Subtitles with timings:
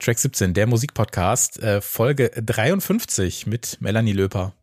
[0.00, 4.54] Track 17, der Musikpodcast, äh, Folge 53 mit Melanie Löper.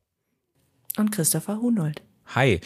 [0.97, 2.01] Und Christopher Hunold.
[2.33, 2.59] Hi.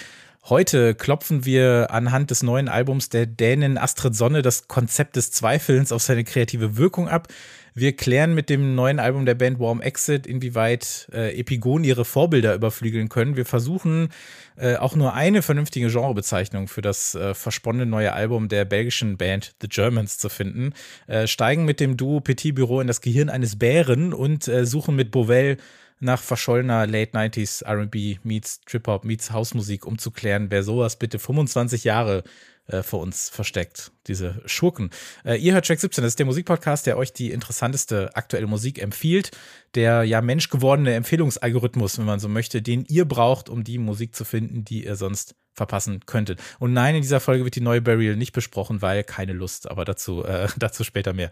[0.46, 5.92] Heute klopfen wir anhand des neuen Albums der Dänin Astrid Sonne das Konzept des Zweifelns
[5.92, 7.28] auf seine kreative Wirkung ab.
[7.76, 12.56] Wir klären mit dem neuen Album der Band Warm Exit, inwieweit äh, Epigon ihre Vorbilder
[12.56, 13.38] überflügeln können.
[13.38, 14.10] Wir versuchen
[14.58, 19.54] äh, auch nur eine vernünftige Genrebezeichnung für das äh, versponnene neue Album der belgischen Band
[19.62, 20.74] The Germans zu finden.
[21.06, 24.96] Äh, steigen mit dem Duo Petit Büro in das Gehirn eines Bären und äh, suchen
[24.96, 25.58] mit Bovell
[26.02, 31.20] nach verschollener Late 90s RB meets Trip-Hop meets Hausmusik, um zu klären, wer sowas bitte
[31.20, 32.24] 25 Jahre
[32.68, 34.90] äh, vor uns versteckt, diese Schurken.
[35.24, 38.82] Äh, ihr hört Track 17, das ist der Musikpodcast, der euch die interessanteste aktuelle Musik
[38.82, 39.32] empfiehlt.
[39.76, 44.26] Der ja menschgewordene Empfehlungsalgorithmus, wenn man so möchte, den ihr braucht, um die Musik zu
[44.26, 46.40] finden, die ihr sonst verpassen könntet.
[46.60, 49.86] Und nein, in dieser Folge wird die neue Burial nicht besprochen, weil keine Lust, aber
[49.86, 51.30] dazu, äh, dazu später mehr.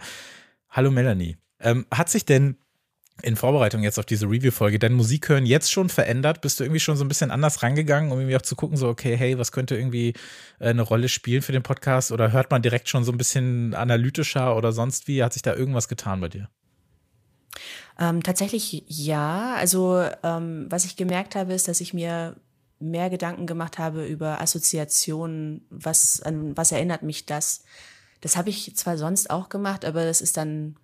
[0.70, 1.38] Hallo Melanie.
[1.60, 2.58] Ähm, hat sich denn
[3.22, 6.42] in Vorbereitung jetzt auf diese Review-Folge dein Musikhören jetzt schon verändert?
[6.42, 8.88] Bist du irgendwie schon so ein bisschen anders rangegangen, um irgendwie auch zu gucken, so,
[8.88, 10.14] okay, hey, was könnte irgendwie
[10.60, 12.12] äh, eine Rolle spielen für den Podcast?
[12.12, 15.24] Oder hört man direkt schon so ein bisschen analytischer oder sonst wie?
[15.24, 16.50] Hat sich da irgendwas getan bei dir?
[18.00, 19.56] Ähm, tatsächlich ja.
[19.56, 22.36] Also, ähm, was ich gemerkt habe, ist, dass ich mir
[22.80, 25.66] mehr Gedanken gemacht habe über Assoziationen.
[25.70, 27.64] Was, an was erinnert mich das?
[28.22, 30.76] Das habe ich zwar sonst auch gemacht, aber das ist dann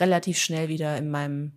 [0.00, 1.52] relativ schnell wieder in meinem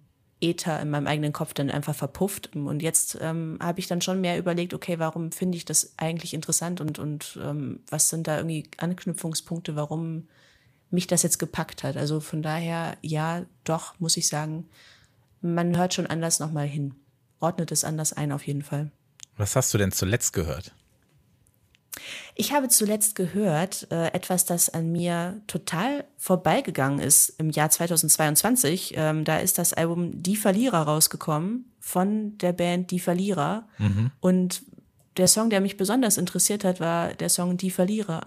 [0.46, 2.56] Äther in meinem eigenen Kopf dann einfach verpufft.
[2.56, 6.34] Und jetzt ähm, habe ich dann schon mehr überlegt, okay, warum finde ich das eigentlich
[6.34, 10.28] interessant und, und ähm, was sind da irgendwie Anknüpfungspunkte, warum
[10.92, 11.98] mich das jetzt gepackt hat.
[11.98, 14.68] Also von daher, ja, doch, muss ich sagen,
[15.42, 16.96] man hört schon anders nochmal hin.
[17.40, 18.92] Ordnet es anders ein, auf jeden Fall.
[19.38, 20.74] Was hast du denn zuletzt gehört?
[22.36, 28.94] Ich habe zuletzt gehört, äh, etwas, das an mir total vorbeigegangen ist im Jahr 2022.
[28.98, 33.68] Ähm, da ist das Album Die Verlierer rausgekommen von der Band Die Verlierer.
[33.78, 34.12] Mhm.
[34.20, 34.64] Und
[35.18, 38.22] der Song, der mich besonders interessiert hat, war der Song Die Verlierer.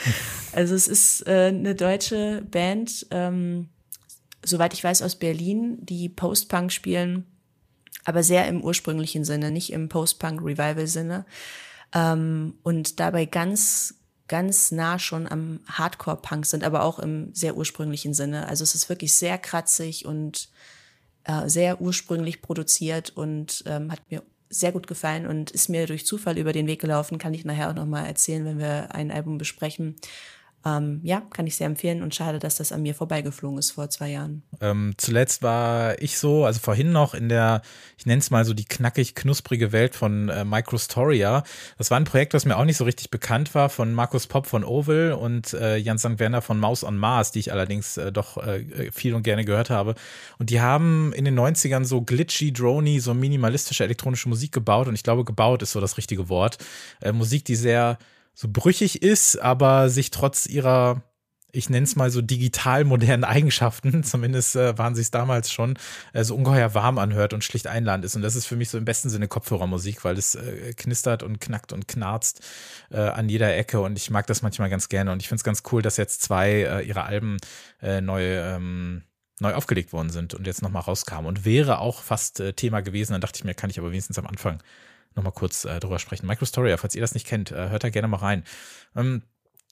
[0.52, 3.68] also es ist äh, eine deutsche Band, ähm,
[4.42, 7.26] soweit ich weiß, aus Berlin, die Post-Punk spielen,
[8.06, 11.26] aber sehr im ursprünglichen Sinne, nicht im Post-Punk-Revival-Sinne
[11.94, 13.94] ähm, und dabei ganz
[14.30, 18.46] ganz nah schon am Hardcore-Punk sind, aber auch im sehr ursprünglichen Sinne.
[18.46, 20.48] Also es ist wirklich sehr kratzig und
[21.24, 26.06] äh, sehr ursprünglich produziert und ähm, hat mir sehr gut gefallen und ist mir durch
[26.06, 27.18] Zufall über den Weg gelaufen.
[27.18, 29.96] Kann ich nachher auch nochmal erzählen, wenn wir ein Album besprechen.
[30.64, 33.88] Ähm, ja, kann ich sehr empfehlen und schade, dass das an mir vorbeigeflogen ist vor
[33.88, 34.42] zwei Jahren.
[34.60, 37.62] Ähm, zuletzt war ich so, also vorhin noch in der,
[37.96, 41.44] ich nenne es mal so die knackig knusprige Welt von äh, Microstoria.
[41.78, 44.46] Das war ein Projekt, was mir auch nicht so richtig bekannt war, von Markus Popp
[44.46, 46.18] von Oval und äh, Jan St.
[46.18, 49.70] Werner von Maus on Mars, die ich allerdings äh, doch äh, viel und gerne gehört
[49.70, 49.94] habe.
[50.38, 54.94] Und die haben in den 90ern so glitchy, drony, so minimalistische elektronische Musik gebaut und
[54.94, 56.58] ich glaube, gebaut ist so das richtige Wort.
[57.00, 57.96] Äh, Musik, die sehr
[58.40, 61.02] so brüchig ist, aber sich trotz ihrer
[61.52, 65.76] ich nenne es mal so digital modernen Eigenschaften, zumindest äh, waren sie es damals schon,
[66.12, 68.14] äh, so ungeheuer warm anhört und schlicht einladend ist.
[68.14, 71.40] Und das ist für mich so im besten Sinne Kopfhörermusik, weil es äh, knistert und
[71.40, 72.40] knackt und knarzt
[72.92, 75.10] äh, an jeder Ecke und ich mag das manchmal ganz gerne.
[75.10, 77.38] Und ich finde es ganz cool, dass jetzt zwei äh, ihrer Alben
[77.82, 79.02] äh, neu, ähm,
[79.40, 81.26] neu aufgelegt worden sind und jetzt nochmal rauskamen.
[81.26, 84.18] Und wäre auch fast äh, Thema gewesen, dann dachte ich mir, kann ich aber wenigstens
[84.20, 84.62] am Anfang
[85.20, 86.26] nochmal kurz äh, drüber sprechen.
[86.26, 88.44] Microstoria, falls ihr das nicht kennt, äh, hört da gerne mal rein.
[88.96, 89.22] Ähm,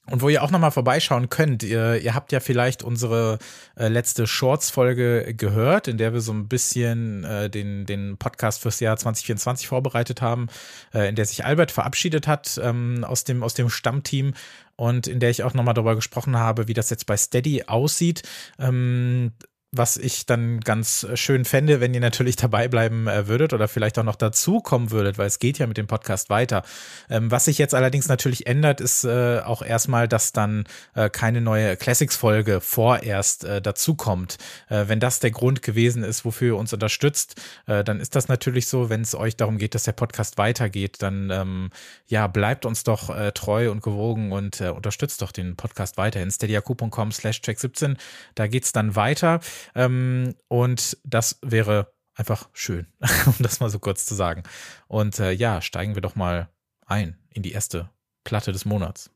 [0.09, 3.37] und wo ihr auch nochmal vorbeischauen könnt, ihr, ihr habt ja vielleicht unsere
[3.75, 8.79] äh, letzte Shorts-Folge gehört, in der wir so ein bisschen äh, den, den Podcast fürs
[8.79, 10.47] Jahr 2024 vorbereitet haben,
[10.93, 14.33] äh, in der sich Albert verabschiedet hat ähm, aus, dem, aus dem Stammteam
[14.75, 18.23] und in der ich auch nochmal darüber gesprochen habe, wie das jetzt bei Steady aussieht.
[18.57, 19.33] Ähm,
[19.71, 23.99] was ich dann ganz schön fände, wenn ihr natürlich dabei bleiben äh, würdet oder vielleicht
[23.99, 26.63] auch noch dazukommen würdet, weil es geht ja mit dem Podcast weiter.
[27.09, 30.65] Ähm, was sich jetzt allerdings natürlich ändert, ist äh, auch erstmal, dass dann
[30.95, 34.37] äh, keine neue Classics-Folge vorerst äh, dazukommt.
[34.69, 38.27] Äh, wenn das der Grund gewesen ist, wofür ihr uns unterstützt, äh, dann ist das
[38.27, 38.89] natürlich so.
[38.89, 41.69] Wenn es euch darum geht, dass der Podcast weitergeht, dann ähm,
[42.07, 46.31] ja, bleibt uns doch äh, treu und gewogen und äh, unterstützt doch den Podcast weiterhin.
[46.31, 47.97] steadyaq.com slash check 17,
[48.35, 49.41] da geht's dann weiter.
[49.75, 52.87] Ähm, und das wäre einfach schön,
[53.25, 54.43] um das mal so kurz zu sagen.
[54.87, 56.49] Und äh, ja, steigen wir doch mal
[56.85, 57.89] ein in die erste
[58.23, 59.11] Platte des Monats.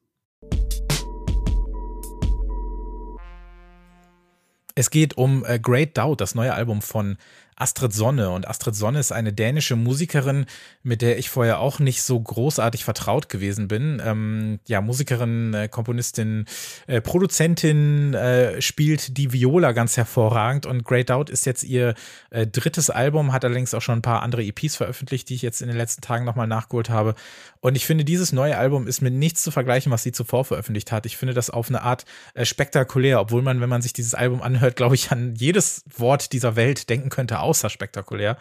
[4.75, 7.17] Es geht um äh, Great Doubt, das neue Album von
[7.55, 8.29] Astrid Sonne.
[8.29, 10.45] Und Astrid Sonne ist eine dänische Musikerin,
[10.83, 14.01] mit der ich vorher auch nicht so großartig vertraut gewesen bin.
[14.03, 16.45] Ähm, ja, Musikerin, äh, Komponistin,
[16.87, 20.65] äh, Produzentin, äh, spielt die Viola ganz hervorragend.
[20.65, 21.93] Und Great Doubt ist jetzt ihr
[22.29, 25.61] äh, drittes Album, hat allerdings auch schon ein paar andere EPs veröffentlicht, die ich jetzt
[25.61, 27.15] in den letzten Tagen nochmal nachgeholt habe.
[27.59, 30.91] Und ich finde, dieses neue Album ist mit nichts zu vergleichen, was sie zuvor veröffentlicht
[30.91, 31.05] hat.
[31.05, 32.03] Ich finde das auf eine Art
[32.33, 36.33] äh, spektakulär, obwohl man, wenn man sich dieses Album anhört, glaube ich, an jedes Wort
[36.33, 38.37] dieser Welt denken könnte, außer spektakulär.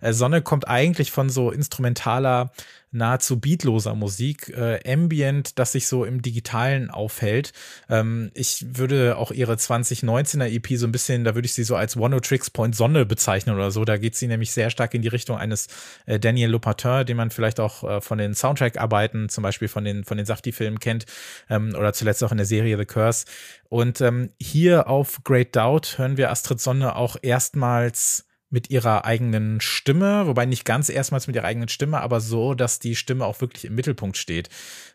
[0.00, 2.50] Äh, Sonne kommt eigentlich von so instrumentaler
[2.96, 7.52] nahezu beatloser Musik, äh, Ambient, das sich so im Digitalen aufhält.
[7.88, 11.76] Ähm, ich würde auch ihre 2019er EP so ein bisschen, da würde ich sie so
[11.76, 13.84] als One Tricks Point Sonne bezeichnen oder so.
[13.84, 15.68] Da geht sie nämlich sehr stark in die Richtung eines
[16.06, 20.04] äh, Daniel Lopatin, den man vielleicht auch äh, von den Soundtrack-Arbeiten, zum Beispiel von den,
[20.04, 21.06] von den Safti-Filmen kennt,
[21.50, 23.26] ähm, oder zuletzt auch in der Serie The Curse.
[23.68, 28.25] Und ähm, hier auf Great Doubt hören wir Astrid Sonne auch erstmals
[28.56, 32.78] mit ihrer eigenen Stimme, wobei nicht ganz erstmals mit ihrer eigenen Stimme, aber so, dass
[32.78, 34.48] die Stimme auch wirklich im Mittelpunkt steht.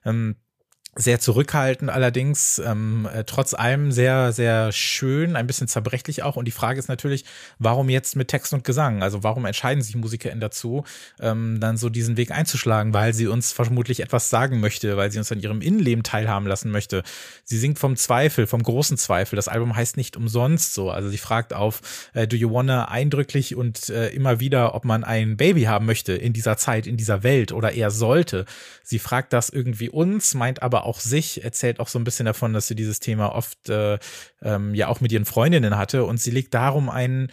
[0.03, 0.35] Ähm,
[0.95, 6.35] sehr zurückhaltend allerdings, ähm, äh, trotz allem sehr, sehr schön, ein bisschen zerbrechlich auch.
[6.35, 7.23] Und die Frage ist natürlich,
[7.59, 9.01] warum jetzt mit Text und Gesang?
[9.01, 10.83] Also warum entscheiden sich MusikerInnen dazu,
[11.21, 15.17] ähm, dann so diesen Weg einzuschlagen, weil sie uns vermutlich etwas sagen möchte, weil sie
[15.17, 17.03] uns an ihrem Innenleben teilhaben lassen möchte.
[17.45, 19.37] Sie singt vom Zweifel, vom großen Zweifel.
[19.37, 20.91] Das Album heißt nicht umsonst so.
[20.91, 25.05] Also sie fragt auf, äh, do you wanna eindrücklich und äh, immer wieder, ob man
[25.05, 28.43] ein Baby haben möchte in dieser Zeit, in dieser Welt oder eher sollte.
[28.83, 32.53] Sie fragt das irgendwie uns, meint aber auch sich, erzählt auch so ein bisschen davon,
[32.53, 33.99] dass sie dieses Thema oft äh,
[34.41, 36.05] ähm, ja auch mit ihren Freundinnen hatte.
[36.05, 37.31] Und sie legt darum einen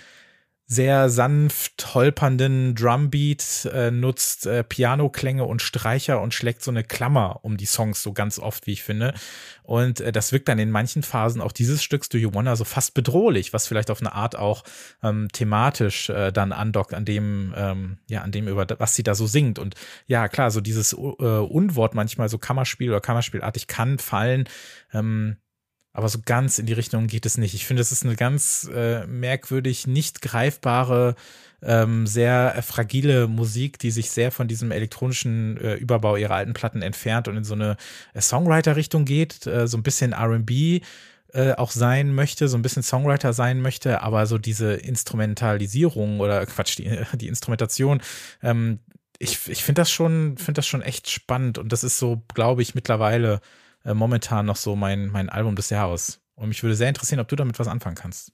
[0.70, 7.40] sehr sanft holpernden Drumbeat, äh, nutzt äh, Pianoklänge und Streicher und schlägt so eine Klammer
[7.42, 9.14] um die Songs so ganz oft, wie ich finde.
[9.62, 12.64] Und äh, das wirkt dann in manchen Phasen auch dieses Stücks Do You Wanna so
[12.64, 14.62] fast bedrohlich, was vielleicht auf eine Art auch
[15.02, 19.14] ähm, thematisch äh, dann andockt an dem, ähm, ja, an dem über was sie da
[19.14, 19.58] so singt.
[19.58, 19.74] Und
[20.06, 24.46] ja, klar, so dieses äh, Unwort manchmal so Kammerspiel oder Kammerspielartig kann fallen.
[24.92, 25.38] Ähm,
[25.92, 27.54] aber so ganz in die Richtung geht es nicht.
[27.54, 31.16] Ich finde, es ist eine ganz äh, merkwürdig, nicht greifbare,
[31.62, 36.54] ähm, sehr äh, fragile Musik, die sich sehr von diesem elektronischen äh, Überbau ihrer alten
[36.54, 37.76] Platten entfernt und in so eine
[38.14, 40.82] äh, Songwriter-Richtung geht, äh, so ein bisschen RB.
[41.34, 46.46] Äh, auch sein möchte, so ein bisschen Songwriter sein möchte, aber so diese Instrumentalisierung oder
[46.46, 48.00] Quatsch, die, die Instrumentation,
[48.42, 48.78] ähm,
[49.18, 52.62] ich, ich finde das schon, finde das schon echt spannend und das ist so, glaube
[52.62, 53.40] ich, mittlerweile
[53.88, 56.20] äh, momentan noch so mein, mein Album des Jahres.
[56.34, 58.32] Und mich würde sehr interessieren, ob du damit was anfangen kannst.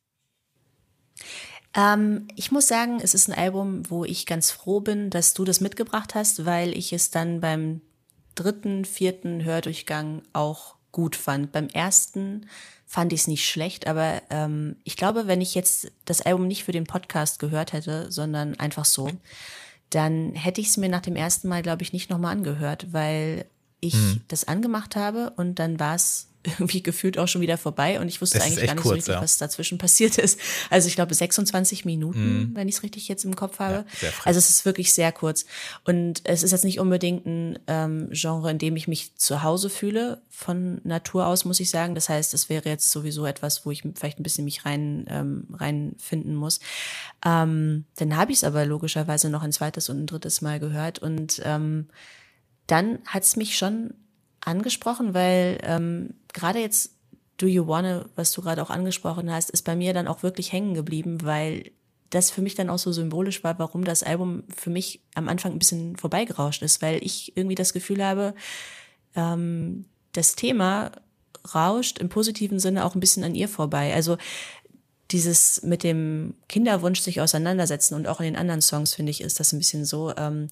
[1.74, 5.44] Ähm, ich muss sagen, es ist ein Album, wo ich ganz froh bin, dass du
[5.44, 7.80] das mitgebracht hast, weil ich es dann beim
[8.34, 11.52] dritten, vierten Hördurchgang auch gut fand.
[11.52, 12.48] Beim ersten
[12.84, 16.64] fand ich es nicht schlecht, aber ähm, ich glaube, wenn ich jetzt das Album nicht
[16.64, 19.10] für den Podcast gehört hätte, sondern einfach so,
[19.90, 23.46] dann hätte ich es mir nach dem ersten Mal, glaube ich, nicht nochmal angehört, weil
[23.84, 24.20] ich mhm.
[24.28, 26.28] das angemacht habe und dann war es
[26.58, 28.94] irgendwie gefühlt auch schon wieder vorbei und ich wusste das eigentlich gar nicht kurz, so
[28.94, 29.22] richtig, ja.
[29.22, 30.38] was dazwischen passiert ist.
[30.70, 32.50] Also ich glaube 26 Minuten, mhm.
[32.54, 33.86] wenn ich es richtig jetzt im Kopf habe.
[34.00, 35.46] Ja, also es ist wirklich sehr kurz.
[35.84, 39.70] Und es ist jetzt nicht unbedingt ein ähm, Genre, in dem ich mich zu Hause
[39.70, 41.94] fühle, von Natur aus, muss ich sagen.
[41.94, 45.46] Das heißt, es wäre jetzt sowieso etwas, wo ich vielleicht ein bisschen mich rein ähm,
[45.52, 46.60] reinfinden muss.
[47.24, 50.98] Ähm, dann habe ich es aber logischerweise noch ein zweites und ein drittes Mal gehört
[50.98, 51.86] und ähm,
[52.66, 53.94] dann hat es mich schon
[54.40, 56.94] angesprochen, weil ähm, gerade jetzt
[57.36, 60.52] Do You Wanna, was du gerade auch angesprochen hast, ist bei mir dann auch wirklich
[60.52, 61.72] hängen geblieben, weil
[62.10, 65.52] das für mich dann auch so symbolisch war, warum das Album für mich am Anfang
[65.52, 68.34] ein bisschen vorbeigerauscht ist, weil ich irgendwie das Gefühl habe,
[69.16, 70.92] ähm, das Thema
[71.54, 73.92] rauscht im positiven Sinne auch ein bisschen an ihr vorbei.
[73.94, 74.16] Also
[75.10, 79.38] dieses mit dem Kinderwunsch sich auseinandersetzen und auch in den anderen Songs finde ich ist
[79.38, 80.14] das ein bisschen so.
[80.16, 80.48] Ähm,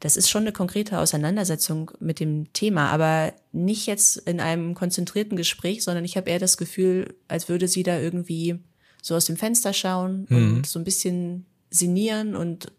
[0.00, 5.36] das ist schon eine konkrete Auseinandersetzung mit dem Thema, aber nicht jetzt in einem konzentrierten
[5.36, 8.60] Gespräch, sondern ich habe eher das Gefühl, als würde sie da irgendwie
[9.02, 10.56] so aus dem Fenster schauen mhm.
[10.56, 12.72] und so ein bisschen sinnieren und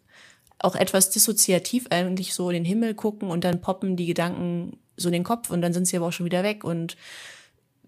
[0.59, 5.09] auch etwas dissoziativ eigentlich so in den Himmel gucken und dann poppen die Gedanken so
[5.09, 6.97] in den Kopf und dann sind sie aber auch schon wieder weg und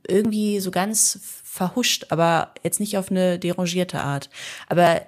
[0.10, 4.30] irgendwie so ganz verhuscht, aber jetzt nicht auf eine derangierte Art.
[4.68, 5.02] Aber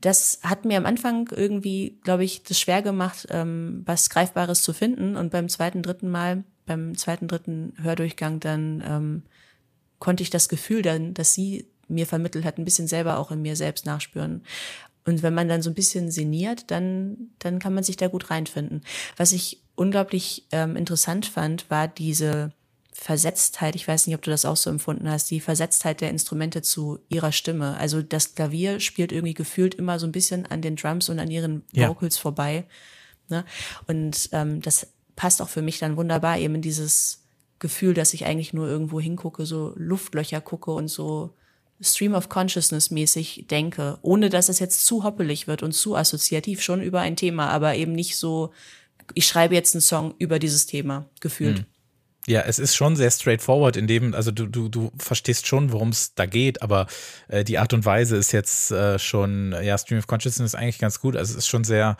[0.00, 4.72] das hat mir am Anfang irgendwie, glaube ich, das schwer gemacht, ähm, was Greifbares zu
[4.72, 5.16] finden.
[5.16, 9.22] Und beim zweiten, dritten Mal, beim zweiten, dritten Hördurchgang, dann ähm,
[9.98, 13.42] konnte ich das Gefühl dann, dass sie mir vermittelt hat, ein bisschen selber auch in
[13.42, 14.42] mir selbst nachspüren.
[15.04, 18.30] Und wenn man dann so ein bisschen sinniert, dann, dann kann man sich da gut
[18.30, 18.82] reinfinden.
[19.16, 22.52] Was ich unglaublich ähm, interessant fand, war diese
[23.00, 26.62] Versetztheit, ich weiß nicht, ob du das auch so empfunden hast, die Versetztheit der Instrumente
[26.62, 27.76] zu ihrer Stimme.
[27.76, 31.30] Also das Klavier spielt irgendwie gefühlt immer so ein bisschen an den Drums und an
[31.30, 32.20] ihren Vocals ja.
[32.20, 32.66] vorbei.
[33.28, 33.44] Ne?
[33.86, 37.22] Und ähm, das passt auch für mich dann wunderbar eben in dieses
[37.60, 41.36] Gefühl, dass ich eigentlich nur irgendwo hingucke, so Luftlöcher gucke und so
[41.80, 46.62] Stream of Consciousness mäßig denke, ohne dass es jetzt zu hoppelig wird und zu assoziativ
[46.62, 48.52] schon über ein Thema, aber eben nicht so,
[49.14, 51.58] ich schreibe jetzt einen Song über dieses Thema gefühlt.
[51.58, 51.66] Hm.
[52.28, 55.88] Ja, es ist schon sehr straightforward, in dem, also du, du, du verstehst schon, worum
[55.88, 56.86] es da geht, aber
[57.28, 60.78] äh, die Art und Weise ist jetzt äh, schon, ja, Stream of Consciousness ist eigentlich
[60.78, 61.16] ganz gut.
[61.16, 61.96] Also es ist schon sehr,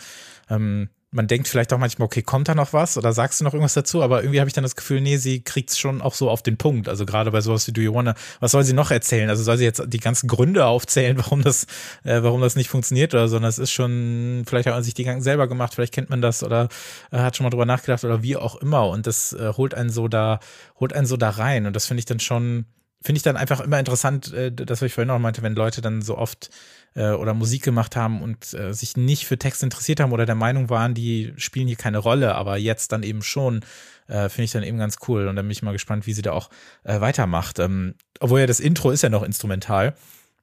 [0.50, 3.55] ähm, man denkt vielleicht auch manchmal, okay, kommt da noch was oder sagst du noch
[3.55, 4.03] irgendwas dazu?
[4.03, 6.43] Aber irgendwie habe ich dann das Gefühl, nee, sie kriegt es schon auch so auf
[6.43, 6.87] den Punkt.
[6.87, 9.31] Also gerade bei sowas wie Do You Wanna, was soll sie noch erzählen?
[9.31, 11.65] Also soll sie jetzt die ganzen Gründe aufzählen, warum das,
[12.05, 13.38] äh, warum das nicht funktioniert oder so?
[13.38, 16.21] sondern es ist schon, vielleicht hat man sich die Gedanken selber gemacht, vielleicht kennt man
[16.21, 16.69] das oder
[17.12, 18.88] äh, hat schon mal drüber nachgedacht oder wie auch immer.
[18.88, 20.41] Und das äh, holt einen so da,
[20.81, 21.67] holt einen so da rein.
[21.67, 22.67] Und das finde ich dann schon,
[23.00, 25.81] finde ich dann einfach immer interessant, äh, das, was ich vorhin noch meinte, wenn Leute
[25.83, 26.50] dann so oft
[26.99, 30.35] äh, oder Musik gemacht haben und äh, sich nicht für Text interessiert haben oder der
[30.35, 33.61] Meinung waren, die spielen hier keine Rolle, aber jetzt dann eben schon,
[34.09, 35.28] äh, finde ich dann eben ganz cool.
[35.28, 36.50] Und dann bin ich mal gespannt, wie sie da auch
[36.83, 37.61] äh, weitermacht.
[37.61, 39.95] Ähm, obwohl ja das Intro ist ja noch instrumental.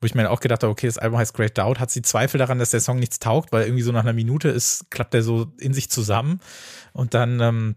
[0.02, 2.38] Wo ich mir auch gedacht habe, okay, das Album heißt Great Doubt, hat sie Zweifel
[2.38, 5.24] daran, dass der Song nichts taugt, weil irgendwie so nach einer Minute ist, klappt der
[5.24, 6.42] so in sich zusammen.
[6.92, 7.76] Und dann ähm,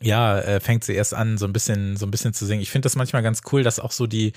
[0.00, 2.62] ja, äh, fängt sie erst an, so ein bisschen, so ein bisschen zu singen.
[2.62, 4.32] Ich finde das manchmal ganz cool, dass auch so die,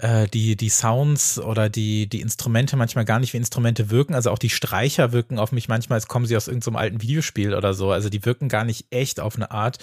[0.00, 4.14] äh, die, die Sounds oder die, die Instrumente manchmal gar nicht wie Instrumente wirken.
[4.14, 7.54] Also auch die Streicher wirken auf mich manchmal, als kommen sie aus irgendeinem alten Videospiel
[7.54, 7.90] oder so.
[7.90, 9.78] Also die wirken gar nicht echt auf eine Art,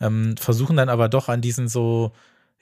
[0.00, 2.12] ähm, versuchen dann aber doch an diesen so,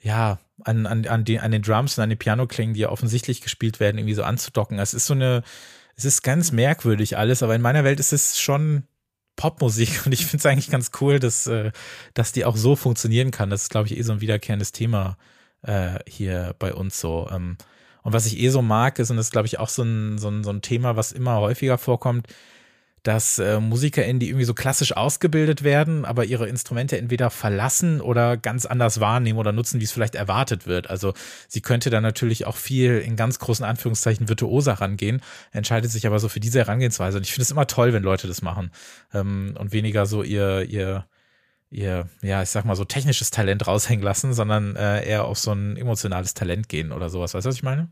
[0.01, 3.41] ja, an, an, an, den, an den Drums und an den Pianoklingen, die ja offensichtlich
[3.41, 4.79] gespielt werden, irgendwie so anzudocken.
[4.79, 5.43] Es ist so eine,
[5.95, 8.83] es ist ganz merkwürdig alles, aber in meiner Welt ist es schon
[9.35, 11.71] Popmusik und ich finde es eigentlich ganz cool, dass, äh,
[12.15, 13.51] dass die auch so funktionieren kann.
[13.51, 15.17] Das ist, glaube ich, eh so ein wiederkehrendes Thema
[15.65, 17.27] äh, hier bei uns so.
[17.31, 17.57] Ähm,
[18.03, 20.17] und was ich eh so mag, ist, und das ist, glaube ich, auch so ein,
[20.17, 22.27] so, ein, so ein Thema, was immer häufiger vorkommt,
[23.05, 28.35] dass äh, MusikerInnen, die irgendwie so klassisch ausgebildet werden, aber ihre Instrumente entweder verlassen oder
[28.35, 30.89] ganz anders wahrnehmen oder nutzen, wie es vielleicht erwartet wird.
[30.89, 31.13] Also
[31.47, 36.17] sie könnte dann natürlich auch viel in ganz großen Anführungszeichen virtuoser rangehen, entscheidet sich aber
[36.17, 37.17] so für diese Herangehensweise.
[37.17, 38.71] Und ich finde es immer toll, wenn Leute das machen
[39.13, 41.05] ähm, und weniger so ihr, ihr,
[41.75, 45.51] ihr, ja, ich sag mal so technisches Talent raushängen lassen, sondern äh, eher auf so
[45.51, 47.33] ein emotionales Talent gehen oder sowas.
[47.33, 47.89] Weißt du, was ich meine?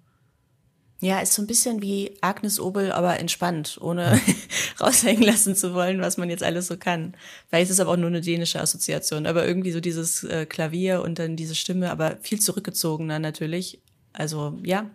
[0.99, 4.21] Ja, ist so ein bisschen wie Agnes Obel, aber entspannt, ohne
[4.79, 7.13] raushängen lassen zu wollen, was man jetzt alles so kann.
[7.49, 11.01] Vielleicht ist es aber auch nur eine dänische Assoziation, aber irgendwie so dieses äh, Klavier
[11.01, 13.81] und dann diese Stimme, aber viel zurückgezogener natürlich.
[14.13, 14.89] Also ja,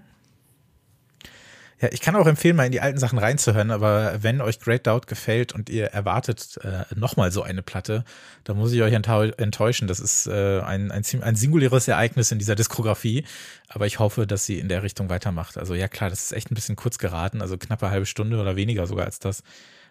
[1.81, 4.87] ja, ich kann auch empfehlen, mal in die alten Sachen reinzuhören, aber wenn euch Great
[4.87, 8.05] Doubt gefällt und ihr erwartet äh, nochmal so eine Platte,
[8.43, 9.87] dann muss ich euch enttäuschen.
[9.87, 13.25] Das ist äh, ein, ein, ein singuläres Ereignis in dieser Diskografie,
[13.69, 15.57] aber ich hoffe, dass sie in der Richtung weitermacht.
[15.57, 18.57] Also ja klar, das ist echt ein bisschen kurz geraten, also knappe halbe Stunde oder
[18.57, 19.45] weniger sogar als das,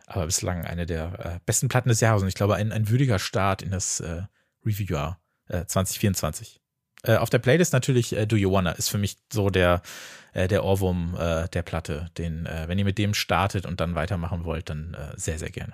[0.08, 3.18] aber bislang eine der äh, besten Platten des Jahres und ich glaube ein, ein würdiger
[3.18, 4.24] Start in das äh,
[4.66, 6.60] Review-Jahr äh, 2024.
[7.08, 9.82] Äh, auf der Playlist natürlich äh, Do You Wanna ist für mich so der
[10.34, 12.10] äh, der Ohrwurm äh, der Platte.
[12.18, 15.74] Den, äh, wenn ihr mit dem startet und dann weitermachen wollt, dann sehr, sehr gerne.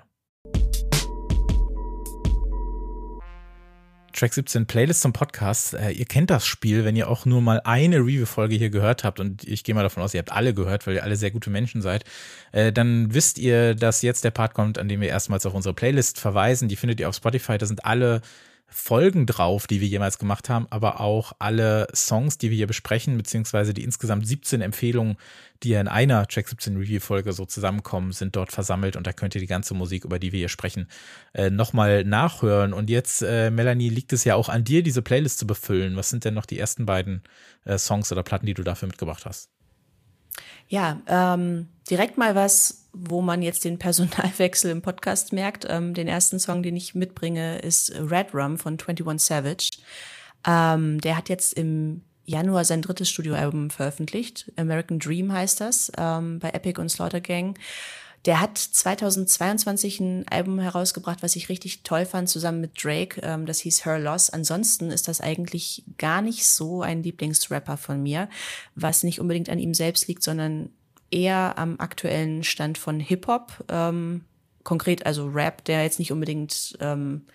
[4.12, 5.72] Track 17 Playlist zum Podcast.
[5.74, 9.42] Ihr kennt das Spiel, wenn ihr auch nur mal eine Review-Folge hier gehört habt und
[9.42, 11.82] ich gehe mal davon aus, ihr habt alle gehört, weil ihr alle sehr gute Menschen
[11.82, 12.04] seid,
[12.52, 16.20] dann wisst ihr, dass jetzt der Part kommt, an dem wir erstmals auf unsere Playlist
[16.20, 16.68] verweisen.
[16.68, 17.58] Die findet ihr auf Spotify.
[17.58, 18.22] Da sind alle
[18.66, 23.16] Folgen drauf, die wir jemals gemacht haben, aber auch alle Songs, die wir hier besprechen,
[23.16, 25.16] beziehungsweise die insgesamt 17 Empfehlungen,
[25.62, 29.12] die ja in einer Track 17 Review Folge so zusammenkommen, sind dort versammelt und da
[29.12, 30.88] könnt ihr die ganze Musik, über die wir hier sprechen,
[31.34, 32.72] äh, nochmal nachhören.
[32.72, 35.96] Und jetzt, äh, Melanie, liegt es ja auch an dir, diese Playlist zu befüllen.
[35.96, 37.22] Was sind denn noch die ersten beiden
[37.64, 39.53] äh, Songs oder Platten, die du dafür mitgebracht hast?
[40.68, 45.66] Ja, ähm, direkt mal was, wo man jetzt den Personalwechsel im Podcast merkt.
[45.68, 49.70] Ähm, den ersten Song, den ich mitbringe, ist Red Rum von 21 Savage.
[50.46, 54.50] Ähm, der hat jetzt im Januar sein drittes Studioalbum veröffentlicht.
[54.56, 57.58] American Dream heißt das, ähm, bei Epic und Slaughter Gang.
[58.24, 63.20] Der hat 2022 ein Album herausgebracht, was ich richtig toll fand, zusammen mit Drake.
[63.22, 64.30] Ähm, das hieß Her Loss.
[64.30, 68.28] Ansonsten ist das eigentlich gar nicht so ein Lieblingsrapper von mir,
[68.74, 70.70] was nicht unbedingt an ihm selbst liegt, sondern
[71.10, 73.64] eher am aktuellen Stand von Hip-Hop.
[73.68, 74.24] Ähm,
[74.62, 77.26] konkret also Rap, der jetzt nicht unbedingt ähm,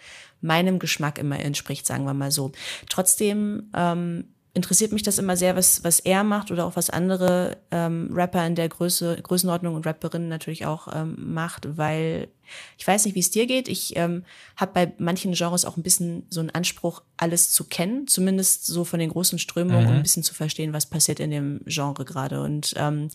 [0.42, 2.52] meinem Geschmack immer entspricht, sagen wir mal so.
[2.90, 7.58] Trotzdem ähm, interessiert mich das immer sehr, was, was er macht oder auch was andere
[7.72, 12.30] ähm, Rapper in der Größe, Größenordnung und Rapperinnen natürlich auch ähm, macht, weil
[12.78, 13.68] ich weiß nicht, wie es dir geht.
[13.68, 14.24] Ich ähm,
[14.56, 18.84] habe bei manchen Genres auch ein bisschen so einen Anspruch, alles zu kennen, zumindest so
[18.86, 19.90] von den großen Strömungen, mhm.
[19.90, 22.42] um ein bisschen zu verstehen, was passiert in dem Genre gerade.
[22.42, 23.10] Und ähm,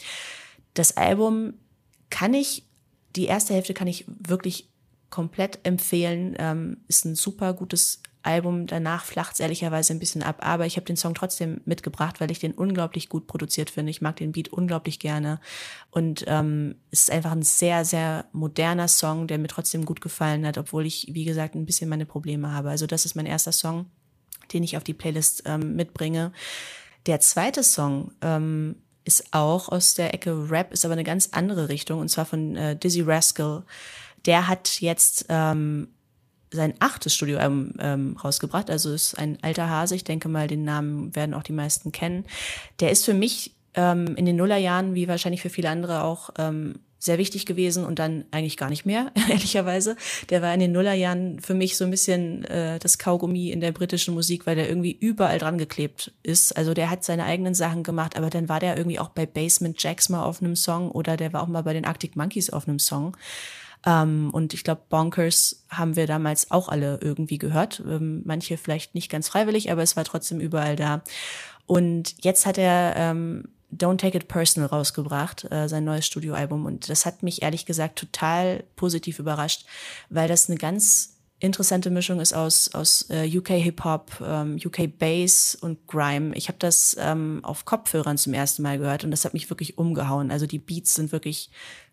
[0.75, 1.55] das Album
[2.11, 2.65] kann ich,
[3.17, 4.69] die erste Hälfte kann ich wirklich
[5.11, 6.37] komplett empfehlen.
[6.39, 8.67] Ähm, ist ein super gutes Album.
[8.67, 12.31] Danach flacht es ehrlicherweise ein bisschen ab, aber ich habe den Song trotzdem mitgebracht, weil
[12.31, 13.91] ich den unglaublich gut produziert finde.
[13.91, 15.41] Ich mag den Beat unglaublich gerne
[15.91, 20.47] und ähm, es ist einfach ein sehr, sehr moderner Song, der mir trotzdem gut gefallen
[20.47, 22.71] hat, obwohl ich, wie gesagt, ein bisschen meine Probleme habe.
[22.71, 23.87] Also das ist mein erster Song,
[24.53, 26.33] den ich auf die Playlist ähm, mitbringe.
[27.07, 31.69] Der zweite Song ähm, ist auch aus der Ecke Rap, ist aber eine ganz andere
[31.69, 33.65] Richtung und zwar von äh, Dizzy Rascal.
[34.27, 35.89] Der hat jetzt ähm,
[36.55, 38.71] sein achtes Studioalbum ähm, rausgebracht.
[38.71, 39.95] Also ist ein alter Hase.
[39.95, 42.25] Ich denke mal, den Namen werden auch die meisten kennen.
[42.81, 46.77] Der ist für mich ähm, in den Nullerjahren, wie wahrscheinlich für viele andere auch, ähm,
[47.05, 49.95] sehr wichtig gewesen und dann eigentlich gar nicht mehr, ehrlicherweise.
[50.31, 53.73] Der war in den Nullerjahren für mich so ein bisschen äh, das Kaugummi in der
[53.73, 56.57] britischen Musik, weil der irgendwie überall dran geklebt ist.
[56.57, 59.83] Also der hat seine eigenen Sachen gemacht, aber dann war der irgendwie auch bei Basement
[59.83, 62.67] Jacks mal auf einem Song oder der war auch mal bei den Arctic Monkeys auf
[62.67, 63.15] einem Song.
[63.85, 67.83] Ähm, und ich glaube, Bonkers haben wir damals auch alle irgendwie gehört.
[67.87, 71.03] Ähm, manche vielleicht nicht ganz freiwillig, aber es war trotzdem überall da.
[71.67, 73.45] Und jetzt hat er ähm,
[73.77, 76.67] Don't Take It Personal rausgebracht, äh, sein neues Studioalbum.
[76.67, 79.67] Und das hat mich ehrlich gesagt total positiv überrascht,
[80.11, 85.57] weil das eine ganz interessante Mischung ist aus, aus äh, UK Hip-Hop, ähm, UK Bass
[85.61, 86.35] und Grime.
[86.37, 89.77] Ich habe das ähm, auf Kopfhörern zum ersten Mal gehört und das hat mich wirklich
[89.77, 90.31] umgehauen.
[90.31, 91.51] Also die Beats sind wirklich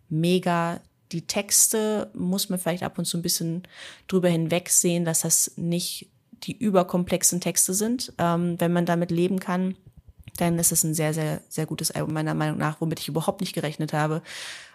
[0.10, 0.80] mega
[1.12, 3.64] die Texte muss man vielleicht ab und zu ein bisschen
[4.08, 8.14] drüber hinwegsehen, dass das nicht die überkomplexen Texte sind.
[8.18, 9.76] Ähm, wenn man damit leben kann,
[10.38, 13.42] dann ist es ein sehr, sehr, sehr gutes Album, meiner Meinung nach, womit ich überhaupt
[13.42, 14.22] nicht gerechnet habe.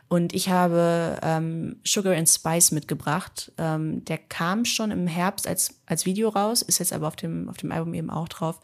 [0.08, 3.50] Und ich habe ähm, Sugar and Spice mitgebracht.
[3.58, 7.48] Ähm, der kam schon im Herbst als, als Video raus, ist jetzt aber auf dem,
[7.48, 8.60] auf dem Album eben auch drauf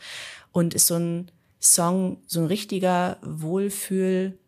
[0.52, 1.30] und ist so ein
[1.60, 4.38] Song, so ein richtiger Wohlfühl,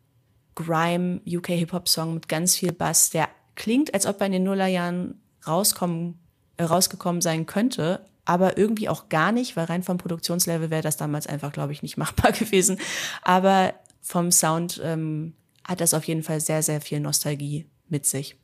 [0.55, 4.33] Grime UK Hip Hop Song mit ganz viel Bass, der klingt, als ob er in
[4.33, 6.19] den Nullerjahren rauskommen,
[6.57, 10.97] äh, rausgekommen sein könnte, aber irgendwie auch gar nicht, weil rein vom Produktionslevel wäre das
[10.97, 12.78] damals einfach, glaube ich, nicht machbar gewesen.
[13.23, 18.37] Aber vom Sound ähm, hat das auf jeden Fall sehr, sehr viel Nostalgie mit sich.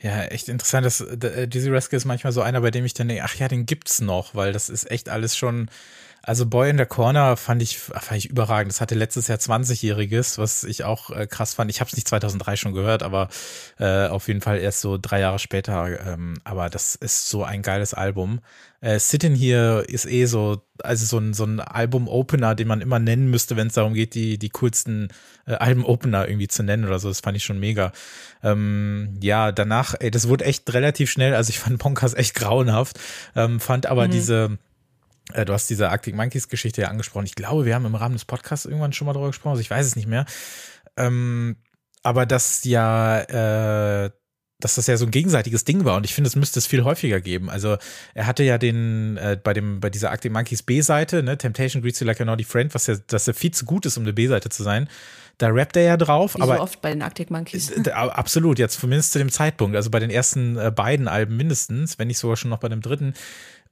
[0.00, 0.86] Ja, echt interessant.
[0.86, 3.48] dass äh, Dizzy Rascal ist manchmal so einer, bei dem ich dann denke, ach ja,
[3.48, 5.68] den gibt's noch, weil das ist echt alles schon
[6.28, 8.70] also Boy in the Corner fand ich, fand ich überragend.
[8.70, 11.70] Das hatte letztes Jahr 20-Jähriges, was ich auch äh, krass fand.
[11.70, 13.30] Ich habe es nicht 2003 schon gehört, aber
[13.78, 16.06] äh, auf jeden Fall erst so drei Jahre später.
[16.06, 18.40] Ähm, aber das ist so ein geiles Album.
[18.82, 22.98] Äh, Sitting hier ist eh so, also so ein, so ein Album-Opener, den man immer
[22.98, 25.08] nennen müsste, wenn es darum geht, die, die coolsten
[25.46, 27.08] äh, Alben-Opener irgendwie zu nennen oder so.
[27.08, 27.90] Das fand ich schon mega.
[28.42, 31.34] Ähm, ja, danach, ey, das wurde echt relativ schnell.
[31.34, 33.00] Also ich fand Bonkers echt grauenhaft,
[33.34, 34.10] ähm, fand aber mhm.
[34.10, 34.58] diese
[35.34, 37.26] du hast diese Arctic Monkeys Geschichte ja angesprochen.
[37.26, 39.70] Ich glaube, wir haben im Rahmen des Podcasts irgendwann schon mal darüber gesprochen, also ich
[39.70, 40.26] weiß es nicht mehr.
[40.96, 41.56] Ähm,
[42.02, 43.20] aber dass ja,
[44.04, 44.10] äh,
[44.60, 46.82] dass das ja so ein gegenseitiges Ding war und ich finde, es müsste es viel
[46.82, 47.48] häufiger geben.
[47.48, 47.76] Also
[48.14, 52.00] er hatte ja den äh, bei dem bei dieser Arctic Monkeys B-Seite, ne, Temptation Greets
[52.00, 54.12] You Like a Naughty Friend, was ja, dass er viel zu gut ist, um eine
[54.12, 54.88] B-Seite zu sein.
[55.38, 57.72] Da rappt er ja drauf, Wie aber so oft bei den Arctic Monkeys.
[57.92, 62.08] Absolut, jetzt zumindest zu dem Zeitpunkt, also bei den ersten äh, beiden Alben mindestens, wenn
[62.08, 63.14] nicht sogar schon noch bei dem dritten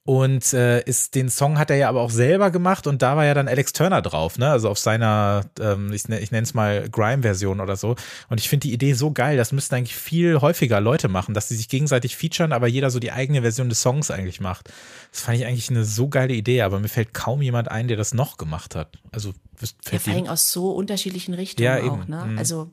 [0.07, 3.25] und äh, ist den Song hat er ja aber auch selber gemacht und da war
[3.25, 4.49] ja dann Alex Turner drauf, ne?
[4.49, 7.97] Also auf seiner, ähm, ich, ich nenne es mal Grime-Version oder so.
[8.29, 11.49] Und ich finde die Idee so geil, das müssten eigentlich viel häufiger Leute machen, dass
[11.49, 14.71] sie sich gegenseitig featuren, aber jeder so die eigene Version des Songs eigentlich macht.
[15.11, 17.97] Das fand ich eigentlich eine so geile Idee, aber mir fällt kaum jemand ein, der
[17.97, 18.97] das noch gemacht hat.
[19.11, 22.25] Also fällt ja, vor allem aus so unterschiedlichen Richtungen ja, auch, ne?
[22.29, 22.39] Mhm.
[22.39, 22.71] Also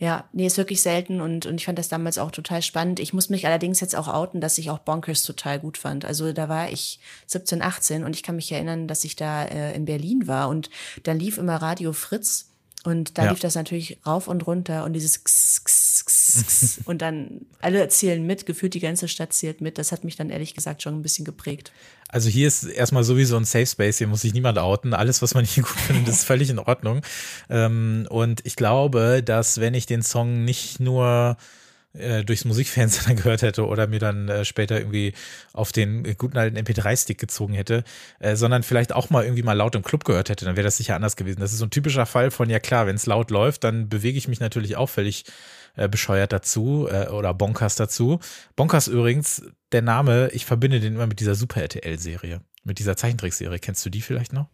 [0.00, 3.00] ja, nee, ist wirklich selten und, und ich fand das damals auch total spannend.
[3.00, 6.06] Ich muss mich allerdings jetzt auch outen, dass ich auch Bonkers total gut fand.
[6.06, 9.74] Also da war ich 17, 18 und ich kann mich erinnern, dass ich da äh,
[9.74, 10.70] in Berlin war und
[11.02, 12.46] da lief immer Radio Fritz
[12.82, 13.30] und da ja.
[13.30, 15.60] lief das natürlich rauf und runter und dieses X,
[16.02, 19.76] X, X, und dann alle zählen mit, gefühlt die ganze Stadt zählt mit.
[19.76, 21.72] Das hat mich dann ehrlich gesagt schon ein bisschen geprägt.
[22.12, 24.94] Also hier ist erstmal sowieso ein Safe Space, hier muss sich niemand outen.
[24.94, 27.02] Alles, was man hier gut findet, ist völlig in Ordnung.
[27.48, 31.36] Ähm, und ich glaube, dass wenn ich den Song nicht nur
[31.92, 35.12] äh, durchs Musikfernsehen gehört hätte oder mir dann äh, später irgendwie
[35.52, 37.84] auf den guten alten MP3-Stick gezogen hätte,
[38.20, 40.76] äh, sondern vielleicht auch mal irgendwie mal laut im Club gehört hätte, dann wäre das
[40.76, 41.40] sicher anders gewesen.
[41.40, 44.18] Das ist so ein typischer Fall von, ja klar, wenn es laut läuft, dann bewege
[44.18, 45.24] ich mich natürlich auch völlig
[45.76, 48.20] äh, bescheuert dazu äh, oder Bonkers dazu.
[48.56, 53.58] Bonkers übrigens, der Name, ich verbinde den immer mit dieser Super RTL-Serie, mit dieser Zeichentrickserie.
[53.58, 54.48] Kennst du die vielleicht noch?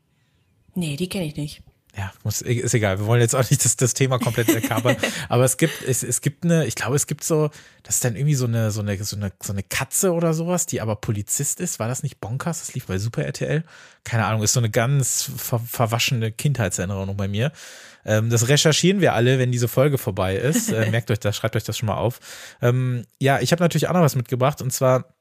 [0.75, 1.63] Nee, die kenne ich nicht
[1.97, 2.99] ja, muss, ist egal.
[2.99, 4.97] Wir wollen jetzt auch nicht das, das Thema komplett erkabern.
[5.31, 7.51] aber es gibt, es, es gibt eine, ich glaube, es gibt so,
[7.83, 10.67] das ist dann irgendwie so eine, so eine, so eine, so eine Katze oder sowas,
[10.67, 11.79] die aber Polizist ist.
[11.79, 12.61] War das nicht Bonkers?
[12.61, 13.65] Das lief bei Super RTL.
[14.05, 17.51] Keine Ahnung, ist so eine ganz ver verwaschene Kindheitserinnerung bei mir.
[18.07, 20.73] Ähm, das recherchieren wir alle, wenn diese Folge vorbei ist.
[20.73, 22.21] Äh, merkt euch das, schreibt euch das schon mal auf.
[22.63, 25.17] Ähm, ja, ich habe natürlich auch noch was mitgebracht und zwar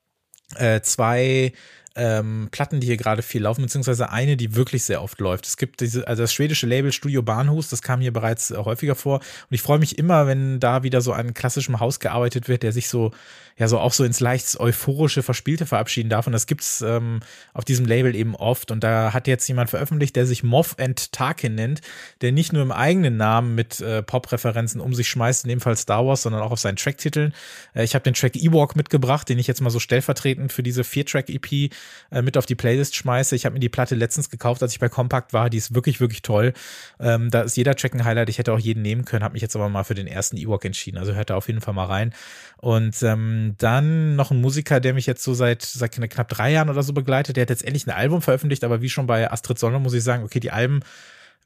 [0.55, 1.51] äh, zwei
[1.95, 5.45] ähm, Platten, die hier gerade viel laufen, beziehungsweise eine, die wirklich sehr oft läuft.
[5.47, 8.95] Es gibt diese, also das schwedische Label Studio Bahnhus, das kam hier bereits äh, häufiger
[8.95, 9.19] vor.
[9.19, 12.73] Und ich freue mich immer, wenn da wieder so an klassischem Haus gearbeitet wird, der
[12.73, 13.11] sich so,
[13.57, 16.27] ja, so auch so ins leicht euphorische, verspielte verabschieden darf.
[16.27, 17.21] Und das gibt's ähm,
[17.53, 18.71] auf diesem Label eben oft.
[18.71, 21.79] Und da hat jetzt jemand veröffentlicht, der sich Moff and Tarkin nennt,
[22.19, 25.77] der nicht nur im eigenen Namen mit äh, Pop-Referenzen um sich schmeißt, in dem Fall
[25.77, 27.33] Star Wars, sondern auch auf seinen Tracktiteln.
[27.73, 30.83] Äh, ich habe den Track Ewok mitgebracht, den ich jetzt mal so stellvertretend für diese
[30.83, 31.71] Vier-Track-EP
[32.11, 33.35] äh, mit auf die Playlist schmeiße.
[33.35, 35.49] Ich habe mir die Platte letztens gekauft, als ich bei Compact war.
[35.49, 36.53] Die ist wirklich, wirklich toll.
[36.99, 38.29] Ähm, da ist jeder Track ein Highlight.
[38.29, 40.65] Ich hätte auch jeden nehmen können, habe mich jetzt aber mal für den ersten Ewok
[40.65, 40.97] entschieden.
[40.97, 42.13] Also hört da auf jeden Fall mal rein.
[42.57, 46.69] Und ähm, dann noch ein Musiker, der mich jetzt so seit, seit knapp drei Jahren
[46.69, 47.37] oder so begleitet.
[47.37, 50.03] Der hat jetzt endlich ein Album veröffentlicht, aber wie schon bei Astrid Sonne muss ich
[50.03, 50.81] sagen, okay, die Alben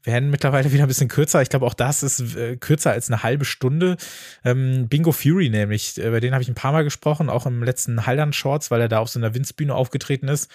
[0.04, 1.42] werden mittlerweile wieder ein bisschen kürzer.
[1.42, 3.96] Ich glaube, auch das ist äh, kürzer als eine halbe Stunde.
[4.44, 7.62] Ähm, Bingo Fury nämlich, äh, bei denen habe ich ein paar Mal gesprochen, auch im
[7.62, 10.50] letzten Haldern Shorts, weil er da auf so einer Winzbühne aufgetreten ist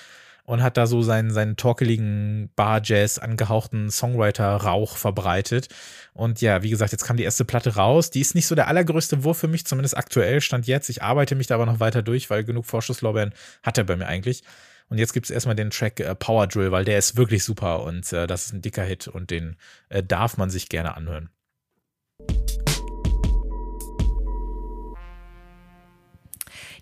[0.46, 5.70] und hat da so seinen, seinen torkeligen Bar-Jazz angehauchten Songwriter-Rauch verbreitet.
[6.14, 8.12] Und ja, wie gesagt, jetzt kam die erste Platte raus.
[8.12, 10.90] Die ist nicht so der allergrößte Wurf für mich, zumindest aktuell stand jetzt.
[10.90, 14.08] Ich arbeite mich da aber noch weiter durch, weil genug Vorschusslorbeeren hat er bei mir
[14.08, 14.44] eigentlich.
[14.90, 17.84] Und jetzt gibt es erstmal den Track äh, Power Drill, weil der ist wirklich super
[17.84, 19.58] und äh, das ist ein dicker Hit und den
[19.90, 21.30] äh, darf man sich gerne anhören.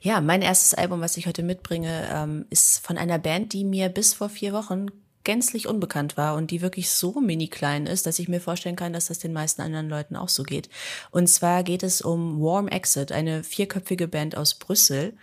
[0.02, 3.88] Ja, mein erstes Album, was ich heute mitbringe, ähm, ist von einer Band, die mir
[3.88, 4.88] bis vor vier Wochen
[5.24, 8.92] gänzlich unbekannt war und die wirklich so mini klein ist, dass ich mir vorstellen kann,
[8.92, 10.68] dass das den meisten anderen Leuten auch so geht.
[11.12, 15.14] Und zwar geht es um Warm Exit, eine vierköpfige Band aus Brüssel,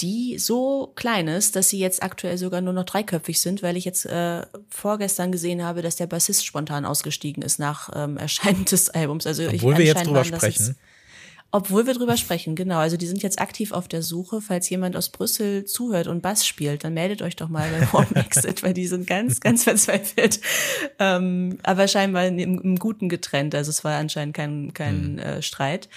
[0.00, 3.84] die so klein ist, dass sie jetzt aktuell sogar nur noch dreiköpfig sind, weil ich
[3.84, 8.90] jetzt äh, vorgestern gesehen habe, dass der Bassist spontan ausgestiegen ist nach ähm, Erscheinen des
[8.90, 9.26] Albums.
[9.26, 10.76] Also Obwohl ich, wir jetzt drüber sprechen.
[11.50, 12.76] Obwohl wir drüber sprechen, genau.
[12.76, 14.42] Also die sind jetzt aktiv auf der Suche.
[14.42, 18.12] Falls jemand aus Brüssel zuhört und Bass spielt, dann meldet euch doch mal bei Warm
[18.16, 20.40] Exit, weil die sind ganz, ganz verzweifelt.
[20.98, 23.54] Ähm, aber scheinbar im, im, Guten getrennt.
[23.54, 25.18] Also es war anscheinend kein, kein mhm.
[25.20, 25.88] äh, Streit.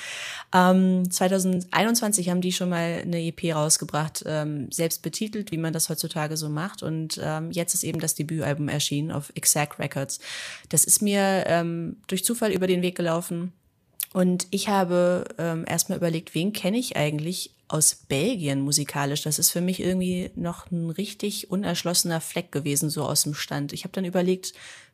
[0.55, 5.89] Ähm, 2021 haben die schon mal eine EP rausgebracht, ähm, selbst betitelt, wie man das
[5.89, 6.81] heutzutage so macht.
[6.81, 10.21] Und ähm, jetzt ist eben das Debütalbum erschienen auf Exact Records.
[10.69, 13.51] Das ist mir ähm, durch Zufall über den Weg gelaufen
[14.13, 19.23] und ich habe ähm, erstmal überlegt, wen kenne ich eigentlich aus Belgien musikalisch?
[19.23, 23.71] Das ist für mich irgendwie noch ein richtig unerschlossener Fleck gewesen, so aus dem Stand.
[23.71, 24.53] Ich habe dann überlegt,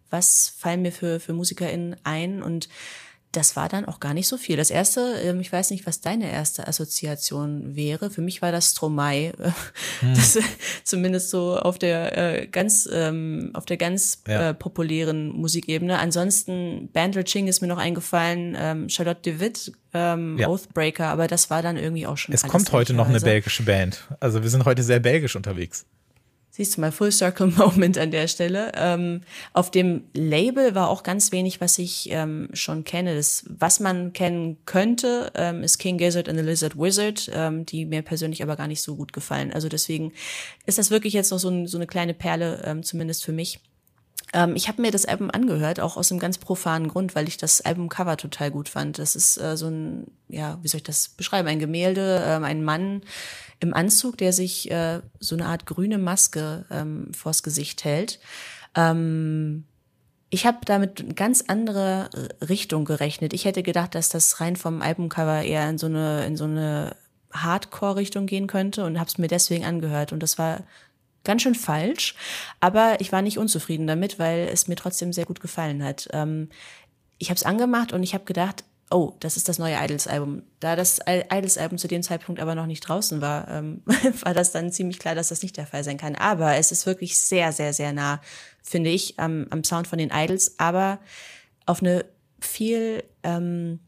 [0.09, 2.69] was fallen mir für, für MusikerInnen ein und
[3.31, 4.57] das war dann auch gar nicht so viel.
[4.57, 8.09] Das erste, ähm, ich weiß nicht, was deine erste Assoziation wäre.
[8.09, 9.33] Für mich war das Stromae.
[9.99, 10.13] Hm.
[10.15, 10.39] Das,
[10.83, 14.49] zumindest so auf der äh, ganz, ähm, auf der ganz ja.
[14.49, 15.99] äh, populären Musikebene.
[15.99, 20.47] Ansonsten Bandel Ching ist mir noch eingefallen, ähm, Charlotte de Witt, ähm, ja.
[20.47, 22.33] Oathbreaker, aber das war dann irgendwie auch schon.
[22.33, 24.07] Es kommt heute noch eine belgische Band.
[24.19, 25.85] Also wir sind heute sehr belgisch unterwegs.
[26.57, 28.71] Siehst du mal, Full Circle Moment an der Stelle.
[28.73, 29.21] Ähm,
[29.53, 33.13] auf dem Label war auch ganz wenig, was ich ähm, schon kenne.
[33.13, 37.85] Das, was man kennen könnte, ähm, ist King Gizzard and the Lizard Wizard, ähm, die
[37.85, 39.53] mir persönlich aber gar nicht so gut gefallen.
[39.53, 40.13] Also deswegen
[40.65, 43.59] ist das wirklich jetzt noch so, ein, so eine kleine Perle, ähm, zumindest für mich.
[44.33, 47.37] Ähm, ich habe mir das Album angehört, auch aus einem ganz profanen Grund, weil ich
[47.37, 48.97] das Albumcover total gut fand.
[48.97, 51.47] Das ist äh, so ein, ja, wie soll ich das beschreiben?
[51.47, 53.03] Ein Gemälde, ein Mann
[53.59, 58.19] im Anzug, der sich äh, so eine Art grüne Maske ähm, vors Gesicht hält.
[58.75, 59.65] Ähm,
[60.29, 62.09] ich habe damit eine ganz andere
[62.47, 63.33] Richtung gerechnet.
[63.33, 66.95] Ich hätte gedacht, dass das rein vom Albumcover eher in so eine in so eine
[67.31, 70.11] Hardcore-Richtung gehen könnte und habe es mir deswegen angehört.
[70.11, 70.63] Und das war
[71.23, 72.15] ganz schön falsch,
[72.59, 76.07] aber ich war nicht unzufrieden damit, weil es mir trotzdem sehr gut gefallen hat.
[76.13, 76.49] Ähm,
[77.17, 80.43] ich habe es angemacht und ich habe gedacht, oh, das ist das neue Idols-Album.
[80.59, 83.81] Da das Idols-Album zu dem Zeitpunkt aber noch nicht draußen war, ähm,
[84.21, 86.15] war das dann ziemlich klar, dass das nicht der Fall sein kann.
[86.15, 88.21] Aber es ist wirklich sehr, sehr, sehr nah,
[88.63, 90.99] finde ich, am, am Sound von den Idols, aber
[91.65, 92.05] auf eine
[92.39, 93.79] viel ähm,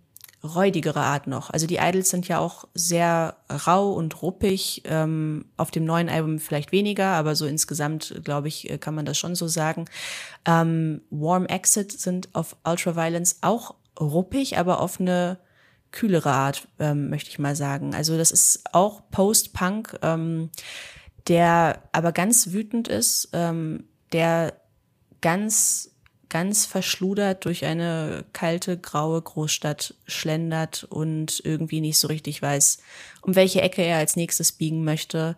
[0.43, 1.49] räudigere Art noch.
[1.49, 3.35] Also die Idols sind ja auch sehr
[3.67, 4.83] rau und ruppig.
[4.85, 9.05] Ähm, auf dem neuen Album vielleicht weniger, aber so insgesamt, glaube ich, äh, kann man
[9.05, 9.85] das schon so sagen.
[10.45, 15.37] Ähm, Warm Exit sind auf Ultraviolence auch ruppig, aber auf eine
[15.91, 17.95] kühlere Art, ähm, möchte ich mal sagen.
[17.95, 20.49] Also das ist auch Post-Punk, ähm,
[21.27, 24.53] der aber ganz wütend ist, ähm, der
[25.21, 25.91] ganz
[26.29, 32.77] ganz verschludert durch eine kalte, graue Großstadt schlendert und irgendwie nicht so richtig weiß,
[33.21, 35.35] um welche Ecke er als nächstes biegen möchte.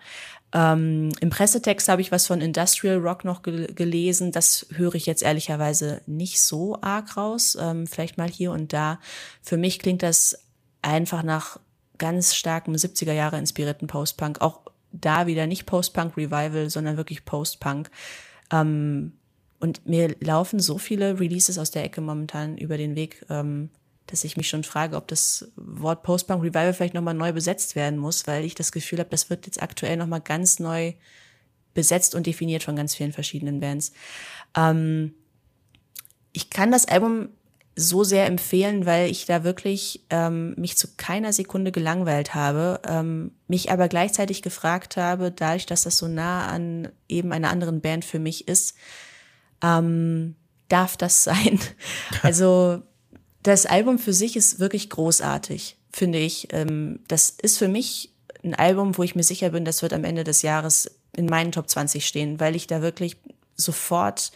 [0.53, 4.31] Ähm, Im Pressetext habe ich was von Industrial Rock noch ge gelesen.
[4.31, 7.57] Das höre ich jetzt ehrlicherweise nicht so arg raus.
[7.59, 8.99] Ähm, vielleicht mal hier und da.
[9.41, 10.37] Für mich klingt das
[10.81, 11.59] einfach nach
[11.97, 14.41] ganz starkem 70er Jahre inspirierten Post-Punk.
[14.41, 14.61] Auch
[14.91, 17.89] da wieder nicht Post-Punk Revival, sondern wirklich Post-Punk.
[18.51, 19.13] Ähm,
[19.59, 23.69] und mir laufen so viele Releases aus der Ecke momentan über den Weg, ähm,
[24.07, 27.97] dass ich mich schon frage, ob das Wort Post-Punk Revival vielleicht nochmal neu besetzt werden
[27.97, 30.93] muss, weil ich das Gefühl habe, das wird jetzt aktuell nochmal ganz neu
[31.73, 33.93] besetzt und definiert von ganz vielen verschiedenen Bands.
[34.55, 35.13] Ähm,
[36.33, 37.29] ich kann das Album
[37.75, 43.31] so sehr empfehlen, weil ich da wirklich ähm, mich zu keiner Sekunde gelangweilt habe, ähm,
[43.47, 48.03] mich aber gleichzeitig gefragt habe, dadurch, dass das so nah an eben einer anderen Band
[48.03, 48.75] für mich ist,
[49.63, 50.35] ähm,
[50.67, 51.59] darf das sein?
[52.23, 52.83] Also
[53.43, 56.47] das Album für sich ist wirklich großartig, finde ich.
[56.51, 58.11] Ähm, das ist für mich
[58.43, 61.51] ein Album, wo ich mir sicher bin, das wird am Ende des Jahres in meinen
[61.51, 63.17] Top 20 stehen, weil ich da wirklich
[63.55, 64.31] sofort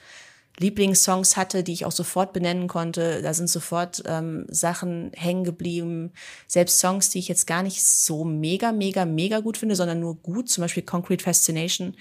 [0.57, 3.21] Lieblingssongs hatte, die ich auch sofort benennen konnte.
[3.21, 6.13] Da sind sofort ähm, Sachen hängen geblieben.
[6.47, 10.15] Selbst Songs, die ich jetzt gar nicht so mega, mega, mega gut finde, sondern nur
[10.15, 11.95] gut, zum Beispiel Concrete Fascination,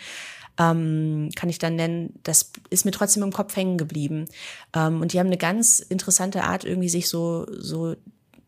[0.58, 4.26] ähm, kann ich dann nennen, das ist mir trotzdem im Kopf hängen geblieben.
[4.74, 7.96] Ähm, und die haben eine ganz interessante Art, irgendwie sich so, so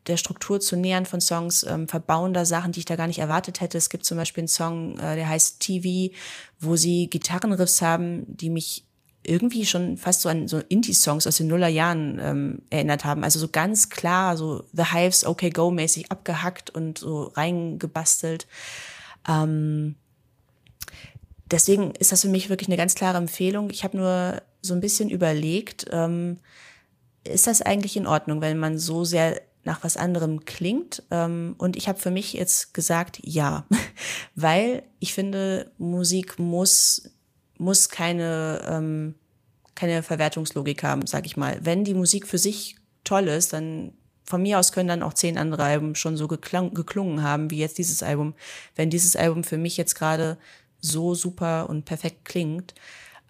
[0.07, 3.19] der Struktur zu nähern von Songs, ähm, verbauen da Sachen, die ich da gar nicht
[3.19, 3.77] erwartet hätte.
[3.77, 6.15] Es gibt zum Beispiel einen Song, äh, der heißt TV,
[6.61, 8.85] wo sie Gitarrenriffs haben, die mich
[9.25, 13.25] irgendwie schon fast so an so Indie-Songs aus den Nullerjahren ähm, erinnert haben.
[13.25, 18.47] Also so ganz klar, so The Hives, Okay Go mäßig abgehackt und so reingebastelt.
[19.29, 19.97] Ähm,
[21.51, 23.71] deswegen ist das für mich wirklich eine ganz klare Empfehlung.
[23.71, 26.39] Ich habe nur so ein bisschen überlegt, ähm,
[27.25, 31.03] ist das eigentlich in Ordnung, wenn man so sehr nach was anderem klingt?
[31.11, 33.67] Ähm, und ich habe für mich jetzt gesagt, ja,
[34.35, 37.11] weil ich finde, Musik muss
[37.59, 39.15] muss keine, ähm,
[39.75, 41.59] keine Verwertungslogik haben, sag ich mal.
[41.63, 43.93] Wenn die Musik für sich toll ist, dann
[44.25, 47.59] von mir aus können dann auch zehn andere Alben schon so geklang, geklungen haben, wie
[47.59, 48.35] jetzt dieses Album.
[48.75, 50.39] Wenn dieses Album für mich jetzt gerade
[50.87, 52.75] so super und perfekt klingt,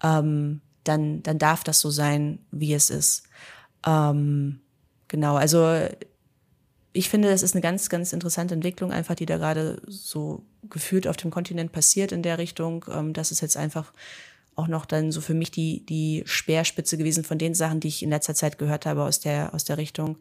[0.03, 3.23] ähm, dann, dann darf das so sein, wie es ist.
[3.85, 4.61] Ähm,
[5.07, 5.87] genau, also
[6.93, 11.07] ich finde, das ist eine ganz, ganz interessante Entwicklung, einfach, die da gerade so gefühlt
[11.07, 12.85] auf dem Kontinent passiert in der Richtung.
[12.91, 13.93] Ähm, das ist jetzt einfach
[14.55, 18.01] auch noch dann so für mich die, die Speerspitze gewesen von den Sachen, die ich
[18.01, 20.17] in letzter Zeit gehört habe aus der, aus der Richtung.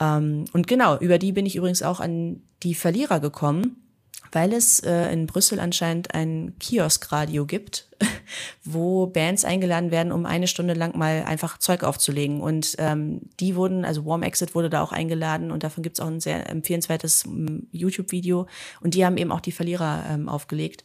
[0.00, 3.76] Ähm, und genau, über die bin ich übrigens auch an die Verlierer gekommen
[4.32, 7.88] weil es äh, in Brüssel anscheinend ein Kioskradio gibt,
[8.64, 12.40] wo Bands eingeladen werden, um eine Stunde lang mal einfach Zeug aufzulegen.
[12.40, 16.06] Und ähm, die wurden, also Warm Exit wurde da auch eingeladen und davon gibt's auch
[16.06, 18.46] ein sehr empfehlenswertes ähm, YouTube-Video.
[18.80, 20.84] Und die haben eben auch die Verlierer ähm, aufgelegt.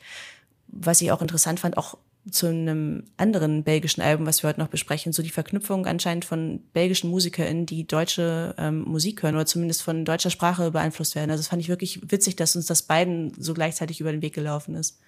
[0.67, 1.97] Was ich auch interessant fand, auch
[2.29, 6.59] zu einem anderen belgischen Album, was wir heute noch besprechen, so die Verknüpfung anscheinend von
[6.73, 11.29] belgischen MusikerInnen, die deutsche ähm, Musik hören oder zumindest von deutscher Sprache beeinflusst werden.
[11.29, 14.33] Also das fand ich wirklich witzig, dass uns das beiden so gleichzeitig über den Weg
[14.33, 14.99] gelaufen ist.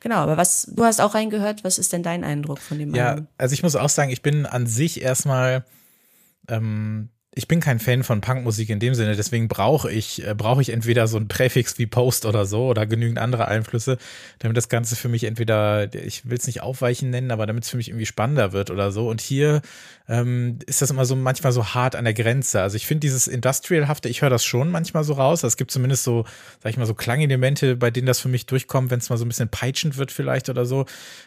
[0.00, 3.10] Genau, aber was, du hast auch reingehört, was ist denn dein Eindruck von dem ja,
[3.10, 3.24] Album?
[3.24, 5.64] Ja, also ich muss auch sagen, ich bin an sich erstmal
[6.48, 10.62] ähm, ich bin kein Fan von Punkmusik in dem Sinne, deswegen brauche ich, äh, brauche
[10.62, 13.98] ich entweder so ein Präfix wie Post oder so oder genügend andere Einflüsse,
[14.40, 17.70] damit das Ganze für mich entweder, ich will es nicht aufweichen nennen, aber damit es
[17.70, 19.08] für mich irgendwie spannender wird oder so.
[19.08, 19.62] Und hier
[20.08, 22.62] ähm, ist das immer so manchmal so hart an der Grenze.
[22.62, 25.44] Also ich finde dieses Industrialhafte, ich höre das schon manchmal so raus.
[25.44, 26.24] Es gibt zumindest so,
[26.60, 29.24] sag ich mal, so Klangelemente, bei denen das für mich durchkommt, wenn es mal so
[29.24, 30.84] ein bisschen peitschend wird vielleicht oder so,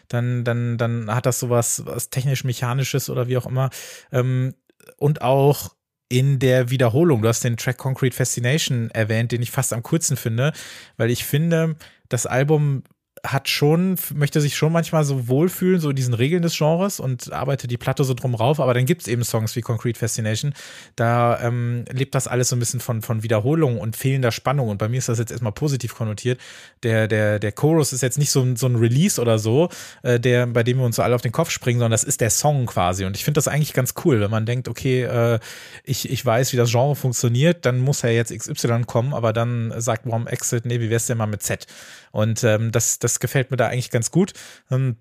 [0.08, 3.70] dann, dann, dann hat das sowas was technisch-mechanisches oder wie auch immer.
[4.12, 4.54] Ähm,
[4.98, 5.70] und auch
[6.14, 7.22] in der Wiederholung.
[7.22, 10.52] Du hast den Track Concrete Fascination erwähnt, den ich fast am kurzen finde,
[10.96, 11.74] weil ich finde,
[12.08, 12.84] das Album
[13.24, 17.70] hat schon, möchte sich schon manchmal so wohlfühlen, so diesen Regeln des Genres und arbeitet
[17.70, 20.52] die Platte so drum rauf, aber dann gibt es eben Songs wie Concrete Fascination,
[20.94, 24.78] da ähm, lebt das alles so ein bisschen von, von Wiederholung und fehlender Spannung und
[24.78, 26.38] bei mir ist das jetzt erstmal positiv konnotiert.
[26.82, 29.70] Der, der, der Chorus ist jetzt nicht so, ein so ein Release oder so,
[30.02, 32.20] äh, der, bei dem wir uns so alle auf den Kopf springen, sondern das ist
[32.20, 35.38] der Song quasi und ich finde das eigentlich ganz cool, wenn man denkt, okay, äh,
[35.84, 39.72] ich, ich weiß, wie das Genre funktioniert, dann muss ja jetzt XY kommen, aber dann
[39.80, 41.66] sagt Warm Exit, nee, wie wär's denn mal mit Z?
[42.14, 44.34] Und ähm, das, das gefällt mir da eigentlich ganz gut.
[44.70, 44.98] Ähm,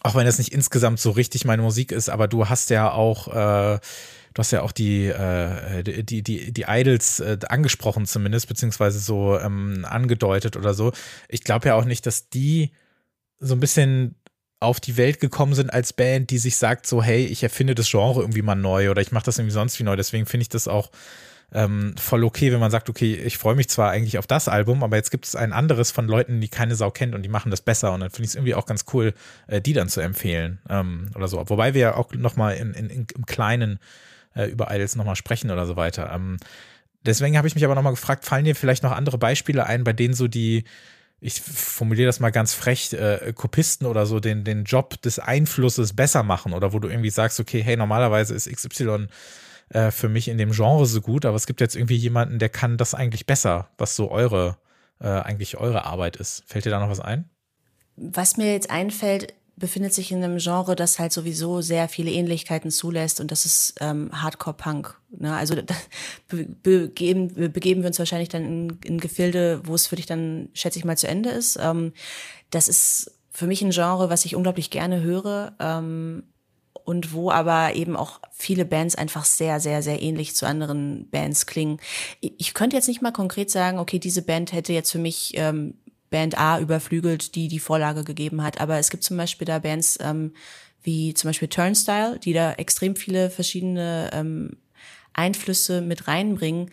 [0.00, 3.28] auch wenn das nicht insgesamt so richtig meine Musik ist, aber du hast ja auch,
[3.28, 3.78] äh,
[4.32, 9.38] du hast ja auch die, äh, die, die, die Idols äh, angesprochen zumindest, beziehungsweise so
[9.38, 10.92] ähm, angedeutet oder so.
[11.28, 12.72] Ich glaube ja auch nicht, dass die
[13.38, 14.14] so ein bisschen
[14.58, 17.90] auf die Welt gekommen sind als Band, die sich sagt so, hey, ich erfinde das
[17.90, 19.96] Genre irgendwie mal neu oder ich mache das irgendwie sonst wie neu.
[19.96, 20.90] Deswegen finde ich das auch
[21.52, 24.82] ähm, voll okay, wenn man sagt, okay, ich freue mich zwar eigentlich auf das Album,
[24.82, 27.50] aber jetzt gibt es ein anderes von Leuten, die keine Sau kennt und die machen
[27.50, 29.14] das besser und dann finde ich es irgendwie auch ganz cool,
[29.46, 31.42] äh, die dann zu empfehlen ähm, oder so.
[31.48, 33.78] Wobei wir ja auch nochmal in, in, in, im Kleinen
[34.34, 36.12] äh, über Idols nochmal sprechen oder so weiter.
[36.14, 36.36] Ähm,
[37.06, 39.94] deswegen habe ich mich aber nochmal gefragt, fallen dir vielleicht noch andere Beispiele ein, bei
[39.94, 40.64] denen so die
[41.20, 45.94] ich formuliere das mal ganz frech, äh, Kopisten oder so den, den Job des Einflusses
[45.94, 49.08] besser machen oder wo du irgendwie sagst, okay, hey, normalerweise ist XY
[49.70, 52.48] äh, für mich in dem Genre so gut, aber es gibt jetzt irgendwie jemanden, der
[52.48, 54.58] kann das eigentlich besser, was so eure,
[55.00, 56.44] äh, eigentlich eure Arbeit ist.
[56.46, 57.28] Fällt dir da noch was ein?
[57.96, 62.70] Was mir jetzt einfällt, befindet sich in einem Genre, das halt sowieso sehr viele Ähnlichkeiten
[62.70, 64.94] zulässt und das ist ähm, Hardcore-Punk.
[65.18, 65.34] Ne?
[65.34, 65.74] Also da
[66.62, 70.78] begeben, begeben wir uns wahrscheinlich dann in, in Gefilde, wo es für dich dann, schätze
[70.78, 71.58] ich mal, zu Ende ist.
[71.60, 71.92] Ähm,
[72.50, 75.54] das ist für mich ein Genre, was ich unglaublich gerne höre.
[75.58, 76.24] Ähm,
[76.88, 81.44] und wo aber eben auch viele Bands einfach sehr, sehr, sehr ähnlich zu anderen Bands
[81.44, 81.80] klingen.
[82.22, 85.74] Ich könnte jetzt nicht mal konkret sagen, okay, diese Band hätte jetzt für mich ähm,
[86.08, 89.98] Band A überflügelt, die die Vorlage gegeben hat, aber es gibt zum Beispiel da Bands
[90.00, 90.32] ähm,
[90.82, 94.56] wie zum Beispiel Turnstile, die da extrem viele verschiedene ähm,
[95.12, 96.70] Einflüsse mit reinbringen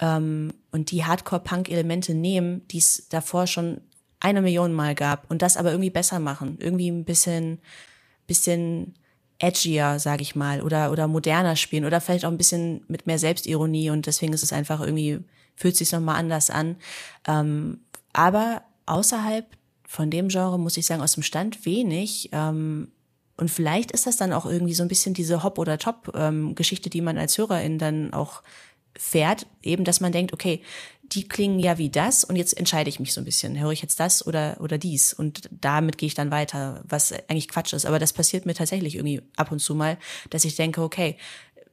[0.00, 3.82] ähm, und die Hardcore-Punk-Elemente nehmen, die es davor schon
[4.18, 7.58] eine Million Mal gab und das aber irgendwie besser machen, irgendwie ein bisschen,
[8.26, 8.94] bisschen
[9.38, 13.18] edgier, sage ich mal, oder, oder moderner spielen oder vielleicht auch ein bisschen mit mehr
[13.18, 15.20] Selbstironie und deswegen ist es einfach irgendwie,
[15.54, 16.76] fühlt sich nochmal anders an.
[17.26, 17.80] Ähm,
[18.12, 19.46] aber außerhalb
[19.86, 22.30] von dem Genre, muss ich sagen, aus dem Stand wenig.
[22.32, 22.88] Ähm,
[23.36, 26.90] und vielleicht ist das dann auch irgendwie so ein bisschen diese Hop- oder Top-Geschichte, ähm,
[26.90, 28.42] die man als Hörerin dann auch
[28.98, 30.60] fährt, eben, dass man denkt, okay,
[31.12, 33.58] die klingen ja wie das und jetzt entscheide ich mich so ein bisschen.
[33.58, 35.12] Höre ich jetzt das oder, oder dies?
[35.12, 37.86] Und damit gehe ich dann weiter, was eigentlich Quatsch ist.
[37.86, 39.96] Aber das passiert mir tatsächlich irgendwie ab und zu mal,
[40.30, 41.16] dass ich denke, okay,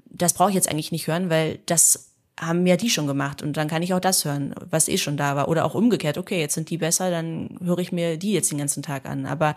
[0.10, 3.56] das brauche ich jetzt eigentlich nicht hören, weil das haben ja die schon gemacht und
[3.56, 5.48] dann kann ich auch das hören, was eh schon da war.
[5.48, 8.58] Oder auch umgekehrt, okay, jetzt sind die besser, dann höre ich mir die jetzt den
[8.58, 9.26] ganzen Tag an.
[9.26, 9.56] Aber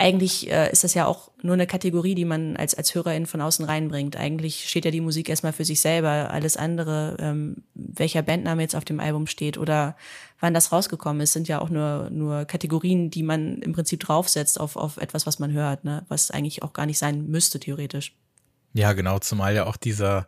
[0.00, 3.42] eigentlich äh, ist das ja auch nur eine Kategorie, die man als, als Hörerin von
[3.42, 4.16] außen reinbringt.
[4.16, 6.30] Eigentlich steht ja die Musik erstmal für sich selber.
[6.30, 9.96] Alles andere, ähm, welcher Bandname jetzt auf dem Album steht oder
[10.40, 14.58] wann das rausgekommen ist, sind ja auch nur, nur Kategorien, die man im Prinzip draufsetzt
[14.58, 16.06] auf, auf etwas, was man hört, ne?
[16.08, 18.16] was eigentlich auch gar nicht sein müsste, theoretisch.
[18.72, 20.24] Ja, genau, zumal ja auch dieser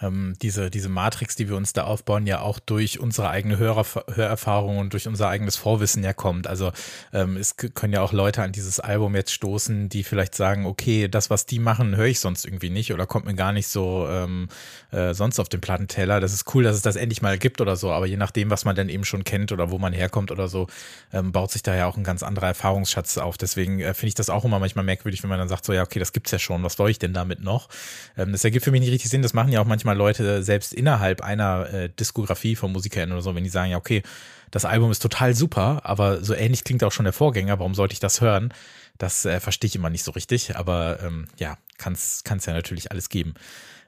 [0.00, 3.86] ähm, diese, diese Matrix, die wir uns da aufbauen, ja auch durch unsere eigene Hörer,
[4.12, 6.46] Hörerfahrung und durch unser eigenes Vorwissen ja kommt.
[6.46, 6.72] Also
[7.12, 11.08] ähm, es können ja auch Leute an dieses Album jetzt stoßen, die vielleicht sagen, okay,
[11.08, 14.06] das, was die machen, höre ich sonst irgendwie nicht oder kommt mir gar nicht so
[14.10, 14.48] ähm,
[14.90, 16.20] äh, sonst auf den Plattenteller.
[16.20, 18.64] Das ist cool, dass es das endlich mal gibt oder so, aber je nachdem, was
[18.64, 20.66] man dann eben schon kennt oder wo man herkommt oder so,
[21.12, 23.38] ähm, baut sich da ja auch ein ganz anderer Erfahrungsschatz auf.
[23.38, 25.82] Deswegen äh, finde ich das auch immer manchmal merkwürdig, wenn man dann sagt, so ja,
[25.82, 27.68] okay, das gibt's ja schon, was soll ich denn damit noch?
[28.16, 30.42] Ähm, das ergibt für mich nicht richtig Sinn, das machen ja auch manchmal manchmal Leute
[30.42, 34.02] selbst innerhalb einer äh, Diskografie von Musikern oder so, wenn die sagen, ja, okay,
[34.50, 37.92] das Album ist total super, aber so ähnlich klingt auch schon der Vorgänger, warum sollte
[37.92, 38.52] ich das hören?
[38.98, 42.90] Das äh, verstehe ich immer nicht so richtig, aber ähm, ja, kann es ja natürlich
[42.90, 43.34] alles geben.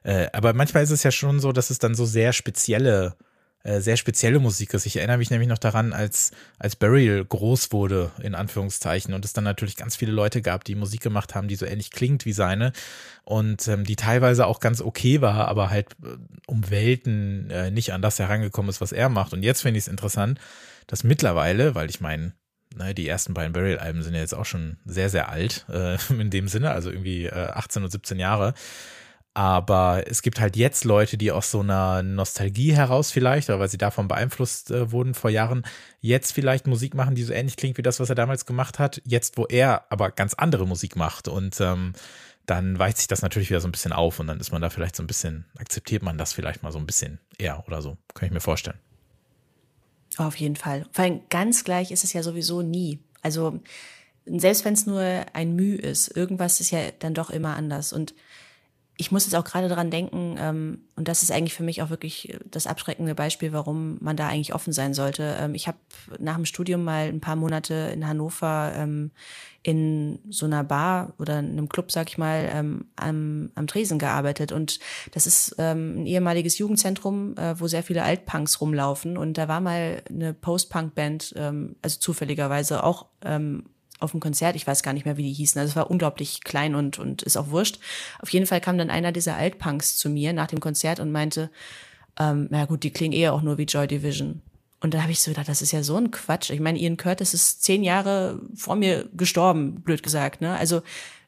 [0.05, 3.17] Äh, aber manchmal ist es ja schon so, dass es dann so sehr spezielle
[3.65, 4.87] äh, sehr spezielle Musik ist.
[4.87, 9.33] Ich erinnere mich nämlich noch daran, als, als Burial groß wurde, in Anführungszeichen, und es
[9.33, 12.33] dann natürlich ganz viele Leute gab, die Musik gemacht haben, die so ähnlich klingt wie
[12.33, 12.73] seine
[13.25, 16.17] und ähm, die teilweise auch ganz okay war, aber halt äh,
[16.47, 19.33] um Welten äh, nicht an das herangekommen ist, was er macht.
[19.33, 20.39] Und jetzt finde ich es interessant,
[20.87, 22.33] dass mittlerweile, weil ich meine,
[22.77, 26.31] ne, die ersten beiden Burial-Alben sind ja jetzt auch schon sehr, sehr alt, äh, in
[26.31, 28.55] dem Sinne, also irgendwie äh, 18 und 17 Jahre.
[29.39, 33.69] Aber es gibt halt jetzt Leute, die aus so einer Nostalgie heraus vielleicht, oder weil
[33.69, 35.65] sie davon beeinflusst äh, wurden vor Jahren,
[36.01, 39.01] jetzt vielleicht Musik machen, die so ähnlich klingt wie das, was er damals gemacht hat.
[39.05, 41.29] Jetzt, wo er aber ganz andere Musik macht.
[41.29, 41.93] Und ähm,
[42.47, 44.71] dann weicht sich das natürlich wieder so ein bisschen auf und dann ist man da
[44.71, 47.97] vielleicht so ein bisschen, akzeptiert man das vielleicht mal so ein bisschen eher oder so.
[48.15, 48.81] Kann ich mir vorstellen.
[50.17, 50.85] Auf jeden Fall.
[50.91, 52.99] Vor allem ganz gleich ist es ja sowieso nie.
[53.23, 53.61] Also
[54.27, 55.01] selbst wenn es nur
[55.33, 57.93] ein Mühe ist, irgendwas ist ja dann doch immer anders.
[57.93, 58.15] Und
[59.01, 61.89] ich muss jetzt auch gerade daran denken, ähm, und das ist eigentlich für mich auch
[61.89, 65.37] wirklich das abschreckende Beispiel, warum man da eigentlich offen sein sollte.
[65.41, 65.79] Ähm, ich habe
[66.19, 69.13] nach dem Studium mal ein paar Monate in Hannover ähm,
[69.63, 74.01] in so einer Bar oder in einem Club, sag ich mal, ähm, am, am Tresen
[74.01, 74.51] gearbeitet.
[74.51, 74.81] Und
[75.13, 79.17] das ist ähm, ein ehemaliges Jugendzentrum, äh, wo sehr viele Altpunks rumlaufen.
[79.17, 83.65] Und da war mal eine Post-Punk-Band, ähm, also zufälligerweise auch ähm,
[83.99, 85.59] auf dem Konzert, ich weiß gar nicht mehr, wie die hießen.
[85.61, 87.79] Also es war unglaublich klein und, und ist auch wurscht.
[88.21, 91.51] Auf jeden Fall kam dann einer dieser Altpunks zu mir nach dem Konzert und meinte,
[92.19, 94.43] ähm, na gut, die klingen eher auch nur wie Joy Division.
[94.81, 96.51] Und da habe ich so gedacht, das ist ja so ein Quatsch.
[96.51, 100.41] Ich meine, Ian Curtis ist zehn Jahre vor mir gestorben, blöd gesagt.
[100.41, 100.57] Ne?
[100.57, 100.83] Also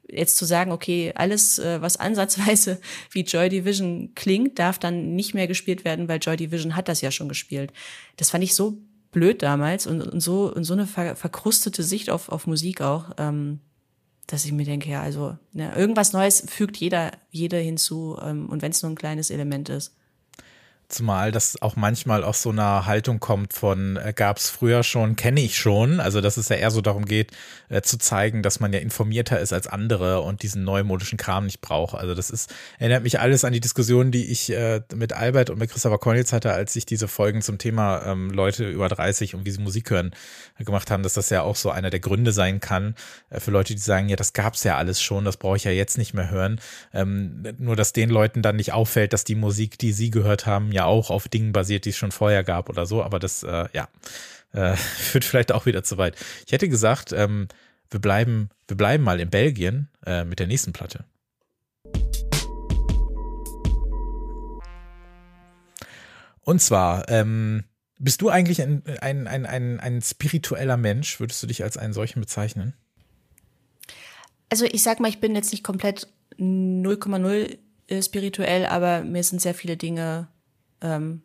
[0.09, 5.35] jetzt zu sagen, okay, alles, äh, was ansatzweise wie Joy Division klingt, darf dann nicht
[5.35, 7.73] mehr gespielt werden, weil Joy Division hat das ja schon gespielt.
[8.16, 8.79] Das fand ich so
[9.11, 13.11] blöd damals und, und so und so eine ver verkrustete Sicht auf, auf Musik auch,
[13.18, 13.61] ähm,
[14.26, 18.62] dass ich mir denke, ja, also ne, irgendwas Neues fügt jeder, jeder hinzu ähm, und
[18.62, 19.94] wenn es nur ein kleines Element ist.
[20.91, 25.16] Zumal das auch manchmal aus so einer Haltung kommt von, äh, gab es früher schon,
[25.16, 26.01] kenne ich schon.
[26.01, 27.32] Also dass es ja eher so darum geht,
[27.68, 31.61] äh, zu zeigen, dass man ja informierter ist als andere und diesen neumodischen Kram nicht
[31.61, 31.95] braucht.
[31.95, 35.59] Also das ist, erinnert mich alles an die Diskussion, die ich äh, mit Albert und
[35.59, 39.47] mit Christopher Cornels hatte, als ich diese Folgen zum Thema ähm, Leute über 30 und
[39.47, 40.11] wie sie Musik hören
[40.59, 42.97] äh, gemacht haben, dass das ja auch so einer der Gründe sein kann
[43.30, 45.70] äh, für Leute, die sagen, ja, das gab's ja alles schon, das brauche ich ja
[45.70, 46.61] jetzt nicht mehr hören.
[46.93, 50.72] Ähm, nur, dass den Leuten dann nicht auffällt, dass die Musik, die sie gehört haben,
[50.72, 53.43] ja ja auch auf Dingen basiert, die es schon vorher gab oder so, aber das,
[53.43, 53.89] äh, ja,
[54.53, 56.16] äh, führt vielleicht auch wieder zu weit.
[56.47, 57.49] Ich hätte gesagt, ähm,
[57.91, 61.05] wir bleiben, wir bleiben mal in Belgien äh, mit der nächsten Platte.
[66.41, 67.64] Und zwar, ähm,
[67.99, 71.20] bist du eigentlich ein, ein, ein, ein, ein spiritueller Mensch?
[71.20, 72.72] Würdest du dich als einen solchen bezeichnen?
[74.49, 76.09] Also ich sag mal, ich bin jetzt nicht komplett
[76.39, 77.59] 0,0
[77.89, 80.28] äh, spirituell, aber mir sind sehr viele Dinge
[80.83, 81.22] ähm,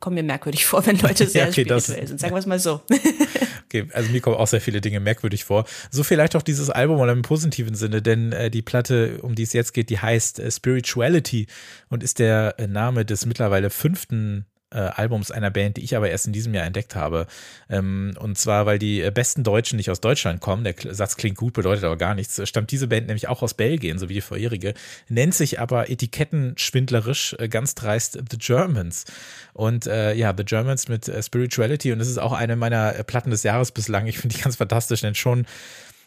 [0.00, 2.20] kommen mir merkwürdig vor, wenn Leute sehr ja, okay, spirituell das, sind.
[2.20, 2.82] Sagen wir es mal so.
[3.64, 5.64] okay, also mir kommen auch sehr viele Dinge merkwürdig vor.
[5.90, 9.44] So vielleicht auch dieses Album oder im positiven Sinne, denn äh, die Platte, um die
[9.44, 11.46] es jetzt geht, die heißt äh, Spirituality
[11.88, 14.44] und ist der äh, Name des mittlerweile fünften
[14.74, 17.26] äh, Albums einer Band, die ich aber erst in diesem Jahr entdeckt habe.
[17.70, 20.64] Ähm, und zwar, weil die äh, besten Deutschen nicht aus Deutschland kommen.
[20.64, 22.40] Der Satz klingt gut, bedeutet aber gar nichts.
[22.48, 24.74] Stammt diese Band nämlich auch aus Belgien, so wie die vorherige,
[25.08, 29.04] nennt sich aber etikettenschwindlerisch äh, ganz dreist The Germans.
[29.52, 33.30] Und äh, ja, The Germans mit äh, Spirituality und das ist auch eine meiner Platten
[33.30, 34.06] des Jahres bislang.
[34.06, 35.46] Ich finde die ganz fantastisch, denn schon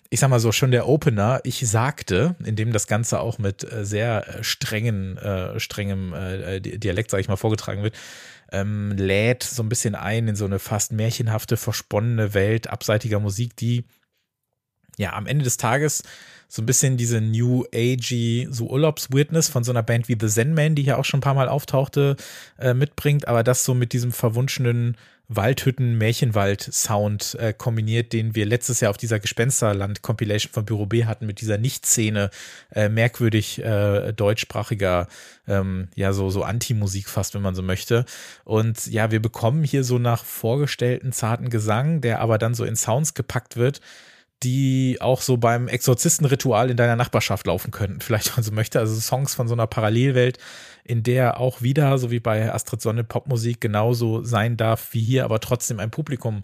[0.09, 3.69] ich sag mal so, schon der Opener, ich sagte, in dem das Ganze auch mit
[3.71, 7.95] äh, sehr strengen, äh, strengem äh, Dialekt, sag ich mal, vorgetragen wird,
[8.51, 13.55] ähm, lädt so ein bisschen ein in so eine fast märchenhafte, versponnene Welt abseitiger Musik,
[13.57, 13.85] die
[14.97, 16.03] ja am Ende des Tages
[16.47, 20.53] so ein bisschen diese New Agey, so Urlaubsweirdness von so einer Band wie The Zen
[20.53, 22.15] Man, die hier auch schon ein paar Mal auftauchte,
[22.57, 24.95] äh, mitbringt, aber das so mit diesem verwunschenen
[25.29, 31.41] Waldhütten-Märchenwald-Sound äh, kombiniert, den wir letztes Jahr auf dieser Gespensterland-Compilation von Büro B hatten, mit
[31.41, 32.29] dieser Nicht-Szene
[32.71, 35.09] äh, merkwürdig äh, deutschsprachiger,
[35.47, 38.05] ähm, ja, so, so Anti-Musik fast, wenn man so möchte.
[38.45, 42.77] Und ja, wir bekommen hier so nach vorgestellten zarten Gesang, der aber dann so in
[42.77, 43.81] Sounds gepackt wird,
[44.43, 48.79] die auch so beim Exorzistenritual in deiner Nachbarschaft laufen könnten, vielleicht, wenn man so möchte.
[48.79, 50.37] Also Songs von so einer Parallelwelt,
[50.87, 55.25] in der auch wieder, so wie bei Astrid Sonne, Popmusik genauso sein darf wie hier,
[55.25, 56.43] aber trotzdem ein Publikum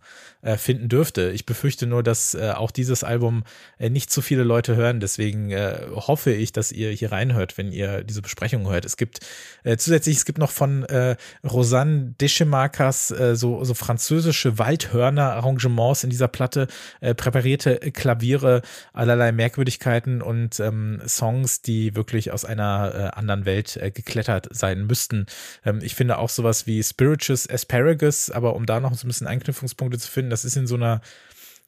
[0.57, 1.31] finden dürfte.
[1.31, 3.43] Ich befürchte nur, dass äh, auch dieses Album
[3.77, 4.99] äh, nicht zu viele Leute hören.
[4.99, 8.85] Deswegen äh, hoffe ich, dass ihr hier reinhört, wenn ihr diese Besprechung hört.
[8.85, 9.19] Es gibt
[9.63, 16.09] äh, zusätzlich, es gibt noch von äh, Rosanne Deschemakas äh, so, so französische Waldhörner-Arrangements in
[16.09, 16.67] dieser Platte,
[16.99, 23.77] äh, präparierte Klaviere, allerlei Merkwürdigkeiten und ähm, Songs, die wirklich aus einer äh, anderen Welt
[23.77, 25.25] äh, geklettert sein müssten.
[25.65, 29.27] Ähm, ich finde auch sowas wie Spirituous Asparagus, aber um da noch so ein bisschen
[29.27, 31.01] Anknüpfungspunkte zu finden, das ist in so einer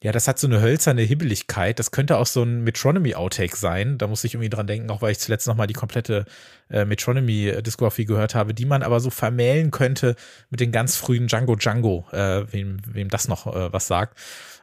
[0.02, 1.78] ja, das hat so eine hölzerne Hibbeligkeit.
[1.78, 3.96] Das könnte auch so ein Metronomy-Outtake sein.
[3.96, 6.26] Da muss ich irgendwie dran denken, auch weil ich zuletzt nochmal die komplette
[6.68, 10.14] äh, Metronomy-Diskografie gehört habe, die man aber so vermählen könnte
[10.50, 14.18] mit den ganz frühen Django Django, äh, wem, wem das noch äh, was sagt.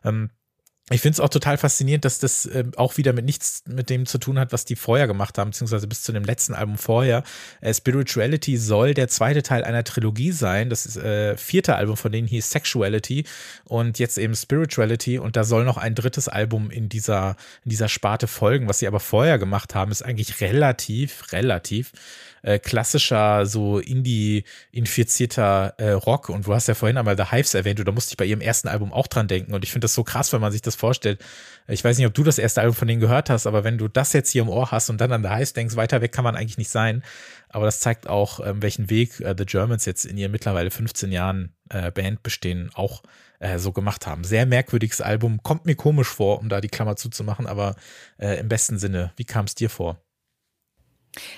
[0.06, 0.30] Ähm,
[0.90, 4.06] ich finde es auch total faszinierend, dass das äh, auch wieder mit nichts mit dem
[4.06, 7.24] zu tun hat, was die vorher gemacht haben, beziehungsweise bis zu dem letzten Album vorher.
[7.62, 10.70] Äh, Spirituality soll der zweite Teil einer Trilogie sein.
[10.70, 13.24] Das ist, äh, vierte Album von denen hieß Sexuality
[13.64, 17.88] und jetzt eben Spirituality und da soll noch ein drittes Album in dieser, in dieser
[17.88, 18.68] Sparte folgen.
[18.68, 21.94] Was sie aber vorher gemacht haben, ist eigentlich relativ, relativ
[22.44, 26.30] äh, klassischer, so Indie-infizierter äh, Rock.
[26.30, 28.68] Und du hast ja vorhin einmal The Hives erwähnt, da musste ich bei ihrem ersten
[28.68, 29.54] Album auch dran denken.
[29.54, 31.24] Und ich finde das so krass, wenn man sich das vorstellt.
[31.68, 33.88] Ich weiß nicht, ob du das erste Album von denen gehört hast, aber wenn du
[33.88, 36.24] das jetzt hier im Ohr hast und dann an The Hives denkst, weiter weg kann
[36.24, 37.04] man eigentlich nicht sein.
[37.50, 41.12] Aber das zeigt auch, ähm, welchen Weg äh, The Germans jetzt in ihren mittlerweile 15
[41.12, 43.04] Jahren äh, Band bestehen auch
[43.40, 44.24] äh, so gemacht haben.
[44.24, 47.76] Sehr merkwürdiges Album, kommt mir komisch vor, um da die Klammer zuzumachen, aber
[48.18, 49.12] im besten Sinne.
[49.18, 50.03] Wie kam es dir vor?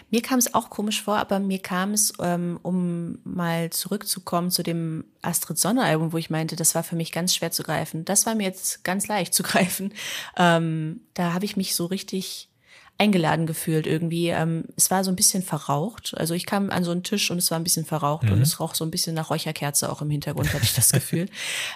[0.09, 4.63] Mir kam es auch komisch vor, aber mir kam es, ähm, um mal zurückzukommen zu
[4.63, 8.05] dem Astrid Sonne-Album, wo ich meinte, das war für mich ganz schwer zu greifen.
[8.05, 9.93] Das war mir jetzt ganz leicht zu greifen.
[10.37, 12.49] Ähm, da habe ich mich so richtig
[12.97, 14.29] eingeladen gefühlt irgendwie.
[14.29, 16.13] Ähm, es war so ein bisschen verraucht.
[16.15, 18.33] Also ich kam an so einen Tisch und es war ein bisschen verraucht mhm.
[18.33, 21.27] und es roch so ein bisschen nach Räucherkerze auch im Hintergrund, hatte ich das Gefühl.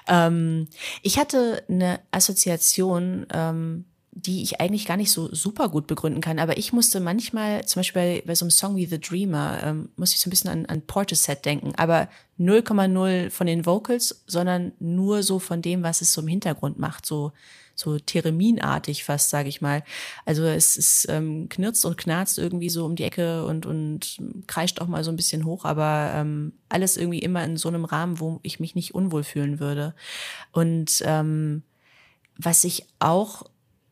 [0.08, 0.68] ähm,
[1.02, 6.40] ich hatte eine Assoziation, ähm, die ich eigentlich gar nicht so super gut begründen kann.
[6.40, 10.16] Aber ich musste manchmal, zum Beispiel bei, so einem Song wie The Dreamer, ähm, musste
[10.16, 11.74] ich so ein bisschen an, an Portishead denken.
[11.78, 16.80] Aber 0,0 von den Vocals, sondern nur so von dem, was es so im Hintergrund
[16.80, 17.06] macht.
[17.06, 17.34] So,
[17.76, 19.84] so Thereminartig fast, sage ich mal.
[20.26, 24.82] Also es, es ähm, knirzt und knarzt irgendwie so um die Ecke und, und kreischt
[24.82, 28.20] auch mal so ein bisschen hoch, aber ähm, alles irgendwie immer in so einem Rahmen,
[28.20, 29.94] wo ich mich nicht unwohl fühlen würde.
[30.52, 31.64] Und ähm,
[32.38, 33.44] was ich auch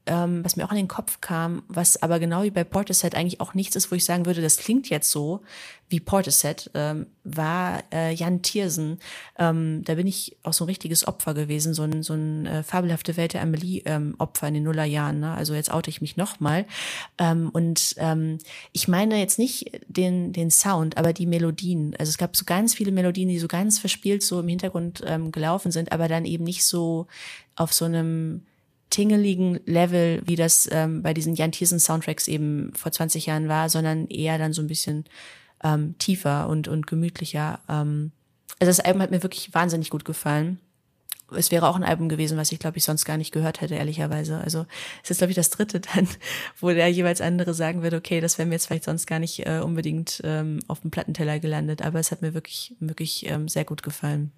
[0.07, 3.41] ähm, was mir auch in den Kopf kam, was aber genau wie bei Portishead eigentlich
[3.41, 5.41] auch nichts ist, wo ich sagen würde, das klingt jetzt so
[5.89, 8.99] wie Portishead, ähm, war äh, Jan Thiersen.
[9.39, 12.63] Ähm, da bin ich auch so ein richtiges Opfer gewesen, so ein, so ein äh,
[12.63, 15.19] fabelhafte Welt der Amelie-Opfer ähm, in den Nullerjahren.
[15.19, 15.31] Ne?
[15.31, 16.65] Also jetzt oute ich mich nochmal.
[17.17, 18.39] Ähm, und ähm,
[18.73, 21.95] ich meine jetzt nicht den, den Sound, aber die Melodien.
[21.97, 25.31] Also es gab so ganz viele Melodien, die so ganz verspielt so im Hintergrund ähm,
[25.31, 27.07] gelaufen sind, aber dann eben nicht so
[27.55, 28.43] auf so einem
[28.89, 33.69] tingeligen Level, wie das ähm, bei diesen Jan Thiersen Soundtracks eben vor 20 Jahren war,
[33.69, 35.05] sondern eher dann so ein bisschen
[35.63, 37.59] ähm, tiefer und, und gemütlicher.
[37.67, 38.11] Ähm,
[38.59, 40.59] also das Album hat mir wirklich wahnsinnig gut gefallen.
[41.35, 43.75] Es wäre auch ein Album gewesen, was ich glaube ich sonst gar nicht gehört hätte,
[43.75, 44.37] ehrlicherweise.
[44.37, 44.65] Also
[45.03, 46.07] es ist glaube ich das dritte dann,
[46.59, 49.45] wo der jeweils andere sagen wird, okay, das wäre mir jetzt vielleicht sonst gar nicht
[49.45, 53.65] äh, unbedingt ähm, auf dem Plattenteller gelandet, aber es hat mir wirklich wirklich ähm, sehr
[53.65, 54.31] gut gefallen.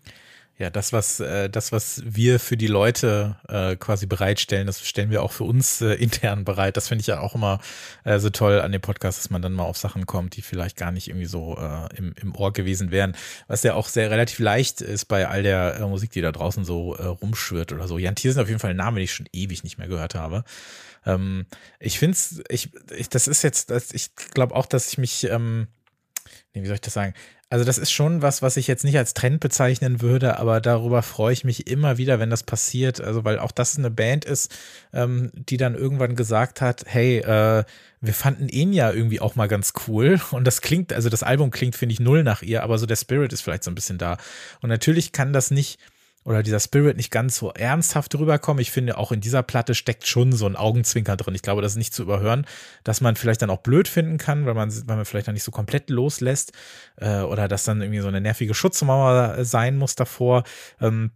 [0.59, 5.09] Ja, das, was, äh, das, was wir für die Leute äh, quasi bereitstellen, das stellen
[5.09, 6.75] wir auch für uns äh, intern bereit.
[6.75, 7.61] Das finde ich ja auch immer
[8.03, 10.75] äh, so toll an dem Podcast, dass man dann mal auf Sachen kommt, die vielleicht
[10.75, 13.15] gar nicht irgendwie so äh, im, im Ohr gewesen wären.
[13.47, 16.65] Was ja auch sehr relativ leicht ist bei all der äh, Musik, die da draußen
[16.65, 17.97] so äh, rumschwirrt oder so.
[17.97, 20.43] Jan Thiersen auf jeden Fall ein Name, den ich schon ewig nicht mehr gehört habe.
[21.05, 21.45] Ähm,
[21.79, 25.23] ich finde es, ich, ich, das ist jetzt, das, ich glaube auch, dass ich mich,
[25.23, 25.69] ähm,
[26.53, 27.13] nee, wie soll ich das sagen?
[27.51, 31.01] Also das ist schon was, was ich jetzt nicht als Trend bezeichnen würde, aber darüber
[31.01, 33.01] freue ich mich immer wieder, wenn das passiert.
[33.01, 34.55] Also weil auch das eine Band ist,
[34.93, 37.63] ähm, die dann irgendwann gesagt hat, hey, äh,
[38.01, 40.21] wir fanden ihn ja irgendwie auch mal ganz cool.
[40.29, 42.95] Und das klingt, also das Album klingt, finde ich, null nach ihr, aber so der
[42.95, 44.17] Spirit ist vielleicht so ein bisschen da.
[44.61, 45.79] Und natürlich kann das nicht
[46.29, 48.61] oder dieser Spirit nicht ganz so ernsthaft rüberkommen.
[48.61, 51.33] Ich finde, auch in dieser Platte steckt schon so ein Augenzwinker drin.
[51.33, 52.45] Ich glaube, das ist nicht zu überhören,
[52.83, 55.43] dass man vielleicht dann auch blöd finden kann, weil man, weil man vielleicht dann nicht
[55.43, 56.53] so komplett loslässt
[56.97, 60.43] äh, oder dass dann irgendwie so eine nervige Schutzmauer sein muss davor.
[60.79, 61.09] Ähm,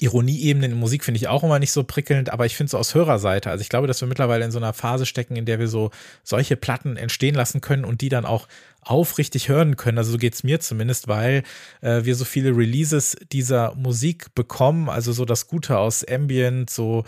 [0.00, 2.94] Ironieebenen in Musik finde ich auch immer nicht so prickelnd, aber ich finde so aus
[2.94, 3.50] Hörerseite.
[3.50, 5.90] Also ich glaube, dass wir mittlerweile in so einer Phase stecken, in der wir so
[6.22, 8.46] solche Platten entstehen lassen können und die dann auch
[8.82, 9.98] aufrichtig hören können.
[9.98, 11.42] Also so geht's mir zumindest, weil
[11.80, 14.88] äh, wir so viele Releases dieser Musik bekommen.
[14.88, 17.04] Also so das Gute aus Ambient, so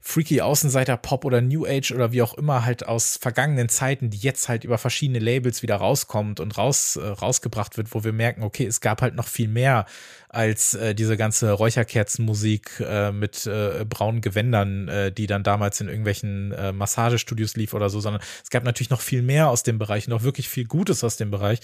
[0.00, 4.16] freaky Außenseiter Pop oder New Age oder wie auch immer halt aus vergangenen Zeiten, die
[4.16, 8.42] jetzt halt über verschiedene Labels wieder rauskommt und raus äh, rausgebracht wird, wo wir merken,
[8.42, 9.86] okay, es gab halt noch viel mehr
[10.28, 15.88] als äh, diese ganze Räucherkerzenmusik äh, mit äh, braunen Gewändern, äh, die dann damals in
[15.88, 19.78] irgendwelchen äh, Massagestudios lief oder so, sondern es gab natürlich noch viel mehr aus dem
[19.78, 21.60] Bereich, noch wirklich viel Gutes aus dem Bereich.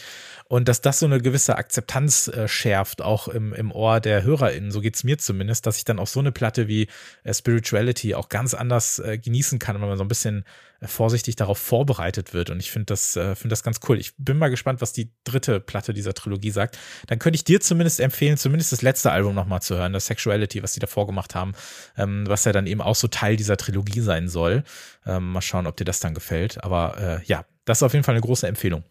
[0.49, 4.71] Und dass das so eine gewisse Akzeptanz äh, schärft, auch im, im Ohr der HörerInnen,
[4.71, 6.89] so geht's mir zumindest, dass ich dann auch so eine Platte wie
[7.25, 10.45] äh, Spirituality auch ganz anders äh, genießen kann, wenn man so ein bisschen
[10.83, 12.51] vorsichtig darauf vorbereitet wird.
[12.51, 13.99] Und ich finde das, äh, finde das ganz cool.
[13.99, 16.79] Ich bin mal gespannt, was die dritte Platte dieser Trilogie sagt.
[17.07, 20.63] Dann könnte ich dir zumindest empfehlen, zumindest das letzte Album nochmal zu hören, das Sexuality,
[20.63, 21.53] was die davor gemacht haben,
[21.97, 24.65] ähm, was ja dann eben auch so Teil dieser Trilogie sein soll.
[25.07, 26.63] Ähm, mal schauen, ob dir das dann gefällt.
[26.63, 28.85] Aber äh, ja, das ist auf jeden Fall eine große Empfehlung.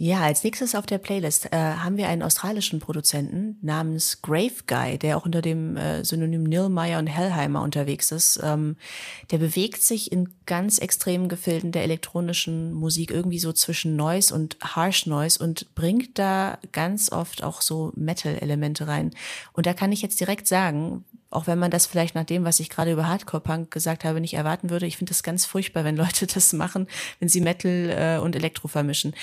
[0.00, 4.96] Ja, als nächstes auf der Playlist äh, haben wir einen australischen Produzenten namens Grave Guy,
[4.96, 8.38] der auch unter dem äh, Synonym Nilmeyer und Hellheimer unterwegs ist.
[8.40, 8.76] Ähm,
[9.32, 14.56] der bewegt sich in ganz extremen Gefilden der elektronischen Musik irgendwie so zwischen Noise und
[14.62, 19.10] Harsh Noise und bringt da ganz oft auch so Metal-Elemente rein.
[19.52, 22.60] Und da kann ich jetzt direkt sagen, auch wenn man das vielleicht nach dem, was
[22.60, 24.86] ich gerade über Hardcore-Punk gesagt habe, nicht erwarten würde.
[24.86, 26.86] Ich finde das ganz furchtbar, wenn Leute das machen,
[27.18, 29.14] wenn sie Metal äh, und Elektro vermischen.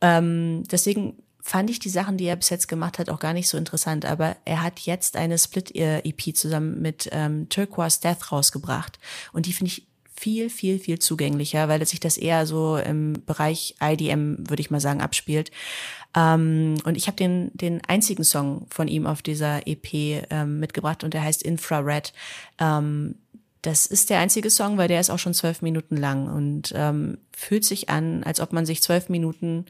[0.00, 3.48] Ähm, deswegen fand ich die Sachen, die er bis jetzt gemacht hat, auch gar nicht
[3.48, 4.04] so interessant.
[4.04, 8.98] Aber er hat jetzt eine Split-EP zusammen mit ähm, Turquoise Death rausgebracht.
[9.32, 9.86] Und die finde ich
[10.18, 14.80] viel, viel, viel zugänglicher, weil sich das eher so im Bereich IDM, würde ich mal
[14.80, 15.50] sagen, abspielt.
[16.16, 21.04] Ähm, und ich habe den, den einzigen Song von ihm auf dieser EP ähm, mitgebracht
[21.04, 22.12] und der heißt Infrared.
[22.58, 23.14] Ähm,
[23.62, 27.18] das ist der einzige Song, weil der ist auch schon zwölf Minuten lang und ähm,
[27.36, 29.66] fühlt sich an, als ob man sich zwölf Minuten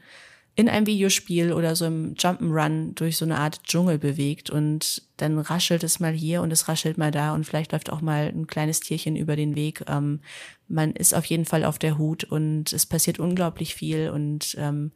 [0.55, 5.39] in einem Videospiel oder so im Jump'n'Run durch so eine Art Dschungel bewegt und dann
[5.39, 8.45] raschelt es mal hier und es raschelt mal da und vielleicht läuft auch mal ein
[8.45, 9.83] kleines Tierchen über den Weg.
[9.87, 10.19] Ähm,
[10.67, 14.91] man ist auf jeden Fall auf der Hut und es passiert unglaublich viel und ähm,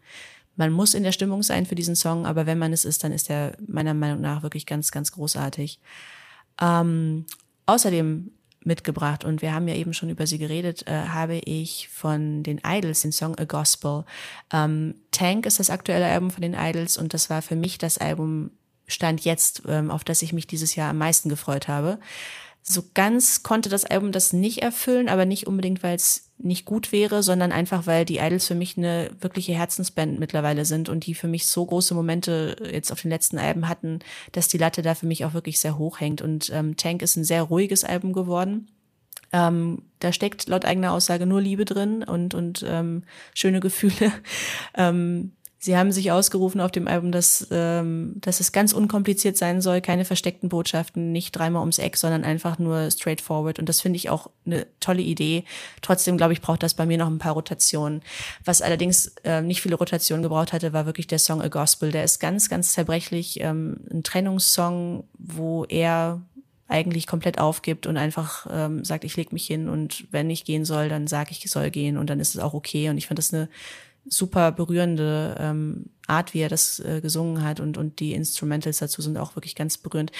[0.56, 3.12] man muss in der Stimmung sein für diesen Song, aber wenn man es ist, dann
[3.12, 5.80] ist er meiner Meinung nach wirklich ganz, ganz großartig.
[6.62, 7.26] Ähm,
[7.66, 8.32] außerdem
[8.66, 12.61] mitgebracht und wir haben ja eben schon über sie geredet, äh, habe ich von den
[12.66, 14.05] Idols den Song A Gospel.
[14.51, 17.97] Ähm, Tank ist das aktuelle Album von den Idols und das war für mich das
[17.97, 18.51] Album
[18.88, 21.99] Stand jetzt, ähm, auf das ich mich dieses Jahr am meisten gefreut habe.
[22.61, 26.91] So ganz konnte das Album das nicht erfüllen, aber nicht unbedingt, weil es nicht gut
[26.91, 31.14] wäre, sondern einfach, weil die Idols für mich eine wirkliche Herzensband mittlerweile sind und die
[31.14, 34.00] für mich so große Momente jetzt auf den letzten Alben hatten,
[34.32, 36.22] dass die Latte da für mich auch wirklich sehr hoch hängt.
[36.22, 38.68] Und ähm, Tank ist ein sehr ruhiges Album geworden.
[39.32, 44.12] Ähm, da steckt laut eigener Aussage nur Liebe drin und, und ähm, schöne Gefühle.
[44.78, 45.32] ähm,
[45.64, 49.80] Sie haben sich ausgerufen auf dem Album, dass, ähm, dass es ganz unkompliziert sein soll,
[49.80, 53.59] keine versteckten Botschaften, nicht dreimal ums Eck, sondern einfach nur straightforward.
[53.59, 55.45] Und das finde ich auch eine tolle Idee.
[55.82, 58.01] Trotzdem, glaube ich, braucht das bei mir noch ein paar Rotationen.
[58.43, 61.93] Was allerdings äh, nicht viele Rotationen gebraucht hatte, war wirklich der Song A Gospel.
[61.93, 63.39] Der ist ganz, ganz zerbrechlich.
[63.39, 66.22] Ähm, ein Trennungssong, wo er
[66.68, 70.66] eigentlich komplett aufgibt und einfach ähm, sagt, ich leg mich hin und wenn ich gehen
[70.66, 72.89] soll, dann sage ich, ich soll gehen und dann ist es auch okay.
[72.89, 73.47] Und ich fand das eine
[74.06, 79.01] super berührende ähm, Art, wie er das äh, gesungen hat und, und die Instrumentals dazu
[79.01, 80.12] sind auch wirklich ganz berührend.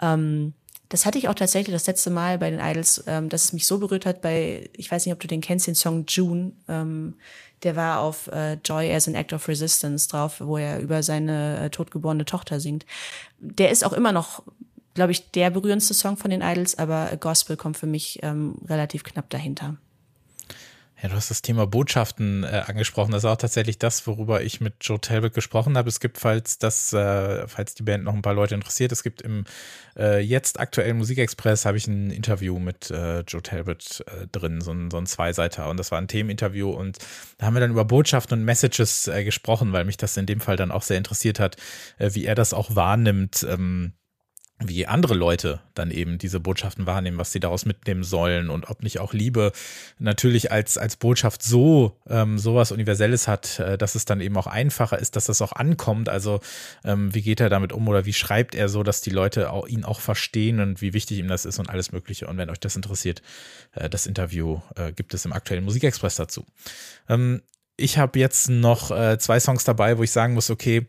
[0.00, 0.54] Ähm,
[0.88, 3.66] das hatte ich auch tatsächlich das letzte Mal bei den Idols, ähm, dass es mich
[3.66, 6.52] so berührt hat bei, ich weiß nicht, ob du den kennst, den Song June.
[6.66, 7.14] Ähm,
[7.62, 11.58] der war auf äh, Joy as an Act of Resistance drauf, wo er über seine
[11.58, 12.86] äh, totgeborene Tochter singt.
[13.38, 14.42] Der ist auch immer noch,
[14.94, 19.04] glaube ich, der berührendste Song von den Idols, aber Gospel kommt für mich ähm, relativ
[19.04, 19.76] knapp dahinter.
[21.00, 23.12] Ja, du hast das Thema Botschaften äh, angesprochen.
[23.12, 25.88] Das ist auch tatsächlich das, worüber ich mit Joe Talbot gesprochen habe.
[25.88, 29.22] Es gibt, falls das, äh, falls die Band noch ein paar Leute interessiert, es gibt
[29.22, 29.44] im
[29.96, 34.72] äh, jetzt aktuellen Musikexpress habe ich ein Interview mit äh, Joe Talbot äh, drin, so
[34.72, 35.70] ein, so ein Zweiseiter.
[35.70, 36.98] Und das war ein Themeninterview und
[37.38, 40.40] da haben wir dann über Botschaften und Messages äh, gesprochen, weil mich das in dem
[40.40, 41.56] Fall dann auch sehr interessiert hat,
[41.98, 43.46] wie er das auch wahrnimmt.
[43.48, 43.92] Ähm,
[44.60, 48.82] wie andere Leute dann eben diese Botschaften wahrnehmen, was sie daraus mitnehmen sollen und ob
[48.82, 49.52] nicht auch Liebe
[49.98, 54.48] natürlich als, als Botschaft so ähm, sowas Universelles hat, äh, dass es dann eben auch
[54.48, 56.08] einfacher ist, dass das auch ankommt.
[56.08, 56.40] Also
[56.84, 59.68] ähm, wie geht er damit um oder wie schreibt er so, dass die Leute auch,
[59.68, 62.26] ihn auch verstehen und wie wichtig ihm das ist und alles Mögliche.
[62.26, 63.22] Und wenn euch das interessiert,
[63.74, 66.44] äh, das Interview äh, gibt es im aktuellen Musikexpress dazu.
[67.08, 67.42] Ähm,
[67.76, 70.86] ich habe jetzt noch äh, zwei Songs dabei, wo ich sagen muss, okay,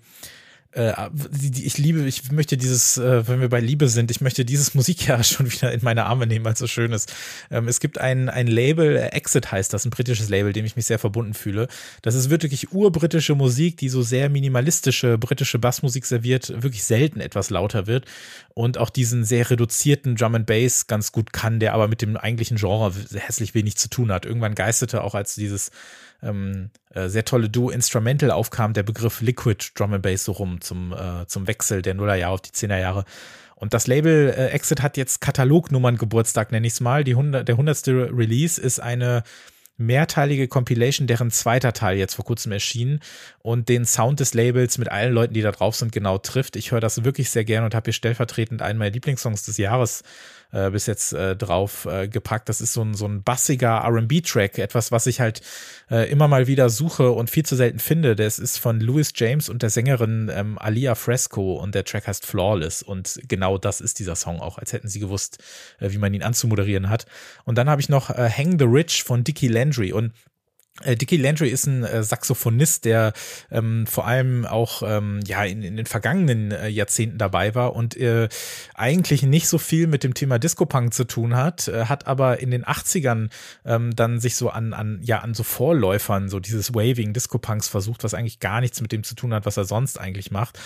[0.72, 5.24] ich liebe, ich möchte dieses, äh, wenn wir bei Liebe sind, ich möchte dieses Musikjahr
[5.24, 7.11] schon wieder in meine Arme nehmen, weil es so schön ist.
[7.49, 10.76] Ähm, es gibt ein, ein Label, äh, Exit heißt das, ein britisches Label, dem ich
[10.76, 11.67] mich sehr verbunden fühle.
[12.03, 17.49] Das ist wirklich urbritische Musik, die so sehr minimalistische britische Bassmusik serviert, wirklich selten etwas
[17.49, 18.05] lauter wird
[18.53, 22.15] und auch diesen sehr reduzierten Drum and Bass ganz gut kann, der aber mit dem
[22.15, 24.28] eigentlichen Genre hässlich wenig zu tun hat.
[24.28, 25.72] Irgendwann geisterte auch als dieses
[26.22, 30.61] ähm, äh, sehr tolle Duo Instrumental aufkam, der Begriff Liquid Drum and Bass so rum
[30.61, 33.05] zum, äh, zum Wechsel der Nullerjahre auf die Zehnerjahre.
[33.55, 37.03] Und das Label äh, Exit hat jetzt Katalognummern Geburtstag, nenne ich es mal.
[37.03, 39.24] Die 100, der hundertste Release ist eine
[39.80, 42.99] mehrteilige Compilation, deren zweiter Teil jetzt vor kurzem erschien
[43.39, 46.57] und den Sound des Labels mit allen Leuten, die da drauf sind, genau trifft.
[46.57, 50.03] Ich höre das wirklich sehr gerne und habe hier stellvertretend einen meiner Lieblingssongs des Jahres
[50.52, 52.50] äh, bis jetzt äh, drauf äh, gepackt.
[52.50, 55.41] Das ist so ein, so ein bassiger RB-Track, etwas, was ich halt
[55.89, 58.16] äh, immer mal wieder suche und viel zu selten finde.
[58.16, 62.26] Das ist von Louis James und der Sängerin ähm, Alia Fresco und der Track heißt
[62.26, 62.82] Flawless.
[62.82, 65.38] Und genau das ist dieser Song auch, als hätten sie gewusst,
[65.80, 67.06] äh, wie man ihn anzumoderieren hat.
[67.45, 69.93] Und dann habe ich noch äh, Hang the Rich von Dickie Landry.
[69.93, 70.14] Und
[70.86, 73.14] Dickie Landry ist ein äh, Saxophonist, der
[73.52, 77.98] ähm, vor allem auch ähm, ja in, in den vergangenen äh, Jahrzehnten dabei war und
[77.98, 78.30] äh,
[78.76, 82.52] eigentlich nicht so viel mit dem Thema Disco-Punk zu tun hat, äh, hat aber in
[82.52, 83.30] den 80ern
[83.66, 88.04] ähm, dann sich so an, an ja an so Vorläufern so dieses Waving Disco-Punks versucht,
[88.04, 90.60] was eigentlich gar nichts mit dem zu tun hat, was er sonst eigentlich macht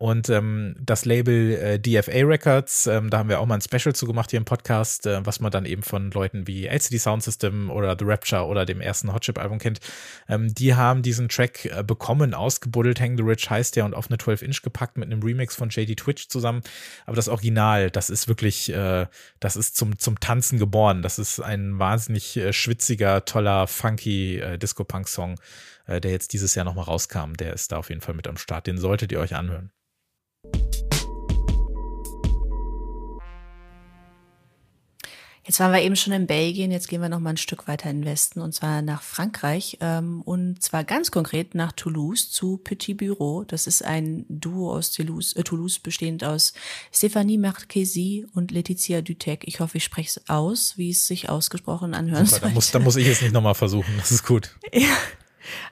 [0.00, 3.94] und ähm, das Label äh, DFA Records, ähm, da haben wir auch mal ein Special
[3.94, 7.22] zu gemacht hier im Podcast, äh, was man dann eben von Leuten wie LCD Sound
[7.22, 9.80] System oder The Rapture oder dem ersten Hotchip Album kennt.
[10.26, 12.98] Ähm, die haben diesen Track äh, bekommen, ausgebuddelt.
[12.98, 15.68] Hang the Rich heißt der und auf eine 12 Inch gepackt mit einem Remix von
[15.68, 16.62] JD Twitch zusammen.
[17.04, 19.06] Aber das Original, das ist wirklich, äh,
[19.38, 21.02] das ist zum, zum Tanzen geboren.
[21.02, 25.38] Das ist ein wahnsinnig äh, schwitziger, toller, funky äh, Disco-Punk-Song,
[25.88, 27.34] der jetzt dieses Jahr nochmal rauskam.
[27.38, 28.66] Der ist da auf jeden Fall mit am Start.
[28.66, 29.70] Den solltet ihr euch anhören.
[35.50, 37.90] Jetzt waren wir eben schon in Belgien, jetzt gehen wir noch mal ein Stück weiter
[37.90, 42.58] in den Westen und zwar nach Frankreich ähm, und zwar ganz konkret nach Toulouse zu
[42.58, 43.42] Petit Bureau.
[43.42, 46.52] Das ist ein Duo aus Toulouse, äh, Toulouse bestehend aus
[46.94, 49.40] Stéphanie Marquesi und Laetitia Dutec.
[49.42, 52.40] Ich hoffe, ich spreche es aus, wie es sich ausgesprochen anhört.
[52.40, 54.54] Da, muss, da muss ich es nicht nochmal versuchen, das ist gut.
[54.72, 54.86] Ja.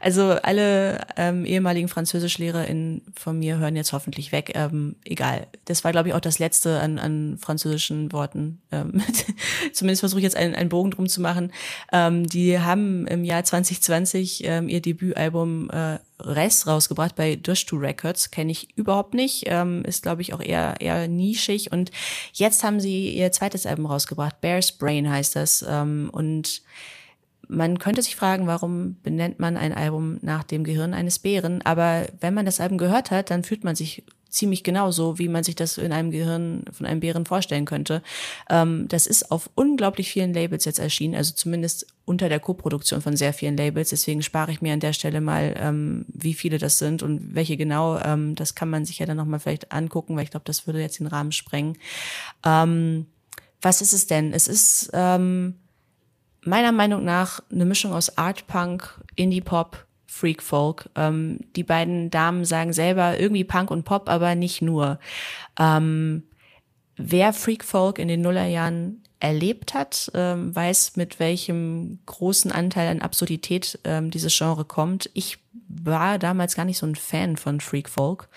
[0.00, 4.52] Also alle ähm, ehemaligen FranzösischlehrerInnen von mir hören jetzt hoffentlich weg.
[4.54, 5.46] Ähm, egal.
[5.64, 8.60] Das war, glaube ich, auch das letzte an, an französischen Worten.
[8.72, 9.02] Ähm,
[9.72, 11.52] zumindest versuche ich jetzt einen, einen Bogen drum zu machen.
[11.92, 17.76] Ähm, die haben im Jahr 2020 ähm, ihr Debütalbum äh, Res rausgebracht bei Dush to
[17.76, 18.30] Records.
[18.30, 19.44] Kenne ich überhaupt nicht.
[19.46, 21.70] Ähm, ist, glaube ich, auch eher, eher nischig.
[21.70, 21.90] Und
[22.32, 24.40] jetzt haben sie ihr zweites Album rausgebracht.
[24.40, 25.64] Bear's Brain heißt das.
[25.68, 26.62] Ähm, und
[27.48, 31.62] man könnte sich fragen, warum benennt man ein Album nach dem Gehirn eines Bären?
[31.62, 35.42] Aber wenn man das Album gehört hat, dann fühlt man sich ziemlich genauso, wie man
[35.42, 38.02] sich das in einem Gehirn von einem Bären vorstellen könnte.
[38.50, 43.16] Ähm, das ist auf unglaublich vielen Labels jetzt erschienen, also zumindest unter der Koproduktion von
[43.16, 43.90] sehr vielen Labels.
[43.90, 47.56] Deswegen spare ich mir an der Stelle mal, ähm, wie viele das sind und welche
[47.56, 47.98] genau.
[47.98, 50.80] Ähm, das kann man sich ja dann nochmal vielleicht angucken, weil ich glaube, das würde
[50.80, 51.78] jetzt den Rahmen sprengen.
[52.44, 53.06] Ähm,
[53.62, 54.32] was ist es denn?
[54.32, 55.54] Es ist ähm,
[56.42, 60.88] meiner Meinung nach eine Mischung aus Art Punk, Indie Pop, Freak Folk.
[60.96, 64.98] Ähm, die beiden Damen sagen selber irgendwie Punk und Pop, aber nicht nur.
[65.58, 66.24] Ähm,
[66.96, 73.02] wer Freak Folk in den Nullerjahren erlebt hat, ähm, weiß, mit welchem großen Anteil an
[73.02, 75.10] Absurdität ähm, dieses Genre kommt.
[75.14, 78.28] Ich war damals gar nicht so ein Fan von Freak Folk.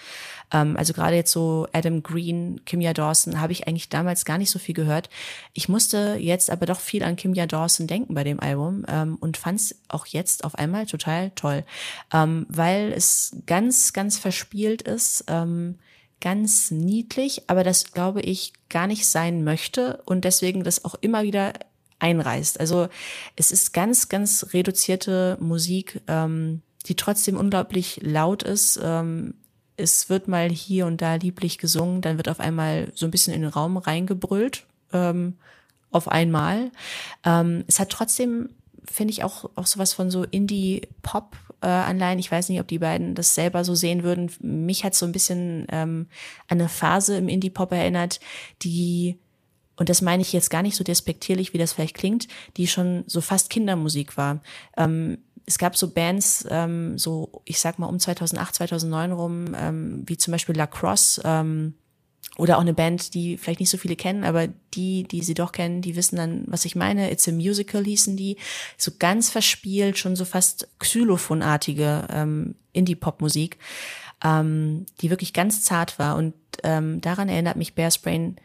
[0.51, 4.51] Ähm, also gerade jetzt so Adam Green, Kimya Dawson habe ich eigentlich damals gar nicht
[4.51, 5.09] so viel gehört.
[5.53, 9.37] Ich musste jetzt aber doch viel an Kimya Dawson denken bei dem Album ähm, und
[9.37, 11.63] fand es auch jetzt auf einmal total toll,
[12.13, 15.25] ähm, weil es ganz, ganz verspielt ist.
[15.27, 15.77] Ähm,
[16.21, 21.23] ganz niedlich, aber das glaube ich gar nicht sein möchte und deswegen das auch immer
[21.23, 21.53] wieder
[21.99, 22.59] einreißt.
[22.59, 22.87] Also
[23.35, 28.79] es ist ganz, ganz reduzierte Musik, ähm, die trotzdem unglaublich laut ist.
[28.81, 29.35] Ähm,
[29.81, 33.33] es wird mal hier und da lieblich gesungen, dann wird auf einmal so ein bisschen
[33.33, 35.35] in den Raum reingebrüllt, ähm,
[35.91, 36.71] auf einmal.
[37.25, 38.49] Ähm, es hat trotzdem,
[38.85, 42.19] finde ich, auch, auch sowas von so Indie-Pop äh, Anleihen.
[42.19, 44.31] Ich weiß nicht, ob die beiden das selber so sehen würden.
[44.39, 46.07] Mich hat so ein bisschen ähm,
[46.47, 48.19] an eine Phase im Indie-Pop erinnert,
[48.61, 49.17] die
[49.77, 53.03] und das meine ich jetzt gar nicht so despektierlich, wie das vielleicht klingt, die schon
[53.07, 54.43] so fast Kindermusik war.
[54.77, 55.17] Ähm,
[55.51, 60.15] es gab so Bands, ähm, so ich sag mal um 2008, 2009 rum, ähm, wie
[60.15, 61.73] zum Beispiel La Crosse ähm,
[62.37, 65.51] oder auch eine Band, die vielleicht nicht so viele kennen, aber die, die sie doch
[65.51, 67.11] kennen, die wissen dann, was ich meine.
[67.11, 68.37] It's a Musical hießen die,
[68.77, 73.57] so ganz verspielt, schon so fast Xylophonartige ähm, Indie-Pop-Musik,
[74.23, 76.33] ähm, die wirklich ganz zart war und
[76.63, 78.37] ähm, daran erinnert mich Bear Sprain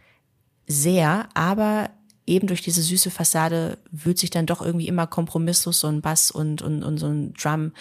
[0.66, 1.90] sehr, aber
[2.26, 6.30] eben durch diese süße Fassade wühlt sich dann doch irgendwie immer kompromisslos so ein Bass
[6.30, 7.72] und, und, und so ein Drum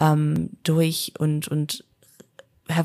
[0.00, 1.84] ähm, durch und, und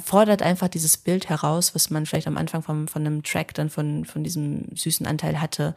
[0.03, 3.69] fordert einfach dieses Bild heraus, was man vielleicht am Anfang von, von einem Track dann
[3.69, 5.75] von, von diesem süßen Anteil hatte.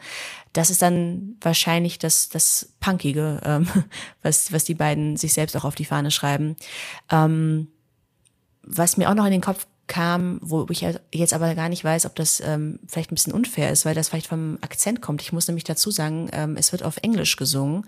[0.53, 3.69] Das ist dann wahrscheinlich das, das Punkige, ähm,
[4.23, 6.57] was, was die beiden sich selbst auch auf die Fahne schreiben.
[7.11, 7.69] Ähm,
[8.63, 12.07] was mir auch noch in den Kopf kam, wo ich jetzt aber gar nicht weiß,
[12.07, 15.21] ob das ähm, vielleicht ein bisschen unfair ist, weil das vielleicht vom Akzent kommt.
[15.21, 17.85] Ich muss nämlich dazu sagen, ähm, es wird auf Englisch gesungen,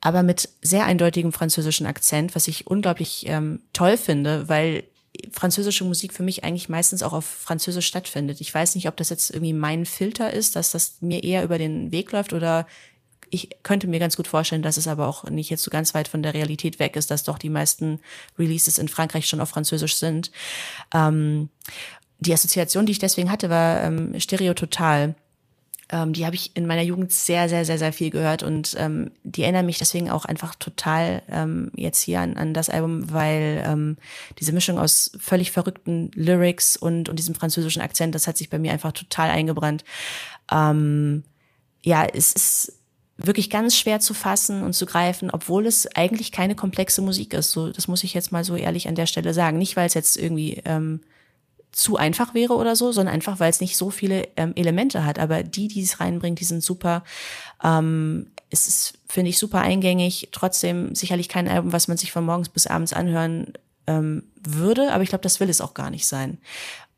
[0.00, 4.82] aber mit sehr eindeutigem französischen Akzent, was ich unglaublich ähm, toll finde, weil
[5.30, 8.40] französische Musik für mich eigentlich meistens auch auf Französisch stattfindet.
[8.40, 11.58] Ich weiß nicht, ob das jetzt irgendwie mein Filter ist, dass das mir eher über
[11.58, 12.66] den Weg läuft oder
[13.30, 16.08] ich könnte mir ganz gut vorstellen, dass es aber auch nicht jetzt so ganz weit
[16.08, 18.00] von der Realität weg ist, dass doch die meisten
[18.38, 20.30] Releases in Frankreich schon auf Französisch sind.
[20.94, 21.48] Ähm,
[22.20, 25.14] die Assoziation, die ich deswegen hatte, war ähm, Stereo Total.
[25.90, 29.10] Ähm, die habe ich in meiner Jugend sehr, sehr, sehr, sehr viel gehört und ähm,
[29.24, 33.64] die erinnern mich deswegen auch einfach total ähm, jetzt hier an, an das Album, weil
[33.66, 33.96] ähm,
[34.38, 38.58] diese Mischung aus völlig verrückten Lyrics und, und diesem französischen Akzent, das hat sich bei
[38.58, 39.82] mir einfach total eingebrannt.
[40.52, 41.22] Ähm,
[41.82, 42.77] ja, es ist
[43.18, 47.50] wirklich ganz schwer zu fassen und zu greifen, obwohl es eigentlich keine komplexe Musik ist.
[47.50, 49.58] So, das muss ich jetzt mal so ehrlich an der Stelle sagen.
[49.58, 51.00] Nicht, weil es jetzt irgendwie ähm,
[51.72, 55.18] zu einfach wäre oder so, sondern einfach, weil es nicht so viele ähm, Elemente hat.
[55.18, 57.02] Aber die, die es reinbringt, die sind super.
[57.62, 60.28] Ähm, es ist, finde ich, super eingängig.
[60.30, 63.52] Trotzdem sicherlich kein Album, was man sich von morgens bis abends anhören
[63.88, 64.92] ähm, würde.
[64.92, 66.38] Aber ich glaube, das will es auch gar nicht sein.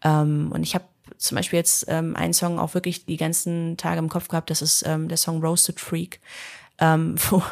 [0.04, 0.84] Ähm, und ich habe
[1.20, 4.62] zum Beispiel jetzt ähm, einen Song auch wirklich die ganzen Tage im Kopf gehabt, das
[4.62, 6.18] ist ähm, der Song Roasted Freak,
[6.78, 7.42] ähm, wo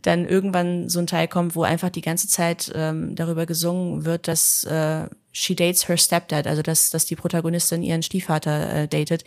[0.00, 4.28] dann irgendwann so ein Teil kommt, wo einfach die ganze Zeit ähm, darüber gesungen wird,
[4.28, 9.24] dass äh, she dates her stepdad, also dass, dass die Protagonistin ihren Stiefvater äh, datet.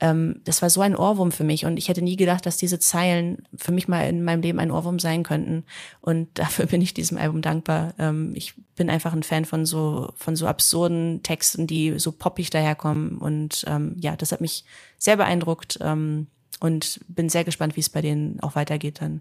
[0.00, 2.78] Ähm, das war so ein Ohrwurm für mich und ich hätte nie gedacht, dass diese
[2.78, 5.64] Zeilen für mich mal in meinem Leben ein Ohrwurm sein könnten.
[6.00, 7.94] Und dafür bin ich diesem Album dankbar.
[7.98, 12.50] Ähm, ich bin einfach ein Fan von so von so absurden Texten, die so poppig
[12.50, 13.18] daherkommen.
[13.18, 14.64] Und ähm, ja, das hat mich
[14.98, 16.28] sehr beeindruckt ähm,
[16.60, 19.20] und bin sehr gespannt, wie es bei denen auch weitergeht dann.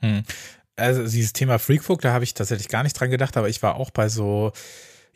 [0.00, 0.22] Hm.
[0.76, 3.76] Also dieses Thema Freakfolk, da habe ich tatsächlich gar nicht dran gedacht, aber ich war
[3.76, 4.52] auch bei so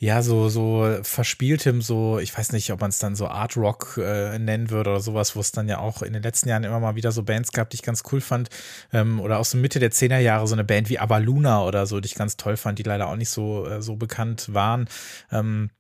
[0.01, 3.99] ja, so, so verspieltem, so, ich weiß nicht, ob man es dann so Art Rock
[4.01, 6.79] äh, nennen würde oder sowas, wo es dann ja auch in den letzten Jahren immer
[6.79, 8.49] mal wieder so Bands gab, die ich ganz cool fand.
[8.93, 12.07] Ähm, oder aus so Mitte der Zehnerjahre so eine Band wie Avaluna oder so, die
[12.07, 14.89] ich ganz toll fand, die leider auch nicht so, äh, so bekannt waren.
[15.33, 15.78] Ähm, äh,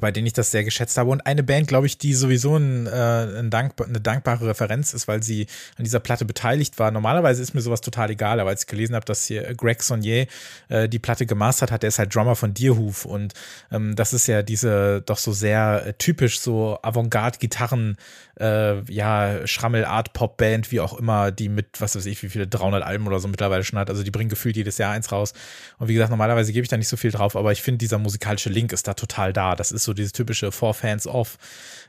[0.00, 1.10] bei denen ich das sehr geschätzt habe.
[1.10, 5.08] Und eine Band, glaube ich, die sowieso ein, äh, ein dank eine dankbare Referenz ist,
[5.08, 6.90] weil sie an dieser Platte beteiligt war.
[6.90, 10.26] Normalerweise ist mir sowas total egal, aber als ich gelesen habe, dass hier Greg Sonnier
[10.68, 13.34] äh, die Platte gemastert hat, der ist halt Drummer von Deerhoof und
[13.70, 17.96] ähm, das ist ja diese doch so sehr äh, typisch so Avantgarde-Gitarren,
[18.38, 23.06] äh, ja, Schrammel-Art-Pop-Band, wie auch immer, die mit, was weiß ich, wie viele 300 Alben
[23.06, 23.90] oder so mittlerweile schon hat.
[23.90, 25.32] Also die bringen gefühlt jedes Jahr eins raus.
[25.78, 27.98] Und wie gesagt, normalerweise gebe ich da nicht so viel drauf, aber ich finde, dieser
[27.98, 29.54] musikalische Link ist da total da.
[29.54, 31.38] Das ist so dieses typische Four Fans Off.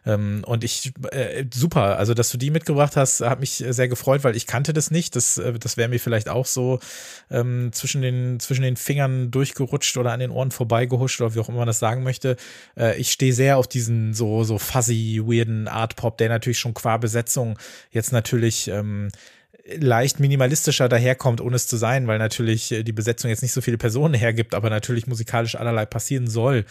[0.05, 4.23] Ähm, und ich, äh, super, also dass du die mitgebracht hast, hat mich sehr gefreut,
[4.23, 5.15] weil ich kannte das nicht.
[5.15, 6.79] Das, äh, das wäre mir vielleicht auch so
[7.31, 11.49] ähm, zwischen, den, zwischen den Fingern durchgerutscht oder an den Ohren vorbeigehuscht oder wie auch
[11.49, 12.35] immer man das sagen möchte.
[12.77, 16.73] Äh, ich stehe sehr auf diesen so, so fuzzy, weirden Art Pop, der natürlich schon
[16.73, 17.57] qua Besetzung
[17.91, 19.09] jetzt natürlich ähm,
[19.65, 23.61] leicht minimalistischer daherkommt, ohne es zu sein, weil natürlich äh, die Besetzung jetzt nicht so
[23.61, 26.65] viele Personen hergibt, aber natürlich musikalisch allerlei passieren soll.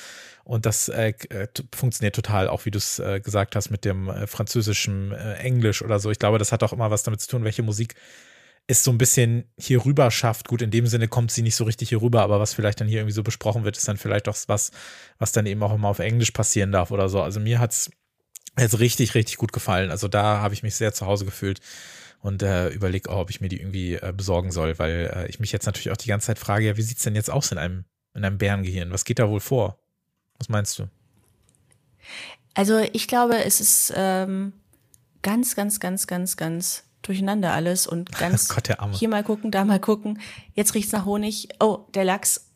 [0.45, 4.09] Und das äh, äh funktioniert total, auch wie du es äh, gesagt hast, mit dem
[4.09, 6.11] äh, französischen äh, Englisch oder so.
[6.11, 7.95] Ich glaube, das hat auch immer was damit zu tun, welche Musik
[8.67, 10.49] es so ein bisschen hier rüber schafft.
[10.49, 12.89] Gut, in dem Sinne kommt sie nicht so richtig hier rüber, aber was vielleicht dann
[12.89, 14.71] hier irgendwie so besprochen wird, ist dann vielleicht auch was,
[15.19, 17.23] was dann eben auch immer auf Englisch passieren darf oder so.
[17.23, 17.91] Also mir hat's
[18.59, 19.91] jetzt richtig, richtig gut gefallen.
[19.91, 21.61] Also da habe ich mich sehr zu Hause gefühlt
[22.23, 25.41] und äh, überlege auch, ob ich mir die irgendwie äh, besorgen soll, weil äh, ich
[25.41, 27.59] mich jetzt natürlich auch die ganze Zeit frage, ja, wie sieht's denn jetzt aus in
[27.59, 28.93] einem, in einem Bärengehirn?
[28.93, 29.79] Was geht da wohl vor?
[30.39, 30.89] Was meinst du?
[32.55, 34.53] Also ich glaube, es ist ähm,
[35.23, 38.97] ganz, ganz, ganz, ganz, ganz durcheinander alles und ganz Gott, der Arme.
[38.97, 40.21] hier mal gucken, da mal gucken.
[40.55, 41.49] Jetzt riecht's nach Honig.
[41.59, 42.52] Oh, der Lachs.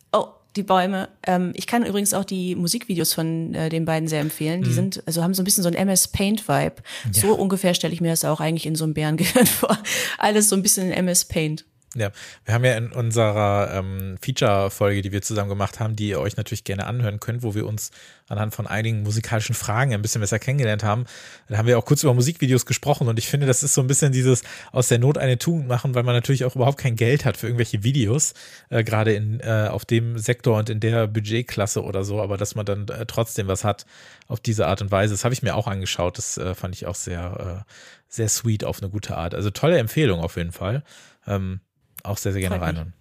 [0.56, 1.10] Die Bäume.
[1.26, 4.62] Ähm, ich kann übrigens auch die Musikvideos von äh, den beiden sehr empfehlen.
[4.62, 4.74] Die mhm.
[4.74, 6.76] sind, also haben so ein bisschen so ein MS Paint Vibe.
[7.12, 7.20] Ja.
[7.20, 9.78] So ungefähr stelle ich mir das auch eigentlich in so einem Bärengehirn vor.
[10.18, 11.64] Alles so ein bisschen in MS Paint.
[11.96, 12.10] Ja,
[12.44, 16.36] wir haben ja in unserer ähm, Feature-Folge, die wir zusammen gemacht haben, die ihr euch
[16.36, 17.90] natürlich gerne anhören könnt, wo wir uns
[18.28, 21.04] anhand von einigen musikalischen Fragen ein bisschen besser kennengelernt haben.
[21.48, 23.86] Da haben wir auch kurz über Musikvideos gesprochen und ich finde, das ist so ein
[23.86, 24.42] bisschen dieses
[24.72, 27.46] aus der Not eine Tugend machen, weil man natürlich auch überhaupt kein Geld hat für
[27.46, 28.34] irgendwelche Videos,
[28.68, 32.54] äh, gerade in äh, auf dem Sektor und in der Budgetklasse oder so, aber dass
[32.54, 33.86] man dann äh, trotzdem was hat
[34.28, 35.14] auf diese Art und Weise.
[35.14, 36.18] Das habe ich mir auch angeschaut.
[36.18, 37.72] Das äh, fand ich auch sehr, äh,
[38.08, 39.34] sehr sweet auf eine gute Art.
[39.34, 40.82] Also tolle Empfehlung auf jeden Fall.
[41.26, 41.60] Ähm,
[42.06, 42.92] auch sehr, sehr gerne reinhören.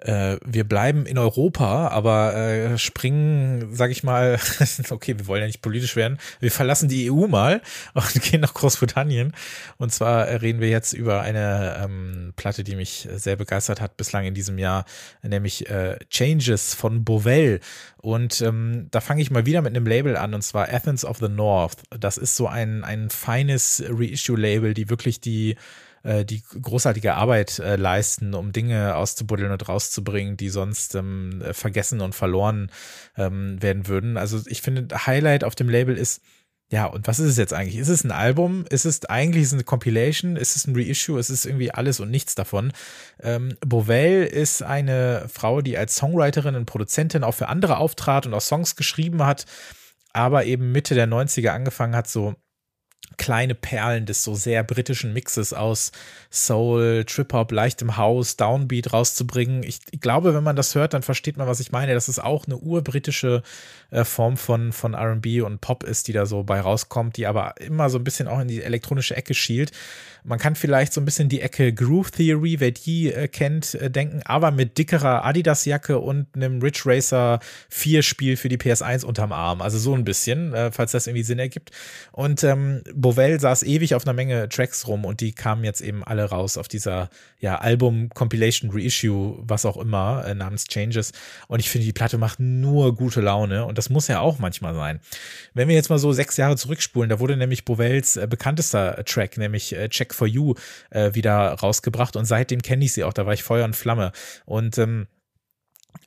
[0.00, 4.38] Äh, wir bleiben in Europa, aber äh, springen, sag ich mal,
[4.90, 6.18] okay, wir wollen ja nicht politisch werden.
[6.38, 7.60] Wir verlassen die EU mal
[7.94, 9.34] und gehen nach Großbritannien.
[9.76, 14.24] Und zwar reden wir jetzt über eine ähm, Platte, die mich sehr begeistert hat bislang
[14.24, 14.84] in diesem Jahr,
[15.22, 17.58] nämlich äh, Changes von Bovell.
[17.96, 21.18] Und ähm, da fange ich mal wieder mit einem Label an, und zwar Athens of
[21.18, 21.78] the North.
[21.90, 25.56] Das ist so ein, ein feines Reissue-Label, die wirklich die
[26.02, 32.00] äh, die großartige Arbeit äh, leisten, um Dinge auszubuddeln und rauszubringen, die sonst ähm, vergessen
[32.00, 32.70] und verloren
[33.16, 34.16] ähm, werden würden.
[34.16, 36.22] Also ich finde, Highlight auf dem Label ist,
[36.70, 37.78] ja, und was ist es jetzt eigentlich?
[37.78, 38.66] Ist es ein Album?
[38.68, 40.36] Ist es eigentlich ist es eine Compilation?
[40.36, 41.18] Ist es ein Reissue?
[41.18, 42.72] Ist es irgendwie alles und nichts davon?
[43.22, 48.34] Ähm, Bovell ist eine Frau, die als Songwriterin und Produzentin auch für andere auftrat und
[48.34, 49.46] auch Songs geschrieben hat,
[50.12, 52.34] aber eben Mitte der 90er angefangen hat, so
[53.18, 55.92] kleine Perlen des so sehr britischen Mixes aus
[56.30, 59.62] Soul, Trip-Hop, leichtem House, Downbeat rauszubringen.
[59.64, 61.94] Ich, glaube, wenn man das hört, dann versteht man, was ich meine.
[61.94, 63.42] Das ist auch eine urbritische
[63.90, 67.60] äh, Form von, von RB und Pop ist, die da so bei rauskommt, die aber
[67.60, 69.72] immer so ein bisschen auch in die elektronische Ecke schielt.
[70.24, 73.90] Man kann vielleicht so ein bisschen die Ecke Groove Theory, wer die äh, kennt, äh,
[73.90, 79.32] denken, aber mit dickerer Adidas-Jacke und einem Ridge Racer 4 Spiel für die PS1 unterm
[79.32, 79.62] Arm.
[79.62, 81.70] Also so ein bisschen, äh, falls das irgendwie Sinn ergibt.
[82.12, 86.04] Und ähm, Bovell saß ewig auf einer Menge Tracks rum und die kamen jetzt eben
[86.04, 87.10] alle raus auf dieser
[87.40, 91.12] ja, Album, Compilation, Reissue, was auch immer, äh, namens Changes.
[91.46, 94.74] Und ich finde, die Platte macht nur gute Laune und das muss ja auch manchmal
[94.74, 95.00] sein.
[95.54, 99.38] Wenn wir jetzt mal so sechs Jahre zurückspulen, da wurde nämlich Bovells äh, bekanntester Track,
[99.38, 100.54] nämlich äh, Check for You,
[100.90, 104.12] äh, wieder rausgebracht und seitdem kenne ich sie auch, da war ich Feuer und Flamme.
[104.46, 105.06] Und ähm,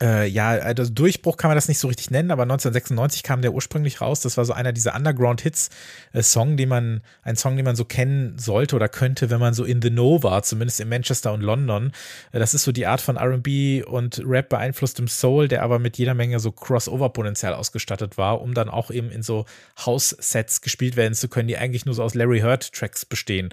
[0.02, 3.52] äh, ja, also Durchbruch kann man das nicht so richtig nennen, aber 1996 kam der
[3.52, 4.20] ursprünglich raus.
[4.20, 8.36] Das war so einer dieser Underground-Hits-Song, äh, den man, ein Song, den man so kennen
[8.36, 11.92] sollte oder könnte, wenn man so in the know war, zumindest in Manchester und London.
[12.32, 15.98] Äh, das ist so die Art von R&B und Rap beeinflusstem Soul, der aber mit
[15.98, 19.44] jeder Menge so Crossover-Potenzial ausgestattet war, um dann auch eben in so
[19.84, 23.50] House-Sets gespielt werden zu können, die eigentlich nur so aus Larry Hurt-Tracks bestehen.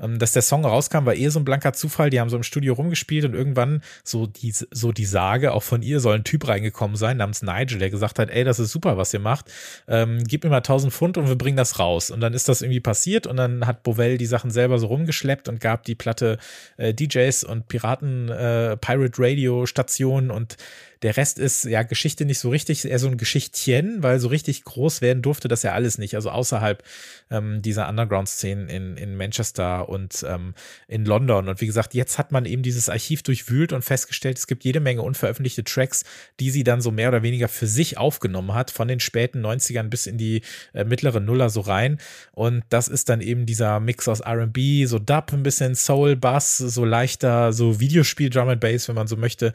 [0.00, 2.10] Ähm, dass der Song rauskam, war eh so ein blanker Zufall.
[2.10, 5.81] Die haben so im Studio rumgespielt und irgendwann so die, so die Sage auch von
[5.82, 8.96] ihr soll ein Typ reingekommen sein namens Nigel, der gesagt hat, ey, das ist super,
[8.96, 9.50] was ihr macht.
[9.88, 12.10] Ähm, gib mir mal 1000 Pfund und wir bringen das raus.
[12.10, 15.48] Und dann ist das irgendwie passiert und dann hat Bovell die Sachen selber so rumgeschleppt
[15.48, 16.38] und gab die Platte
[16.76, 20.56] äh, DJs und Piraten, äh, Pirate Radio Stationen und
[21.02, 24.64] der Rest ist ja Geschichte nicht so richtig, eher so ein Geschichtchen, weil so richtig
[24.64, 26.14] groß werden durfte das ja alles nicht.
[26.14, 26.82] Also außerhalb
[27.30, 30.54] ähm, dieser Underground-Szenen in, in Manchester und ähm,
[30.86, 31.48] in London.
[31.48, 34.80] Und wie gesagt, jetzt hat man eben dieses Archiv durchwühlt und festgestellt, es gibt jede
[34.80, 36.04] Menge unveröffentlichte Tracks,
[36.38, 39.88] die sie dann so mehr oder weniger für sich aufgenommen hat, von den späten 90ern
[39.88, 40.42] bis in die
[40.72, 41.98] äh, mittleren Nuller so rein.
[42.30, 46.58] Und das ist dann eben dieser Mix aus RB, so Dub, ein bisschen Soul, Bass,
[46.58, 49.52] so leichter, so Videospiel, Drum and Bass, wenn man so möchte.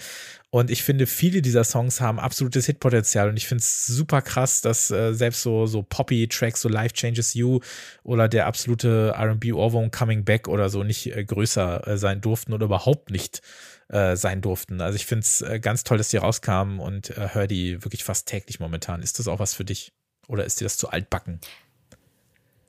[0.49, 3.27] Und ich finde, viele dieser Songs haben absolutes Hitpotenzial.
[3.29, 7.33] Und ich finde es super krass, dass äh, selbst so, so Poppy-Tracks, so Life Changes
[7.33, 7.59] You
[8.03, 12.65] oder der absolute RB-Ohrwurm Coming Back oder so nicht äh, größer äh, sein durften oder
[12.65, 13.41] überhaupt nicht
[13.89, 14.79] äh, sein durften.
[14.79, 18.05] Also ich finde es äh, ganz toll, dass die rauskamen und äh, höre die wirklich
[18.05, 19.01] fast täglich momentan.
[19.01, 19.91] Ist das auch was für dich?
[20.29, 21.39] Oder ist dir das zu altbacken?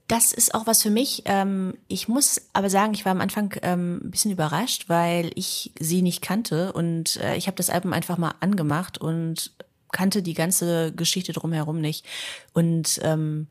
[0.09, 1.23] Das ist auch was für mich.
[1.27, 5.73] Ähm, ich muss aber sagen, ich war am Anfang ähm, ein bisschen überrascht, weil ich
[5.79, 9.53] sie nicht kannte und äh, ich habe das Album einfach mal angemacht und
[9.93, 12.07] kannte die ganze Geschichte drumherum nicht.
[12.55, 13.49] Und ähm,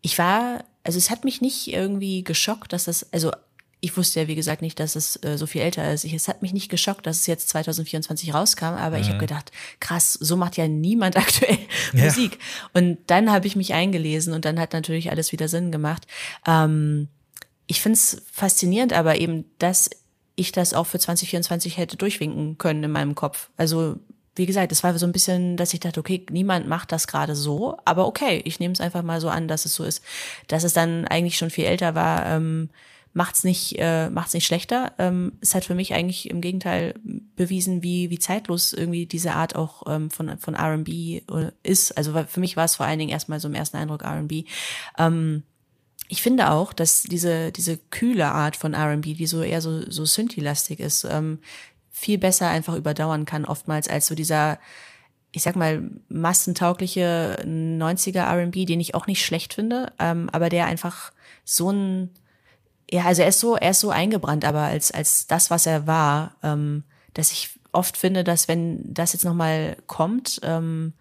[0.00, 3.30] ich war, also es hat mich nicht irgendwie geschockt, dass das, also
[3.84, 6.04] ich wusste ja, wie gesagt, nicht, dass es äh, so viel älter ist.
[6.04, 9.02] Ich, es hat mich nicht geschockt, dass es jetzt 2024 rauskam, aber mhm.
[9.02, 11.58] ich habe gedacht, krass, so macht ja niemand aktuell
[11.92, 12.04] ja.
[12.04, 12.38] Musik.
[12.72, 16.06] Und dann habe ich mich eingelesen und dann hat natürlich alles wieder Sinn gemacht.
[16.46, 17.08] Ähm,
[17.66, 19.90] ich finde es faszinierend, aber eben, dass
[20.36, 23.50] ich das auch für 2024 hätte durchwinken können in meinem Kopf.
[23.56, 23.96] Also
[24.36, 27.34] wie gesagt, es war so ein bisschen, dass ich dachte, okay, niemand macht das gerade
[27.34, 30.04] so, aber okay, ich nehme es einfach mal so an, dass es so ist.
[30.46, 32.70] Dass es dann eigentlich schon viel älter war, ähm,
[33.12, 34.92] macht's nicht äh, macht's nicht schlechter.
[34.98, 36.94] Ähm, es hat für mich eigentlich im Gegenteil
[37.36, 41.96] bewiesen, wie wie zeitlos irgendwie diese Art auch ähm, von von R&B äh, ist.
[41.96, 44.44] Also für mich war es vor allen Dingen erstmal so im ersten Eindruck R&B.
[44.98, 45.42] Ähm,
[46.08, 50.04] ich finde auch, dass diese diese kühle Art von R&B, die so eher so so
[50.04, 51.38] Synthi-lastig ist, ähm,
[51.90, 54.58] viel besser einfach überdauern kann oftmals als so dieser
[55.34, 60.66] ich sag mal, massentaugliche 90er RB, den ich auch nicht schlecht finde, ähm, aber der
[60.66, 61.10] einfach
[61.42, 62.10] so ein
[62.92, 65.86] ja, also er ist so, er ist so eingebrannt, aber als, als das, was er
[65.86, 66.84] war, ähm,
[67.14, 70.92] dass ich oft finde, dass wenn das jetzt nochmal kommt, ähm,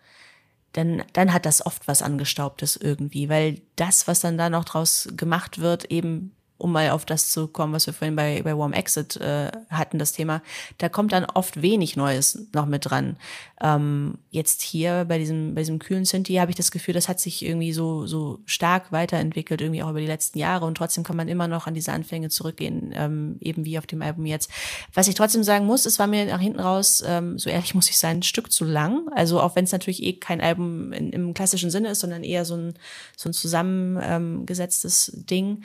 [0.71, 5.09] dann, dann hat das oft was Angestaubtes irgendwie, weil das, was dann da noch draus
[5.17, 8.73] gemacht wird, eben um mal auf das zu kommen, was wir vorhin bei, bei Warm
[8.73, 10.43] Exit äh, hatten, das Thema,
[10.77, 13.17] da kommt dann oft wenig Neues noch mit dran.
[13.61, 17.19] Ähm, jetzt hier bei diesem, bei diesem kühlen Synthi habe ich das Gefühl, das hat
[17.19, 21.15] sich irgendwie so, so stark weiterentwickelt, irgendwie auch über die letzten Jahre und trotzdem kann
[21.15, 24.51] man immer noch an diese Anfänge zurückgehen, ähm, eben wie auf dem Album jetzt.
[24.93, 27.89] Was ich trotzdem sagen muss, es war mir nach hinten raus, ähm, so ehrlich muss
[27.89, 29.07] ich sein, ein Stück zu lang.
[29.15, 32.45] Also auch wenn es natürlich eh kein Album in, im klassischen Sinne ist, sondern eher
[32.45, 32.75] so ein,
[33.17, 35.63] so ein zusammengesetztes Ding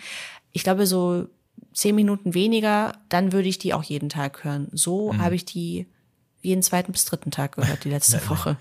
[0.57, 1.28] ich glaube, so
[1.74, 4.68] zehn Minuten weniger, dann würde ich die auch jeden Tag hören.
[4.72, 5.20] So mhm.
[5.20, 5.86] habe ich die
[6.40, 8.57] jeden zweiten bis dritten Tag gehört, die letzte Woche.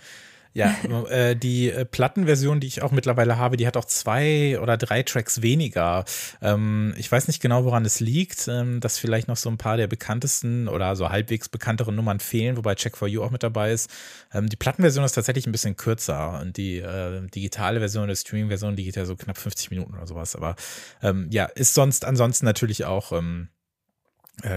[0.55, 0.73] Ja,
[1.09, 5.03] äh, die äh, Plattenversion, die ich auch mittlerweile habe, die hat auch zwei oder drei
[5.03, 6.05] Tracks weniger.
[6.41, 9.75] Ähm, ich weiß nicht genau, woran es liegt, ähm, dass vielleicht noch so ein paar
[9.75, 13.73] der bekanntesten oder so halbwegs bekannteren Nummern fehlen, wobei Check for You auch mit dabei
[13.73, 13.89] ist.
[14.33, 18.77] Ähm, die Plattenversion ist tatsächlich ein bisschen kürzer und die äh, digitale Version, die Streaming-Version,
[18.77, 20.37] die geht ja so knapp 50 Minuten oder sowas.
[20.37, 20.55] Aber
[21.03, 23.54] ähm, ja, ist sonst ansonsten natürlich auch ähm, äh,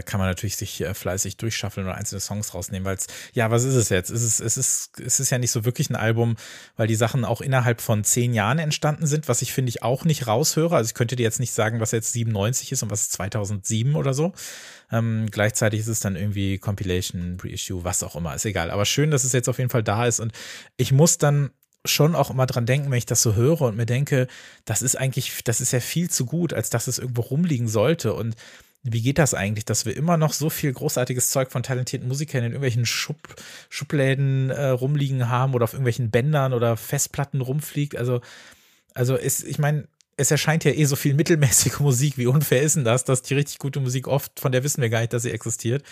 [0.02, 3.64] kann man natürlich sich äh, fleißig durchschaffeln oder einzelne Songs rausnehmen, weil es, ja, was
[3.64, 4.10] ist es jetzt?
[4.10, 6.36] Es ist, es ist, es ist ja nicht so wirklich ein Album,
[6.76, 10.04] weil die Sachen auch innerhalb von zehn Jahren entstanden sind, was ich finde ich auch
[10.04, 10.76] nicht raushöre.
[10.76, 14.14] Also ich könnte dir jetzt nicht sagen, was jetzt 97 ist und was 2007 oder
[14.14, 14.32] so.
[14.90, 18.70] Ähm, gleichzeitig ist es dann irgendwie Compilation, Reissue, was auch immer, ist egal.
[18.70, 20.32] Aber schön, dass es jetzt auf jeden Fall da ist und
[20.76, 21.50] ich muss dann
[21.84, 24.26] schon auch immer dran denken, wenn ich das so höre und mir denke,
[24.64, 28.14] das ist eigentlich, das ist ja viel zu gut, als dass es irgendwo rumliegen sollte
[28.14, 28.34] und
[28.92, 32.44] wie geht das eigentlich, dass wir immer noch so viel großartiges Zeug von talentierten Musikern
[32.44, 33.16] in irgendwelchen Schub,
[33.68, 37.96] Schubläden äh, rumliegen haben oder auf irgendwelchen Bändern oder Festplatten rumfliegt?
[37.96, 38.20] Also,
[38.94, 42.18] also ist, ich meine, es erscheint ja eh so viel mittelmäßige Musik.
[42.18, 44.90] Wie unfair ist denn das, dass die richtig gute Musik oft, von der wissen wir
[44.90, 45.82] gar nicht, dass sie existiert.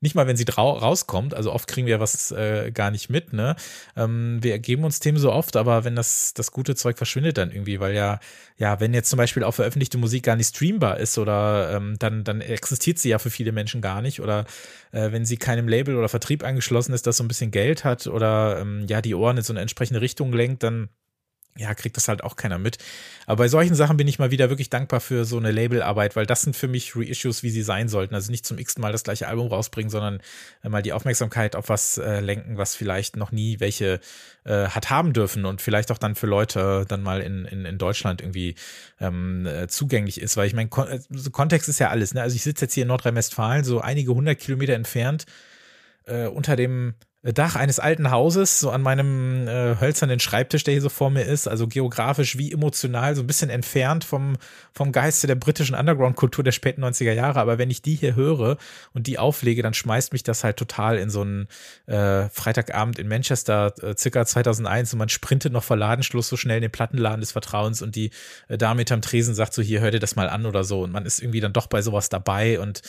[0.00, 1.34] Nicht mal, wenn sie rauskommt.
[1.34, 3.32] Also oft kriegen wir was äh, gar nicht mit.
[3.32, 3.56] Ne?
[3.96, 7.50] Ähm, wir geben uns Themen so oft, aber wenn das, das gute Zeug verschwindet dann
[7.50, 8.20] irgendwie, weil ja,
[8.58, 12.24] ja, wenn jetzt zum Beispiel auch veröffentlichte Musik gar nicht streambar ist oder ähm, dann,
[12.24, 14.20] dann existiert sie ja für viele Menschen gar nicht.
[14.20, 14.44] Oder
[14.92, 18.06] äh, wenn sie keinem Label oder Vertrieb angeschlossen ist, das so ein bisschen Geld hat
[18.06, 20.90] oder ähm, ja, die Ohren in so eine entsprechende Richtung lenkt, dann
[21.56, 22.78] ja, kriegt das halt auch keiner mit.
[23.26, 26.26] Aber bei solchen Sachen bin ich mal wieder wirklich dankbar für so eine Labelarbeit, weil
[26.26, 28.14] das sind für mich Reissues, wie sie sein sollten.
[28.14, 30.20] Also nicht zum x Mal das gleiche Album rausbringen, sondern
[30.62, 34.00] äh, mal die Aufmerksamkeit auf was äh, lenken, was vielleicht noch nie welche
[34.44, 37.78] äh, hat haben dürfen und vielleicht auch dann für Leute dann mal in, in, in
[37.78, 38.54] Deutschland irgendwie
[39.00, 40.36] ähm, äh, zugänglich ist.
[40.36, 42.14] Weil ich meine, Kon so Kontext ist ja alles.
[42.14, 42.22] Ne?
[42.22, 45.26] Also ich sitze jetzt hier in Nordrhein-Westfalen, so einige hundert Kilometer entfernt,
[46.04, 46.94] äh, unter dem
[47.32, 51.24] Dach eines alten Hauses, so an meinem äh, hölzernen Schreibtisch, der hier so vor mir
[51.24, 54.36] ist, also geografisch wie emotional, so ein bisschen entfernt vom,
[54.72, 57.40] vom Geiste der britischen Underground-Kultur der späten 90er Jahre.
[57.40, 58.58] Aber wenn ich die hier höre
[58.94, 61.48] und die auflege, dann schmeißt mich das halt total in so einen
[61.86, 66.58] äh, Freitagabend in Manchester, äh, circa 2001, und man sprintet noch vor Ladenschluss so schnell
[66.58, 68.10] in den Plattenladen des Vertrauens und die
[68.48, 70.82] äh, Dame hinterm Tresen sagt so, hier, hör dir das mal an oder so.
[70.82, 72.82] Und man ist irgendwie dann doch bei sowas dabei und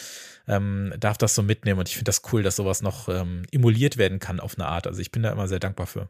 [0.47, 1.79] ähm, darf das so mitnehmen.
[1.79, 4.87] Und ich finde das cool, dass sowas noch ähm, emuliert werden kann auf eine Art.
[4.87, 6.09] Also ich bin da immer sehr dankbar für.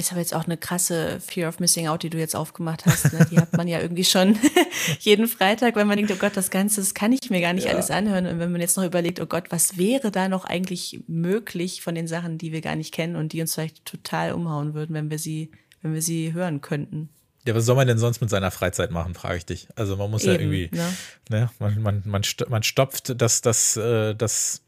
[0.00, 3.12] Ist aber jetzt auch eine krasse Fear of Missing Out, die du jetzt aufgemacht hast.
[3.12, 3.26] Ne?
[3.30, 4.38] Die hat man ja irgendwie schon
[5.00, 7.66] jeden Freitag, wenn man denkt, oh Gott, das Ganze, das kann ich mir gar nicht
[7.66, 7.72] ja.
[7.72, 8.26] alles anhören.
[8.26, 11.94] Und wenn man jetzt noch überlegt, oh Gott, was wäre da noch eigentlich möglich von
[11.94, 15.10] den Sachen, die wir gar nicht kennen und die uns vielleicht total umhauen würden, wenn
[15.10, 15.50] wir sie,
[15.82, 17.10] wenn wir sie hören könnten.
[17.46, 19.68] Ja, was soll man denn sonst mit seiner Freizeit machen, frage ich dich.
[19.74, 20.94] Also man muss Eben, ja irgendwie, ne?
[21.30, 24.62] ne man, man, man, man stopft das, das, äh, das,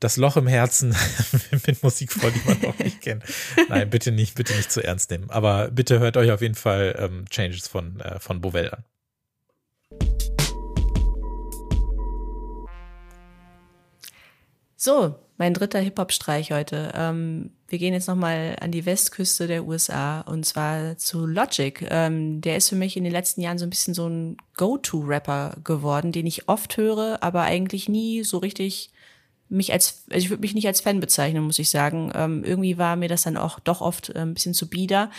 [0.00, 0.96] das Loch im Herzen
[1.66, 3.24] mit Musik vor, die man noch nicht kennt.
[3.68, 5.28] Nein, bitte nicht, bitte nicht zu ernst nehmen.
[5.28, 8.84] Aber bitte hört euch auf jeden Fall ähm, Changes von, äh, von Bovell an.
[14.74, 16.92] So, mein dritter Hip-Hop-Streich heute.
[16.94, 21.86] Ähm, wir gehen jetzt nochmal an die Westküste der USA und zwar zu Logic.
[21.88, 25.56] Ähm, der ist für mich in den letzten Jahren so ein bisschen so ein Go-To-Rapper
[25.62, 28.90] geworden, den ich oft höre, aber eigentlich nie so richtig
[29.50, 32.12] mich als, also ich würde mich nicht als Fan bezeichnen, muss ich sagen.
[32.14, 35.10] Ähm, irgendwie war mir das dann auch doch oft äh, ein bisschen zu bieder.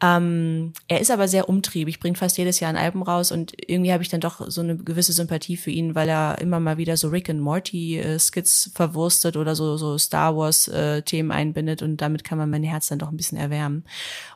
[0.00, 3.92] Ähm, er ist aber sehr umtriebig, bringt fast jedes Jahr ein Album raus und irgendwie
[3.92, 6.96] habe ich dann doch so eine gewisse Sympathie für ihn, weil er immer mal wieder
[6.96, 11.82] so Rick and Morty äh, Skits verwurstet oder so so Star Wars äh, Themen einbindet
[11.82, 13.84] und damit kann man mein Herz dann doch ein bisschen erwärmen.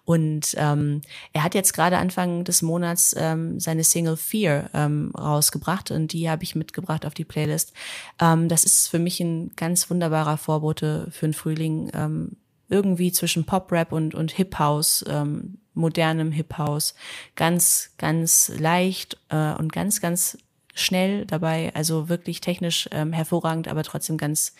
[0.04, 1.00] Und ähm,
[1.32, 6.28] er hat jetzt gerade Anfang des Monats ähm, seine Single Fear ähm, rausgebracht und die
[6.28, 7.72] habe ich mitgebracht auf die Playlist.
[8.20, 11.90] Ähm, das ist für mich ein ganz wunderbarer Vorbote für den Frühling.
[11.94, 12.36] Ähm,
[12.72, 16.94] irgendwie zwischen Pop-Rap und, und Hip-House, ähm, modernem Hip-House,
[17.36, 20.38] ganz, ganz leicht äh, und ganz, ganz
[20.74, 24.54] schnell dabei, also wirklich technisch ähm, hervorragend, aber trotzdem ganz,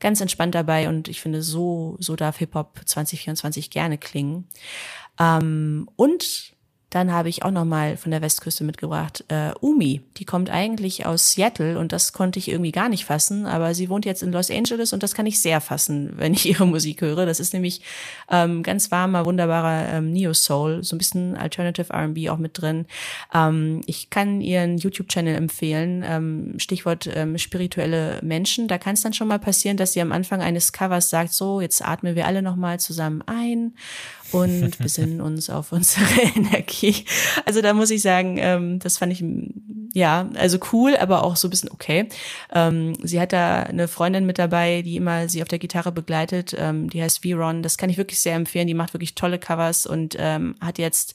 [0.00, 4.48] ganz entspannt dabei und ich finde, so, so darf Hip-Hop 2024 gerne klingen.
[5.18, 6.54] Ähm, und
[6.90, 10.00] dann habe ich auch noch mal von der Westküste mitgebracht äh, Umi.
[10.16, 13.90] Die kommt eigentlich aus Seattle und das konnte ich irgendwie gar nicht fassen, aber sie
[13.90, 17.02] wohnt jetzt in Los Angeles und das kann ich sehr fassen, wenn ich ihre Musik
[17.02, 17.26] höre.
[17.26, 17.82] Das ist nämlich
[18.30, 22.86] ähm, ganz warmer, wunderbarer ähm, Neo Soul, so ein bisschen Alternative R&B auch mit drin.
[23.34, 26.02] Ähm, ich kann ihren YouTube-Channel empfehlen.
[26.06, 28.66] Ähm, Stichwort ähm, spirituelle Menschen.
[28.66, 31.60] Da kann es dann schon mal passieren, dass sie am Anfang eines Covers sagt: So,
[31.60, 33.74] jetzt atmen wir alle noch mal zusammen ein
[34.32, 36.06] und besinnen uns auf unsere
[36.36, 37.04] Energie.
[37.44, 39.22] Also da muss ich sagen, ähm, das fand ich
[39.94, 42.08] ja, also cool, aber auch so ein bisschen okay.
[42.52, 46.54] Ähm, sie hat da eine Freundin mit dabei, die immer sie auf der Gitarre begleitet.
[46.56, 47.62] Ähm, die heißt Veron.
[47.62, 48.66] Das kann ich wirklich sehr empfehlen.
[48.66, 51.14] Die macht wirklich tolle Covers und ähm, hat jetzt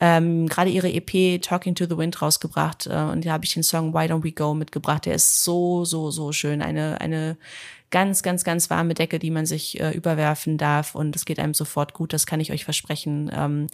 [0.00, 2.86] ähm, gerade ihre EP Talking to the Wind rausgebracht.
[2.86, 5.06] Äh, und da habe ich den Song Why Don't We Go mitgebracht.
[5.06, 6.62] Der ist so, so, so schön.
[6.62, 7.36] Eine, eine
[7.90, 11.54] ganz, ganz, ganz warme Decke, die man sich äh, überwerfen darf und es geht einem
[11.54, 13.30] sofort gut, das kann ich euch versprechen.
[13.34, 13.66] Ähm,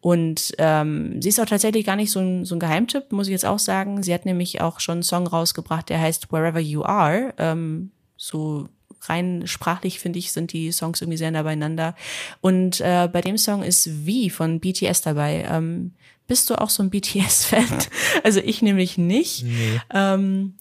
[0.00, 3.32] und ähm, sie ist auch tatsächlich gar nicht so ein, so ein Geheimtipp, muss ich
[3.32, 4.02] jetzt auch sagen.
[4.02, 7.32] Sie hat nämlich auch schon einen Song rausgebracht, der heißt Wherever You Are.
[7.38, 8.68] Ähm, so
[9.08, 11.94] rein sprachlich finde ich, sind die Songs irgendwie sehr nah beieinander.
[12.40, 15.46] Und äh, bei dem Song ist V von BTS dabei.
[15.50, 15.92] Ähm,
[16.26, 17.78] bist du auch so ein BTS-Fan?
[18.22, 19.44] Also ich nämlich nicht.
[19.44, 19.80] Nee.
[19.92, 20.54] Ähm,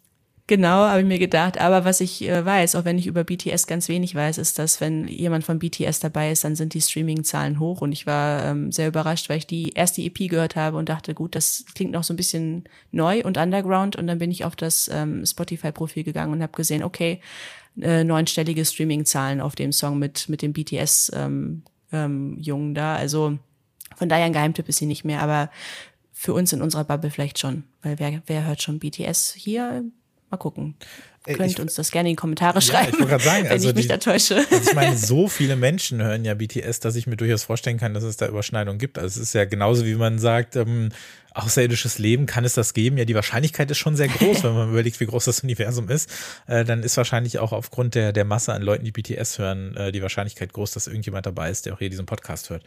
[0.45, 1.57] Genau, habe ich mir gedacht.
[1.57, 4.81] Aber was ich äh, weiß, auch wenn ich über BTS ganz wenig weiß, ist, dass
[4.81, 7.79] wenn jemand von BTS dabei ist, dann sind die Streaming-Zahlen hoch.
[7.79, 11.13] Und ich war ähm, sehr überrascht, weil ich die erste EP gehört habe und dachte,
[11.13, 13.95] gut, das klingt noch so ein bisschen neu und underground.
[13.95, 17.21] Und dann bin ich auf das ähm, Spotify-Profil gegangen und habe gesehen, okay,
[17.79, 21.63] äh, neunstellige Streaming-Zahlen auf dem Song mit mit dem BTS ähm,
[21.93, 22.95] ähm, da.
[22.95, 23.37] Also
[23.95, 25.49] von daher ein Geheimtipp ist sie nicht mehr, aber
[26.11, 29.85] für uns in unserer Bubble vielleicht schon, weil wer, wer hört schon BTS hier?
[30.33, 30.73] Mal gucken.
[31.25, 33.75] Könnt ich, uns das gerne in die Kommentare schreiben, ja, ich sagen, wenn also ich
[33.75, 34.37] mich die, da täusche.
[34.37, 37.93] Also ich meine, so viele Menschen hören ja BTS, dass ich mir durchaus vorstellen kann,
[37.93, 38.97] dass es da Überschneidungen gibt.
[38.97, 40.89] Also es ist ja genauso, wie man sagt, ähm,
[41.35, 42.97] außerirdisches Leben, kann es das geben?
[42.97, 46.09] Ja, die Wahrscheinlichkeit ist schon sehr groß, wenn man überlegt, wie groß das Universum ist.
[46.47, 49.91] Äh, dann ist wahrscheinlich auch aufgrund der, der Masse an Leuten, die BTS hören, äh,
[49.91, 52.63] die Wahrscheinlichkeit groß, dass irgendjemand dabei ist, der auch hier diesen Podcast hört.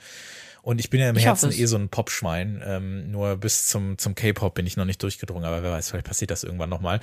[0.63, 2.63] Und ich bin ja im ich Herzen eh so ein Popschwein.
[2.65, 6.07] Ähm, nur bis zum, zum K-Pop bin ich noch nicht durchgedrungen, aber wer weiß, vielleicht
[6.07, 7.01] passiert das irgendwann nochmal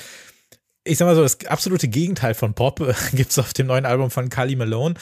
[0.86, 2.82] ich sag mal so, das absolute Gegenteil von Pop
[3.14, 4.96] gibt's auf dem neuen Album von Carly Malone,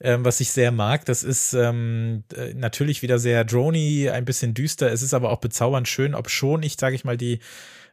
[0.00, 1.04] ähm, was ich sehr mag.
[1.04, 4.90] Das ist ähm, äh, natürlich wieder sehr drony, ein bisschen düster.
[4.90, 7.38] Es ist aber auch bezaubernd schön, ob schon ich, sage ich mal, die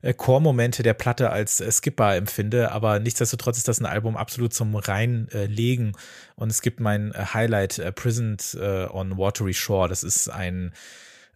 [0.01, 2.71] äh, Core-Momente der Platte als äh, skippbar empfinde.
[2.71, 5.89] Aber nichtsdestotrotz ist das ein Album absolut zum Reinlegen.
[5.89, 8.57] Äh, Und es gibt mein äh, Highlight, äh, Prisoned
[8.91, 9.87] on Watery Shore.
[9.87, 10.73] Das ist ein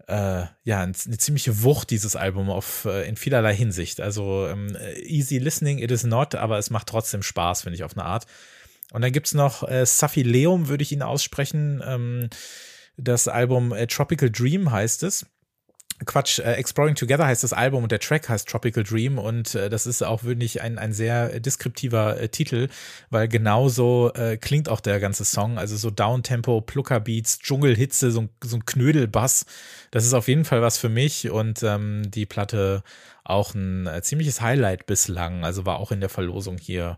[0.09, 4.01] äh, ja, eine ziemliche Wucht, dieses Album, auf, äh, in vielerlei Hinsicht.
[4.01, 7.95] Also ähm, easy listening, it is not, aber es macht trotzdem Spaß, finde ich, auf
[7.95, 8.25] eine Art.
[8.91, 11.81] Und dann gibt's noch äh, Saphileum, würde ich ihn aussprechen.
[11.85, 12.29] Ähm,
[12.97, 15.25] das Album äh, Tropical Dream heißt es.
[16.05, 19.69] Quatsch, äh, Exploring Together heißt das Album und der Track heißt Tropical Dream und äh,
[19.69, 22.69] das ist auch wirklich ein, ein sehr deskriptiver äh, Titel,
[23.09, 28.57] weil genauso äh, klingt auch der ganze Song, also so Downtempo, Pluckerbeats, Dschungelhitze, so, so
[28.57, 29.45] ein Knödelbass,
[29.91, 32.83] das ist auf jeden Fall was für mich und ähm, die Platte
[33.23, 36.97] auch ein äh, ziemliches Highlight bislang, also war auch in der Verlosung hier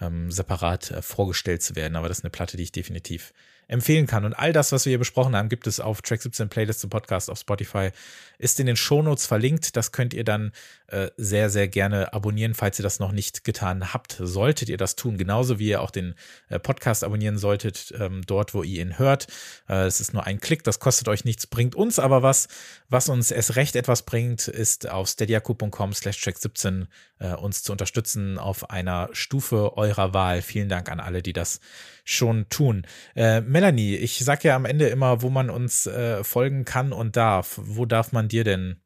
[0.00, 3.32] ähm, separat äh, vorgestellt zu werden, aber das ist eine Platte, die ich definitiv
[3.68, 4.24] empfehlen kann.
[4.24, 6.90] Und all das, was wir hier besprochen haben, gibt es auf Track 17 Playlist zum
[6.90, 7.90] Podcast auf Spotify,
[8.38, 9.76] ist in den Shownotes verlinkt.
[9.76, 10.52] Das könnt ihr dann
[10.86, 14.16] äh, sehr, sehr gerne abonnieren, falls ihr das noch nicht getan habt.
[14.20, 16.14] Solltet ihr das tun, genauso wie ihr auch den
[16.48, 19.26] äh, Podcast abonnieren solltet, ähm, dort, wo ihr ihn hört.
[19.68, 22.48] Äh, es ist nur ein Klick, das kostet euch nichts, bringt uns aber was.
[22.88, 26.88] Was uns erst recht etwas bringt, ist auf steadyakub.com slash track 17
[27.18, 30.42] äh, uns zu unterstützen auf einer Stufe eurer Wahl.
[30.42, 31.60] Vielen Dank an alle, die das
[32.04, 32.86] schon tun.
[33.14, 37.16] Äh, Melanie, ich sag ja am Ende immer, wo man uns äh, folgen kann und
[37.16, 37.60] darf.
[37.62, 38.80] Wo darf man dir denn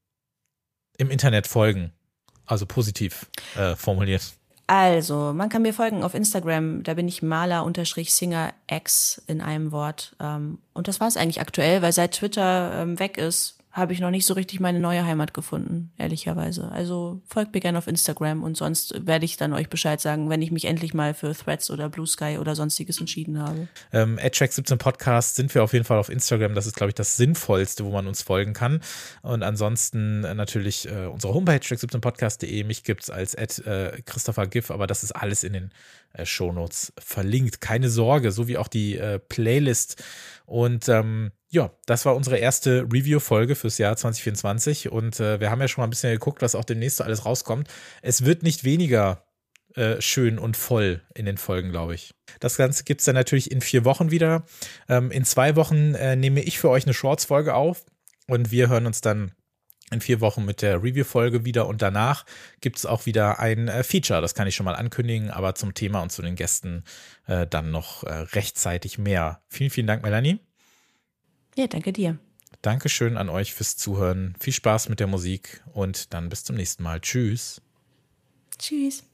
[0.98, 1.92] im Internet folgen?
[2.46, 4.34] Also positiv äh, formuliert.
[4.66, 10.16] Also, man kann mir folgen auf Instagram, da bin ich Maler-Singer-X in einem Wort.
[10.20, 14.00] Ähm, und das war es eigentlich aktuell, weil seit Twitter ähm, weg ist, habe ich
[14.00, 16.70] noch nicht so richtig meine neue Heimat gefunden, ehrlicherweise.
[16.70, 20.42] Also folgt mir gerne auf Instagram und sonst werde ich dann euch Bescheid sagen, wenn
[20.42, 23.68] ich mich endlich mal für Threads oder Blue Sky oder sonstiges entschieden habe.
[23.92, 26.54] Ähm, Track 17 Podcast sind wir auf jeden Fall auf Instagram.
[26.54, 28.80] Das ist, glaube ich, das Sinnvollste, wo man uns folgen kann.
[29.22, 32.64] Und ansonsten äh, natürlich äh, unsere Homepage track17podcast.de.
[32.64, 35.70] Mich gibt's als Ad, äh, Christopher Giff, aber das ist alles in den
[36.12, 37.62] äh, Shownotes verlinkt.
[37.62, 40.02] Keine Sorge, so wie auch die äh, Playlist.
[40.44, 45.60] Und ähm, ja, das war unsere erste Review-Folge fürs Jahr 2024 und äh, wir haben
[45.60, 47.68] ja schon mal ein bisschen geguckt, was auch demnächst so alles rauskommt.
[48.00, 49.26] Es wird nicht weniger
[49.74, 52.14] äh, schön und voll in den Folgen, glaube ich.
[52.40, 54.46] Das Ganze gibt es dann natürlich in vier Wochen wieder.
[54.88, 57.84] Ähm, in zwei Wochen äh, nehme ich für euch eine Shorts-Folge auf
[58.28, 59.32] und wir hören uns dann
[59.90, 62.24] in vier Wochen mit der Review-Folge wieder und danach
[62.62, 65.74] gibt es auch wieder ein äh, Feature, das kann ich schon mal ankündigen, aber zum
[65.74, 66.84] Thema und zu den Gästen
[67.26, 69.42] äh, dann noch äh, rechtzeitig mehr.
[69.48, 70.40] Vielen, vielen Dank, Melanie.
[71.56, 72.18] Ja, danke dir.
[72.62, 74.34] Dankeschön an euch fürs Zuhören.
[74.38, 77.00] Viel Spaß mit der Musik und dann bis zum nächsten Mal.
[77.00, 77.60] Tschüss.
[78.58, 79.04] Tschüss.